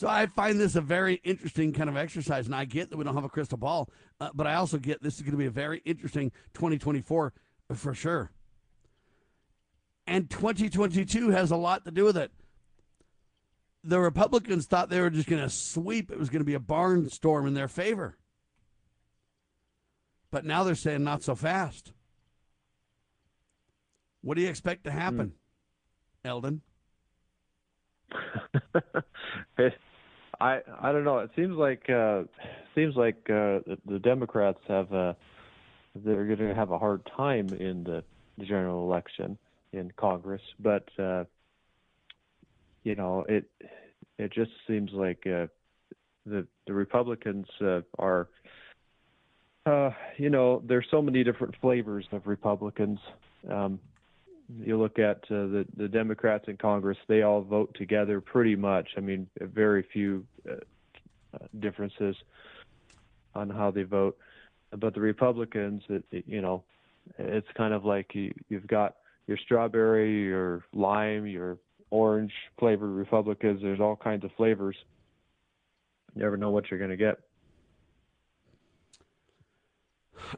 [0.00, 3.04] So I find this a very interesting kind of exercise, and I get that we
[3.04, 5.44] don't have a crystal ball, uh, but I also get this is going to be
[5.44, 7.34] a very interesting 2024
[7.74, 8.30] for sure.
[10.06, 12.32] And 2022 has a lot to do with it.
[13.84, 16.60] The Republicans thought they were just going to sweep; it was going to be a
[16.60, 18.16] barnstorm in their favor.
[20.30, 21.92] But now they're saying not so fast.
[24.22, 25.34] What do you expect to happen,
[26.24, 26.62] Eldon?
[30.40, 31.18] I I don't know.
[31.18, 32.22] It seems like uh,
[32.74, 35.12] seems like uh, the, the Democrats have uh,
[35.94, 38.02] they're going to have a hard time in the,
[38.38, 39.36] the general election
[39.72, 41.24] in Congress, but uh,
[42.84, 43.44] you know it
[44.18, 45.46] it just seems like uh,
[46.26, 48.28] the the Republicans uh, are
[49.66, 52.98] uh, you know there's so many different flavors of Republicans.
[53.50, 53.80] Um,
[54.58, 58.88] you look at uh, the the Democrats in Congress; they all vote together pretty much.
[58.96, 60.54] I mean, very few uh,
[61.34, 62.16] uh, differences
[63.34, 64.18] on how they vote.
[64.76, 66.64] But the Republicans, it, it- you know,
[67.18, 68.96] it's kind of like you, you've got
[69.26, 71.58] your strawberry, your lime, your
[71.90, 73.60] orange flavored Republicans.
[73.62, 74.76] There's all kinds of flavors.
[76.14, 77.20] You never know what you're going to get.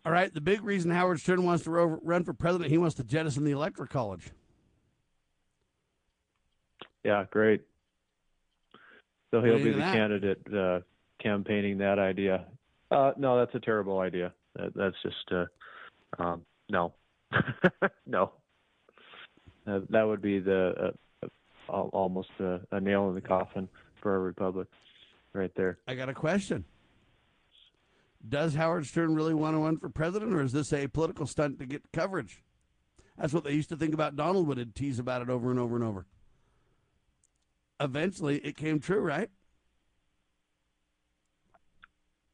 [0.04, 2.94] All right, the big reason Howard Stern wants to ro- run for president, he wants
[2.96, 4.30] to jettison the electoral college.
[7.04, 7.62] Yeah, great.
[9.30, 9.94] So he'll be the that?
[9.94, 10.80] candidate uh,
[11.20, 12.46] campaigning that idea.
[12.90, 14.32] Uh, no, that's a terrible idea.
[14.56, 16.92] That, that's just uh, um, no,
[18.06, 18.32] no.
[19.66, 20.92] Uh, that would be the
[21.22, 21.26] uh,
[21.72, 23.68] almost a, a nail in the coffin
[24.00, 24.68] for our republic,
[25.32, 25.78] right there.
[25.88, 26.64] I got a question.
[28.26, 31.58] Does Howard Stern really want to run for president, or is this a political stunt
[31.58, 32.42] to get coverage?
[33.18, 35.58] That's what they used to think about Donald would have tease about it over and
[35.58, 36.06] over and over.
[37.80, 39.28] Eventually, it came true, right?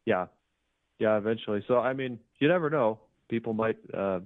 [0.04, 0.26] Yeah,
[0.98, 1.16] yeah.
[1.16, 2.98] Eventually, so I mean, you never know.
[3.28, 4.20] People might uh,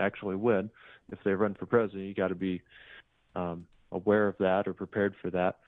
[0.00, 0.70] actually win
[1.12, 2.06] if they run for president.
[2.06, 2.62] You got to be
[3.34, 5.58] um, aware of that or prepared for that.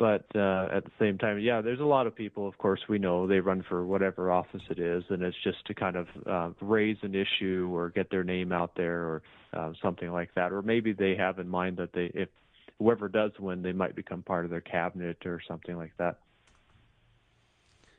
[0.00, 2.48] But uh, at the same time, yeah, there's a lot of people.
[2.48, 5.74] Of course, we know they run for whatever office it is, and it's just to
[5.74, 9.22] kind of uh, raise an issue or get their name out there or
[9.52, 10.52] uh, something like that.
[10.52, 12.30] Or maybe they have in mind that they, if
[12.78, 16.16] whoever does win, they might become part of their cabinet or something like that.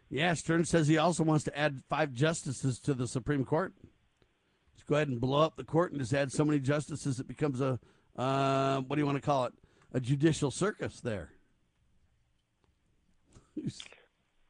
[0.10, 3.74] Yeah, Stern says he also wants to add five justices to the Supreme Court.
[4.74, 7.28] Just go ahead and blow up the court and just add so many justices it
[7.28, 7.80] becomes a,
[8.18, 9.54] uh, what do you want to call it?
[9.94, 11.34] A judicial circus there.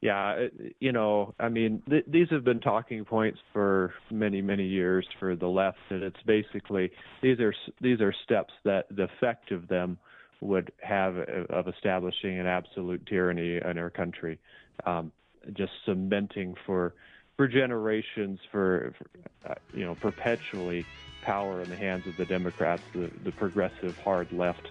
[0.04, 0.48] Yeah,
[0.80, 5.36] you know, I mean, th- these have been talking points for many, many years for
[5.36, 6.92] the left, and it's basically
[7.22, 10.00] these are these are steps that the effect of them
[10.42, 14.40] would have uh, of establishing an absolute tyranny in our country,
[14.88, 15.12] um,
[15.54, 16.96] just cementing for
[17.38, 20.86] for generations, for, for uh, you know, perpetually
[21.24, 24.68] power in the hands of the Democrats, the, the progressive hard left.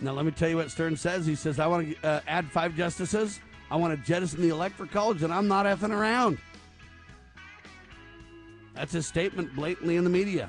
[0.00, 1.26] Now, let me tell you what Stern says.
[1.26, 3.40] He says, I want to uh, add five justices.
[3.70, 6.38] I want to jettison the electoral college, and I'm not effing around.
[8.74, 10.48] That's his statement blatantly in the media.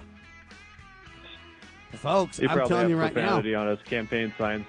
[1.96, 3.22] Folks, He I'm probably telling you right now.
[3.24, 4.66] profanity on his campaign signs.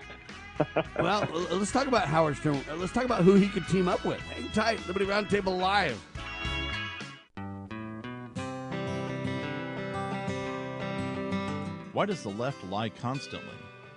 [0.99, 2.61] well, let's talk about Howard Stern.
[2.71, 4.21] Uh, Let's talk about who he could team up with.
[4.21, 4.87] Hang tight.
[4.87, 5.99] Liberty Roundtable Live.
[11.93, 13.55] Why does the left lie constantly?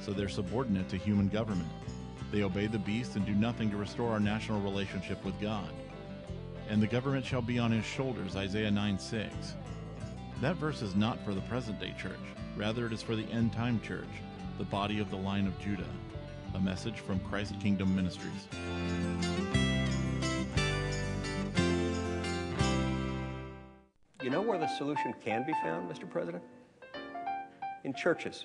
[0.00, 1.68] so they're subordinate to human government.
[2.32, 5.70] They obey the beast and do nothing to restore our national relationship with God.
[6.68, 9.54] And the government shall be on his shoulders, Isaiah 9 6.
[10.40, 12.14] That verse is not for the present day church,
[12.56, 14.08] rather, it is for the end time church,
[14.58, 15.84] the body of the line of Judah.
[16.54, 18.48] A message from Christ Kingdom Ministries.
[24.22, 26.08] You know where the solution can be found, Mr.
[26.08, 26.42] President?
[27.84, 28.44] in churches,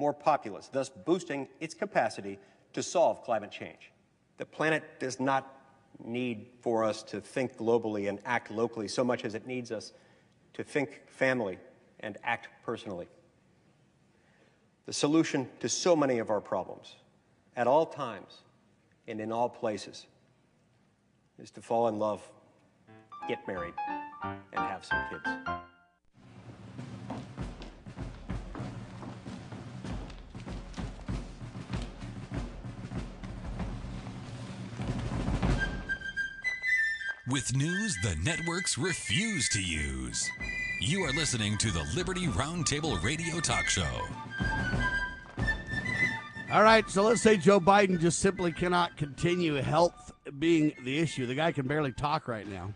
[0.00, 2.38] more populous, thus boosting its capacity
[2.72, 3.92] to solve climate change.
[4.38, 5.54] The planet does not
[6.02, 9.92] need for us to think globally and act locally so much as it needs us
[10.54, 11.58] to think family
[12.00, 13.08] and act personally.
[14.86, 16.96] The solution to so many of our problems,
[17.54, 18.38] at all times
[19.06, 20.06] and in all places,
[21.38, 22.26] is to fall in love,
[23.28, 23.74] get married,
[24.24, 25.69] and have some kids.
[37.30, 40.28] With news the networks refuse to use.
[40.80, 43.86] You are listening to the Liberty Roundtable Radio Talk Show.
[46.52, 51.26] All right, so let's say Joe Biden just simply cannot continue health being the issue.
[51.26, 52.74] The guy can barely talk right now.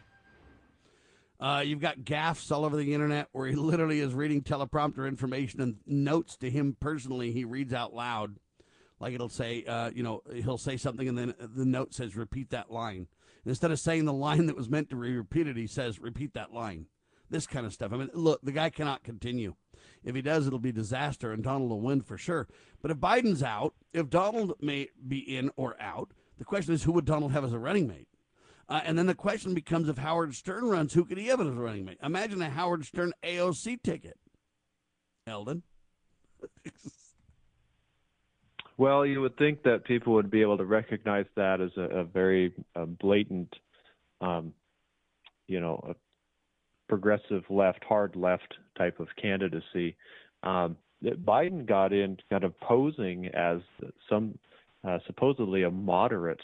[1.40, 5.62] Uh, you've got gaffes all over the internet where he literally is reading teleprompter information
[5.62, 7.32] and notes to him personally.
[7.32, 8.36] He reads out loud,
[9.00, 12.50] like it'll say, uh, you know, he'll say something and then the note says, "Repeat
[12.50, 13.08] that line."
[13.46, 16.52] Instead of saying the line that was meant to be repeated, he says, "Repeat that
[16.52, 16.86] line."
[17.30, 17.92] This kind of stuff.
[17.92, 19.54] I mean, look, the guy cannot continue.
[20.02, 22.48] If he does, it'll be disaster, and Donald will win for sure.
[22.82, 26.92] But if Biden's out, if Donald may be in or out, the question is who
[26.92, 28.08] would Donald have as a running mate?
[28.68, 31.48] Uh, and then the question becomes if Howard Stern runs, who could he have as
[31.48, 31.98] a running mate?
[32.02, 34.18] Imagine a Howard Stern AOC ticket.
[35.26, 35.62] Eldon.
[38.76, 42.04] Well, you would think that people would be able to recognize that as a, a
[42.04, 43.54] very uh, blatant,
[44.20, 44.52] um,
[45.46, 45.94] you know, a
[46.88, 49.96] progressive left, hard left type of candidacy.
[50.42, 53.58] Um, Biden got in kind of posing as
[54.08, 54.38] some
[54.86, 56.40] uh, supposedly a moderate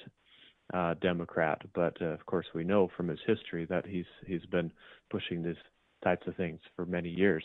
[0.73, 4.73] uh, Democrat, but uh, of course we know from his history that he's he's been
[5.11, 5.57] pushing these
[6.05, 7.44] types of things for many years.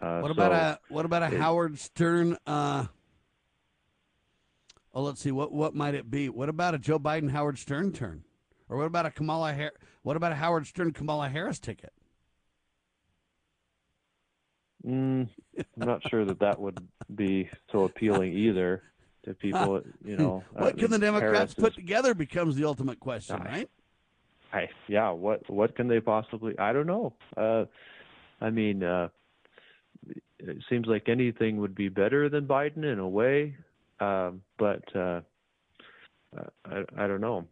[0.00, 2.36] Uh, what so about a what about a it- Howard Stern?
[4.98, 5.30] Uh, oh, let's see.
[5.30, 6.28] What what might it be?
[6.28, 8.24] What about a Joe Biden Howard Stern turn?
[8.68, 9.72] Or what about a Kamala Har-
[10.02, 11.92] What about a Howard Stern Kamala Harris ticket?
[14.86, 16.78] Mm, I'm not sure that that would
[17.14, 18.82] be so appealing either
[19.24, 19.82] to people.
[20.04, 23.44] You know, what can the Democrats Harris put is- together becomes the ultimate question, I-
[23.44, 23.70] right?
[24.52, 26.58] I yeah, what what can they possibly?
[26.58, 27.12] I don't know.
[27.36, 27.66] Uh,
[28.40, 29.08] I mean, uh,
[30.38, 33.56] it seems like anything would be better than Biden in a way,
[34.00, 35.20] um, but uh,
[36.64, 37.46] I I don't know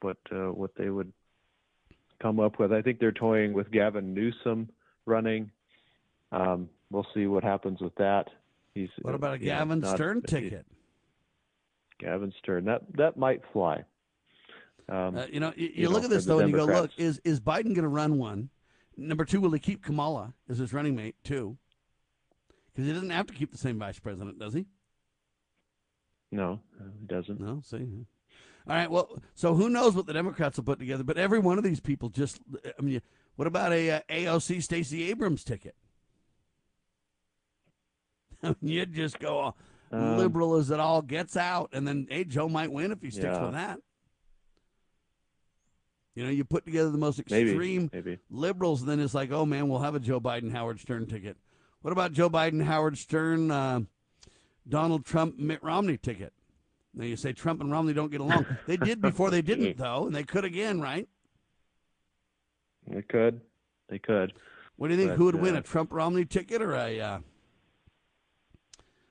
[0.00, 1.12] what uh, what they would
[2.22, 2.72] come up with.
[2.72, 4.68] I think they're toying with Gavin Newsom
[5.06, 5.50] running.
[6.32, 8.28] Um, we'll see what happens with that.
[8.74, 10.64] He's What about a Gavin not- Stern ticket?
[11.98, 12.64] Gavin Stern.
[12.64, 13.84] That that might fly.
[14.88, 16.64] Um, Uh, you know, you, you you look know, at this though, and you go,
[16.64, 18.48] "Look, is is Biden going to run one?
[18.96, 21.56] Number two, will he keep Kamala as his running mate too?
[22.72, 24.66] Because he doesn't have to keep the same vice president, does he?
[26.32, 26.60] No,
[27.00, 27.40] he doesn't.
[27.40, 28.06] No, see.
[28.68, 28.90] All right.
[28.90, 31.02] Well, so who knows what the Democrats will put together?
[31.02, 32.40] But every one of these people just,
[32.78, 33.00] I mean,
[33.36, 35.74] what about a uh, AOC Stacey Abrams ticket?
[38.42, 39.54] I mean, you'd just go
[39.92, 43.10] Um, liberal as it all gets out, and then hey, Joe might win if he
[43.10, 43.42] sticks Yeah.
[43.44, 43.80] with that.
[46.14, 48.18] You know, you put together the most Maybe, extreme maybe.
[48.30, 51.36] liberals, and then it's like, oh man, we'll have a Joe Biden Howard Stern ticket.
[51.82, 53.80] What about Joe Biden Howard Stern, uh,
[54.68, 56.32] Donald Trump Mitt Romney ticket?
[56.94, 58.46] Now you say Trump and Romney don't get along.
[58.66, 61.08] They did before they didn't, though, and they could again, right?
[62.86, 63.40] They could.
[63.88, 64.32] They could.
[64.76, 65.10] What do you think?
[65.12, 67.18] But, Who would win, uh, a Trump Romney ticket or a uh,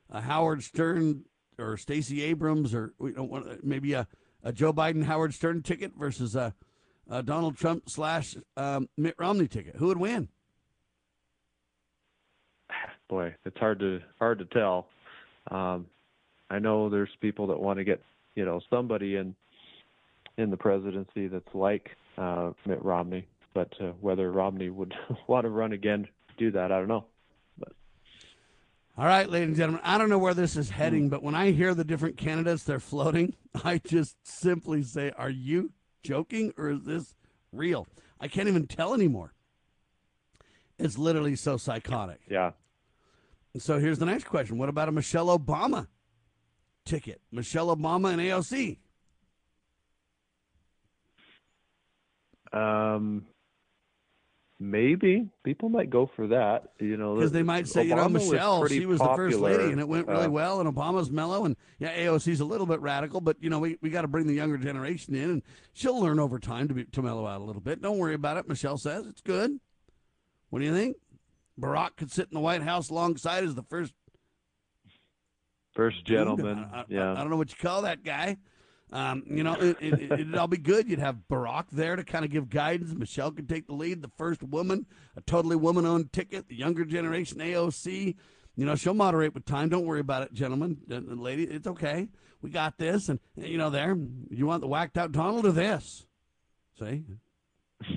[0.10, 1.26] a Howard Stern
[1.58, 4.08] or Stacey Abrams or we don't want maybe a,
[4.44, 6.54] a Joe Biden Howard Stern ticket versus a,
[7.10, 9.76] a Donald Trump slash um, Mitt Romney ticket?
[9.76, 10.30] Who would win?
[13.10, 14.88] boy, it's hard to hard to tell.
[15.52, 15.88] Um,
[16.50, 18.02] I know there's people that want to get
[18.36, 19.36] you know somebody in
[20.38, 24.94] in the presidency that's like uh, Mitt Romney, but uh, whether Romney would
[25.28, 26.08] want to run again,
[26.38, 27.06] do that, I don't know.
[28.98, 31.10] All right, ladies and gentlemen, I don't know where this is heading, Hmm.
[31.10, 35.72] but when I hear the different candidates they're floating, I just simply say, "Are you
[36.04, 37.16] joking or is this
[37.54, 37.88] real?"
[38.20, 39.34] I can't even tell anymore.
[40.78, 42.20] It's literally so psychotic.
[42.30, 42.52] Yeah.
[43.58, 45.88] So here's the next question: What about a Michelle Obama
[46.86, 47.22] ticket?
[47.32, 48.78] Michelle Obama and AOC.
[52.52, 53.26] Um,
[54.60, 56.72] maybe people might go for that.
[56.80, 59.40] You know, Because they might say, you know, Obama was Michelle, she was the first
[59.40, 62.66] lady, and it went really uh, well, and Obama's mellow, and yeah, AOC's a little
[62.68, 65.44] bit radical, but you know, we, we got to bring the younger generation in, and
[65.74, 67.82] she'll learn over time to be to mellow out a little bit.
[67.82, 68.48] Don't worry about it.
[68.48, 69.60] Michelle says it's good.
[70.50, 70.98] What do you think?
[71.60, 73.94] Barack could sit in the White House alongside as the first
[75.74, 76.18] First dude.
[76.18, 76.68] gentleman.
[76.74, 77.12] I, I- yeah.
[77.12, 78.38] I, don't know what you call that guy.
[78.92, 80.90] Um, you know, it, it, it, it'd all be good.
[80.90, 82.92] You'd have Barack there to kind of give guidance.
[82.94, 86.86] Michelle could take the lead, the first woman, a totally woman owned ticket, the younger
[86.86, 88.16] generation AOC.
[88.56, 89.70] You know, she'll moderate with time.
[89.70, 91.44] Don't worry about it, gentlemen and lady.
[91.44, 92.10] It's okay.
[92.42, 93.10] We got this.
[93.10, 93.96] And, you know, there,
[94.32, 96.08] you want the whacked out Donald or this?
[96.80, 97.04] See?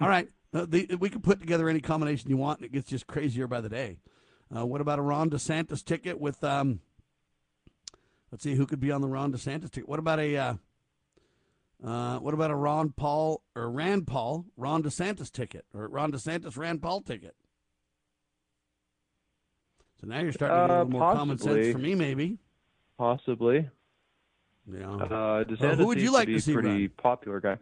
[0.00, 0.28] all right.
[0.54, 3.46] Uh, the, we can put together any combination you want, and it gets just crazier
[3.46, 3.98] by the day.
[4.54, 6.80] Uh, what about a Ron DeSantis ticket with um,
[8.30, 9.88] Let's see who could be on the Ron DeSantis ticket.
[9.88, 10.54] What about a uh,
[11.84, 16.56] uh, what about a Ron Paul or Rand Paul Ron DeSantis ticket or Ron DeSantis
[16.56, 17.34] Rand Paul ticket?
[20.00, 22.38] So now you're starting to get a Uh, little more common sense for me, maybe.
[22.98, 23.68] Possibly.
[24.70, 24.90] Yeah.
[24.90, 26.90] Uh, DeSantis Well, who would you like to to see pretty run?
[26.98, 27.56] popular guy.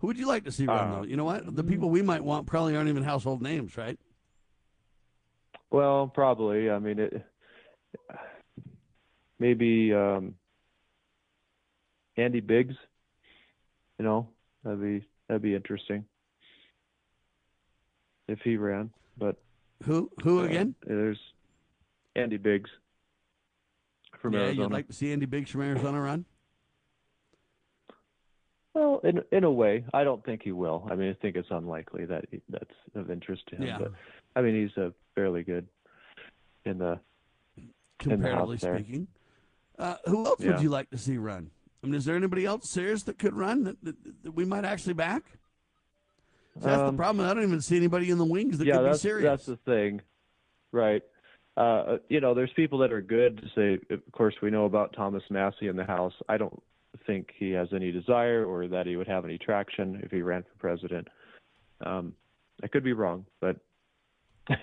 [0.00, 1.02] Who would you like to see run Uh, though?
[1.04, 1.54] You know what?
[1.54, 3.98] The people we might want probably aren't even household names, right?
[5.70, 6.70] Well, probably.
[6.70, 7.24] I mean, it
[9.38, 10.34] maybe um,
[12.16, 12.74] Andy Biggs.
[13.98, 14.28] You know,
[14.64, 16.06] that'd be that'd be interesting
[18.26, 18.90] if he ran.
[19.18, 19.36] But
[19.84, 20.74] Who who uh, again?
[20.86, 21.18] there's
[22.16, 22.70] Andy Biggs
[24.20, 24.62] from yeah, Arizona.
[24.62, 26.24] you'd like to see Andy Biggs from Arizona run?
[28.74, 30.86] Well, in in a way, I don't think he will.
[30.90, 33.62] I mean, I think it's unlikely that he, that's of interest to him.
[33.64, 33.78] Yeah.
[33.78, 33.92] But
[34.36, 35.66] I mean, he's a fairly good
[36.64, 37.00] in the
[37.56, 37.70] in
[38.10, 39.08] the comparatively speaking.
[39.78, 40.52] Uh, who else Yeah.
[40.52, 41.50] would you like to see run?
[41.82, 44.66] I mean, is there anybody else serious that could run that, that, that we might
[44.66, 45.24] actually back?
[46.60, 47.26] So that's the Um, problem.
[47.26, 49.24] I don't even see anybody in the wings that yeah, could be that's serious.
[49.24, 50.02] that's the thing,
[50.72, 51.02] right?
[51.56, 53.94] Uh, you know, there's people that are good to say.
[53.94, 56.12] Of course, we know about Thomas Massie in the House.
[56.28, 56.62] I don't
[57.06, 60.42] think he has any desire or that he would have any traction if he ran
[60.42, 61.08] for president.
[61.84, 62.14] Um,
[62.62, 63.56] I could be wrong, but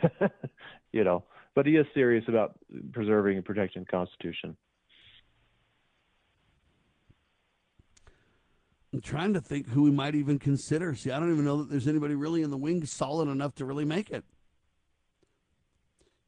[0.92, 1.24] you know,
[1.56, 2.60] but he is serious about
[2.92, 4.56] preserving and protecting the Constitution.
[8.94, 10.96] I'm trying to think who we might even consider.
[10.96, 13.66] See, I don't even know that there's anybody really in the wings solid enough to
[13.66, 14.24] really make it.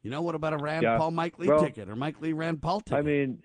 [0.03, 0.97] You know, what about a Rand Yeah.
[0.97, 2.99] Paul Mike Lee Well, ticket or Mike Lee Rand Paul ticket?
[2.99, 3.43] I mean,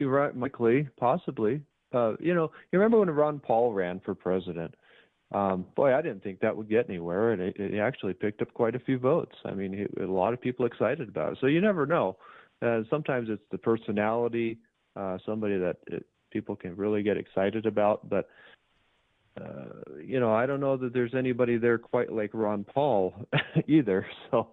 [0.00, 1.62] you're right, Mike Lee, possibly.
[1.92, 4.74] Uh, you know, you remember when Ron Paul ran for president?
[5.32, 8.52] Um, boy, I didn't think that would get anywhere, and it, it actually picked up
[8.52, 9.36] quite a few votes.
[9.44, 11.38] I mean, he, a lot of people excited about it.
[11.40, 12.16] So you never know.
[12.60, 14.58] Uh, sometimes it's the personality,
[14.96, 18.08] uh, somebody that it, people can really get excited about.
[18.08, 18.28] But
[19.40, 23.14] uh, you know, I don't know that there's anybody there quite like Ron Paul
[23.66, 24.06] either.
[24.30, 24.48] So.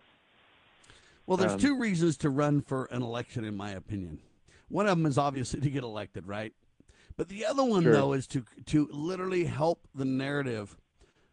[1.26, 4.20] Well, there's Um, two reasons to run for an election, in my opinion.
[4.70, 6.54] One of them is obviously to get elected, right?
[7.16, 7.94] But the other one, Sure.
[7.94, 10.78] though, is to to literally help the narrative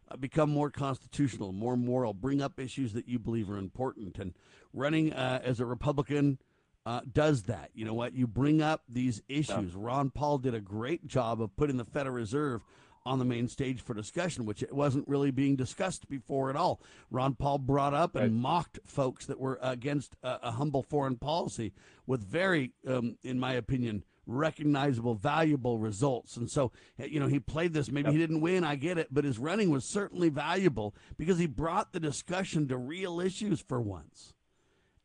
[0.09, 4.17] uh, become more constitutional, more moral, bring up issues that you believe are important.
[4.17, 4.33] And
[4.73, 6.39] running uh, as a Republican
[6.85, 7.71] uh, does that.
[7.73, 8.13] You know what?
[8.13, 9.73] You bring up these issues.
[9.75, 12.63] Ron Paul did a great job of putting the Federal Reserve
[13.07, 16.81] on the main stage for discussion, which it wasn't really being discussed before at all.
[17.11, 21.71] Ron Paul brought up and mocked folks that were against a, a humble foreign policy
[22.07, 26.37] with very, um, in my opinion, recognizable, valuable results.
[26.37, 27.91] And so, uh, you know, he played this.
[27.91, 31.47] Maybe he didn't win, I get it, but his running was certainly valuable because he
[31.47, 34.33] brought the discussion to real issues for once.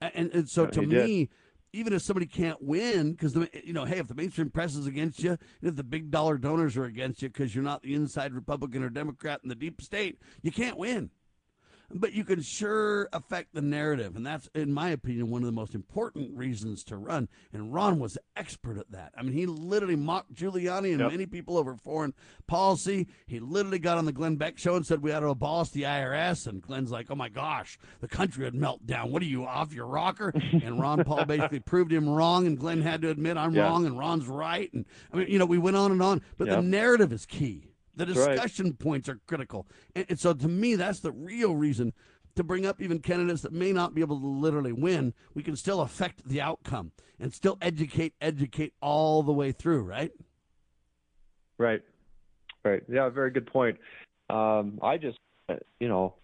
[0.01, 1.07] And, and so to he did.
[1.07, 1.31] me,
[1.73, 5.23] even if somebody can't win, because you know, hey, if the mainstream press is against
[5.23, 8.83] you, if the big dollar donors are against you because you're not the inside Republican
[8.83, 11.11] or Democrat in the deep state, you can't win.
[11.93, 15.53] But you can sure affect the narrative, and that's, in my opinion, one of the
[15.53, 17.29] most important reasons to run.
[17.53, 19.13] And Ron was expert at that.
[19.17, 21.11] I mean, he literally mocked Giuliani and Yep.
[21.11, 22.15] many people over foreign
[22.47, 23.09] policy.
[23.27, 25.83] He literally got on the Glenn Beck show and said we ought to abolish the
[25.83, 26.47] IRS.
[26.47, 29.11] And Glenn's like, "Oh my gosh, the country would melt down.
[29.11, 32.83] What are you off your rocker?" And Ron Paul basically proved him wrong, and Glenn
[32.83, 33.63] had to admit I'm Yeah.
[33.65, 34.73] wrong and Ron's right.
[34.73, 37.70] And I mean, you know, we went on and on, but the narrative is key.
[38.01, 38.33] The That's right.
[38.33, 39.67] discussion points are critical.
[39.95, 41.93] And, and so to me, that's the real reason
[42.35, 45.13] to bring up even candidates that may not be able to literally win.
[45.35, 50.13] We can still affect the outcome and still educate, educate all the way through, right?
[51.59, 51.83] Right.
[52.65, 52.83] Right.
[52.89, 53.77] Yeah, very good point.
[54.31, 55.19] Um, I just,
[55.51, 56.15] uh, you know,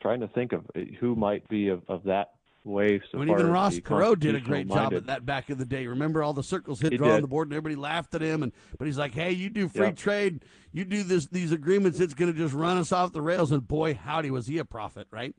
[0.00, 0.64] trying to think of
[0.98, 2.36] who might be of, of that
[2.68, 3.00] way.
[3.10, 5.58] So I mean, far even Ross Perot did a great job at that back in
[5.58, 5.86] the day.
[5.86, 8.42] Remember all the circles he'd draw on the board, and everybody laughed at him.
[8.42, 11.98] And but he's like, "Hey, you do free trade, you do this these agreements.
[12.00, 14.64] It's going to just run us off the rails." And boy, howdy, was he a
[14.64, 15.34] prophet, right?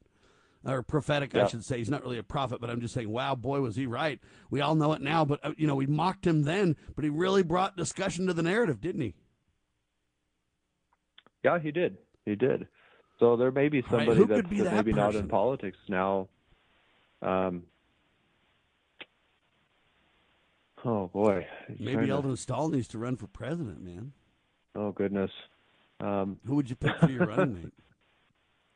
[0.65, 1.77] Or prophetic, I should say.
[1.77, 4.19] He's not really a prophet, but I'm just saying, wow, boy, was he right.
[4.49, 7.09] We all know it now, but uh, you know, we mocked him then, but he
[7.09, 9.15] really brought discussion to the narrative, didn't he?
[11.45, 11.97] Yeah, he did.
[12.25, 12.67] He did.
[13.19, 16.27] So there may be somebody who that's be that maybe not in politics now.
[17.21, 17.63] Um.
[20.85, 21.45] Oh boy.
[21.67, 24.13] I'm trying Maybe to- Eldon Stahl needs to run for president, man.
[24.75, 25.31] Oh goodness.
[25.99, 27.73] Um, Who would you pick for your running mate?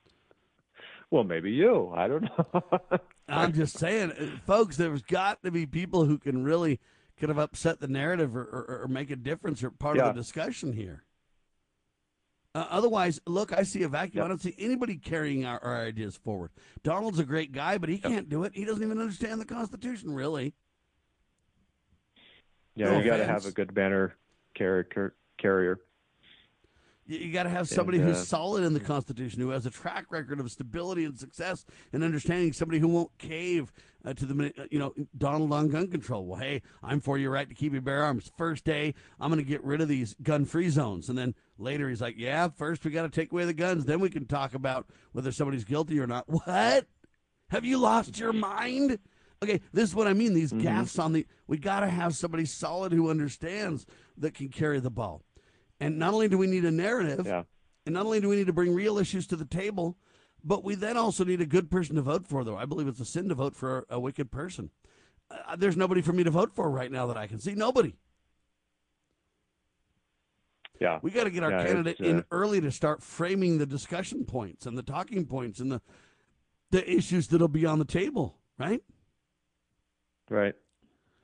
[1.11, 1.93] well, maybe you.
[1.95, 2.71] I don't know.
[3.29, 6.81] I'm just saying, uh, folks, there's got to be people who can really
[7.17, 10.07] kind of upset the narrative or, or, or make a difference or part Yeah.
[10.09, 11.03] of the discussion here.
[12.55, 14.23] Uh, otherwise, look, I see a vacuum.
[14.23, 16.51] I don't see anybody carrying our, our ideas forward.
[16.83, 18.53] Donald's a great guy, but he can't do it.
[18.53, 20.53] He doesn't even understand the Constitution, really.
[22.75, 24.15] yeah, No you got to have a good banner
[24.53, 25.15] carrier.
[25.39, 25.79] Carrier.
[27.07, 29.65] You, you got to have somebody And, who's uh, solid in the Constitution, who has
[29.65, 32.53] a track record of stability and success and understanding.
[32.53, 33.73] Somebody who won't cave
[34.05, 36.25] uh, to the, uh, you know, Donald on gun control.
[36.25, 38.31] Well, hey, I'm for your right to keep your bear arms.
[38.37, 42.01] First day, I'm going to get rid of these gun-free zones, and then later he's
[42.01, 44.87] like, yeah, first we got to take away the guns, then we can talk about
[45.11, 46.25] whether somebody's guilty or not.
[46.27, 46.87] What?
[47.49, 48.97] Have you lost your mind?
[49.43, 50.33] Okay, this is what I mean.
[50.33, 50.67] These Mm-hmm.
[50.67, 51.27] gaffes on the.
[51.47, 53.85] We got to have somebody solid who understands
[54.17, 55.21] that can carry the ball.
[55.79, 57.25] And not only do we need a narrative,
[57.85, 59.97] and not only do we need to bring real issues to the table,
[60.43, 62.43] but we then also need a good person to vote for.
[62.43, 64.69] Though I believe it's a sin to vote for a, a wicked person.
[65.29, 67.53] Uh, there's nobody for me to vote for right now that I can see.
[67.53, 67.95] Nobody.
[70.83, 70.99] Yeah.
[71.01, 74.25] We got to get our Yeah, candidate in uh, early to start framing the discussion
[74.25, 75.81] points and the talking points and the
[76.71, 78.83] the issues that'll be on the table, right?
[80.29, 80.55] Right.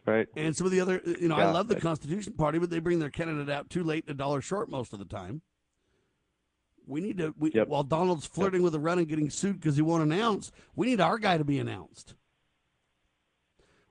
[0.06, 0.28] Right.
[0.38, 2.80] And some of the other, you know, I love the I- Constitution Party, but they
[2.80, 5.42] bring their candidate out too late and a dollar short most of the time.
[6.88, 9.82] We need to, we, while Donald's flirting with a run and getting sued because he
[9.82, 12.16] won't announce, we need our guy to be announced.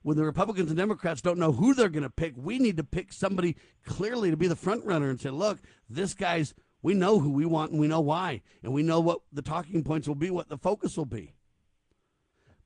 [0.03, 2.85] When the Republicans and Democrats don't know who they're going to pick, we need to
[2.85, 5.59] pick somebody clearly to be the front runner and say, look,
[5.91, 8.43] this guy's, we know who we want and we know why.
[8.62, 11.35] And we know what the talking points will be, what the focus will be.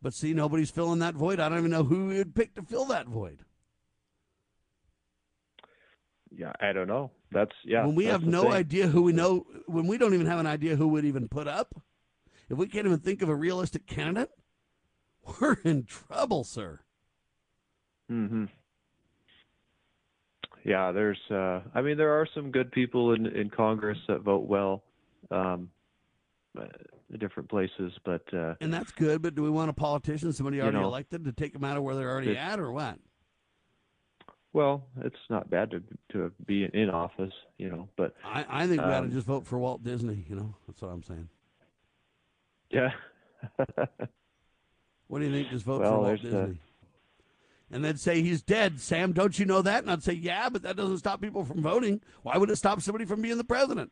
[0.02, 1.40] But see, nobody's filling that void.
[1.40, 3.44] I don't even know who we would pick to fill that void.
[6.30, 7.10] Yeah, I don't know.
[7.30, 7.86] That's yeah.
[7.86, 8.52] when we have no thing.
[8.52, 11.46] idea who we know, when we don't even have an idea who would even put
[11.46, 11.82] up,
[12.48, 14.30] if we can't even think of a realistic candidate,
[15.40, 16.80] we're in trouble, sir.
[18.12, 18.44] Hmm
[20.64, 21.18] Yeah, there's.
[21.30, 24.82] Uh, I mean, there are some good people in in Congress that vote well,
[25.30, 25.70] um,
[26.58, 26.66] uh,
[27.10, 30.58] in different places, but uh, And that's good, but do we want a politician, somebody
[30.58, 32.98] You already know, elected, to take them out of where they're already at, or what?
[34.52, 35.82] well, it's not bad to
[36.12, 37.88] to be in office, you know.
[37.96, 40.26] But I, I think we ought to um, just vote for Walt Disney.
[40.28, 41.28] You know, that's what I'm saying.
[42.70, 42.90] yeah.
[45.08, 45.50] What do you think?
[45.50, 46.58] Just vote Well, for Walt uh, Disney.
[47.72, 48.80] And they'd say he's dead.
[48.80, 49.82] Sam, don't you know that?
[49.82, 52.00] And I'd say, yeah, but that doesn't stop people from voting.
[52.22, 53.90] Why would it stop somebody from being the president?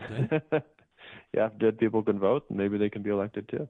[0.10, 0.40] yeah,
[1.32, 3.68] if dead people can vote, maybe they can be elected too.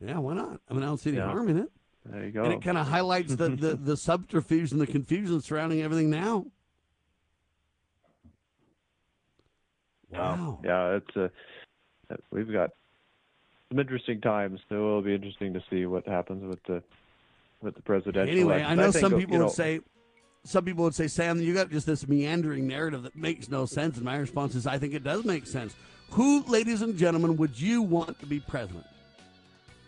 [0.00, 0.60] Yeah, why not?
[0.68, 1.26] I mean, I don't see any Yeah.
[1.26, 1.72] harm in it.
[2.04, 2.44] There you go.
[2.44, 6.46] And it kind of highlights the, the, the subterfuge and the confusion surrounding everything now.
[10.10, 10.60] Wow.
[10.62, 11.30] Yeah, it's a.
[12.30, 12.70] We've got
[13.70, 14.60] some interesting times.
[14.68, 16.82] So it'll be interesting to see what happens with the
[17.62, 18.32] with the presidential.
[18.34, 18.78] Anyway, election.
[18.78, 19.80] I know think, some you people know, would say,
[20.44, 23.96] some people would say, Sam, you got just this meandering narrative that makes no sense.
[23.96, 25.74] And my response is, I think it does make sense.
[26.10, 28.84] Who, ladies and gentlemen, would you want to be president?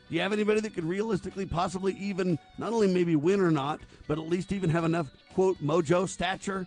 [0.09, 3.81] Do you have anybody that could realistically, possibly even not only maybe win or not,
[4.07, 6.67] but at least even have enough quote mojo, stature,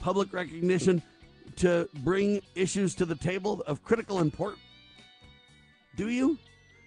[0.00, 1.02] public recognition
[1.56, 4.60] to bring issues to the table of critical importance?
[5.96, 6.38] Do you?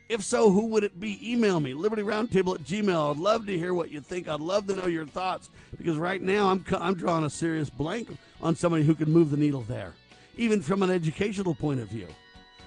[0.09, 1.31] If so, who would it be?
[1.31, 3.11] Email me, libertyroundtable at gmail.
[3.11, 4.27] I'd love to hear what you think.
[4.27, 8.09] I'd love to know your thoughts because right now I'm, I'm drawing a serious blank
[8.41, 9.93] on somebody who can move the needle there,
[10.35, 12.07] even from an educational point of view.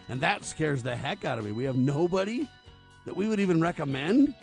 [0.08, 1.50] And that scares the heck out of me.
[1.50, 2.48] We have nobody
[3.06, 4.34] that we would even recommend.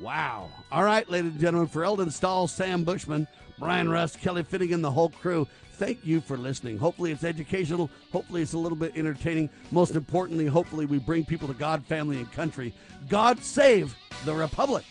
[0.00, 0.50] Wow.
[0.72, 3.28] All right, ladies and gentlemen, for Eldon Stahl, Sam Bushman,
[3.60, 6.78] Brian Rust, Kelly Finnegan, the whole crew, thank you for listening.
[6.78, 7.90] Hopefully it's educational.
[8.12, 9.50] Hopefully it's a little bit entertaining.
[9.70, 12.74] Most importantly, hopefully we bring people to God, family, and country.
[13.08, 13.94] God save
[14.24, 14.84] the Republic.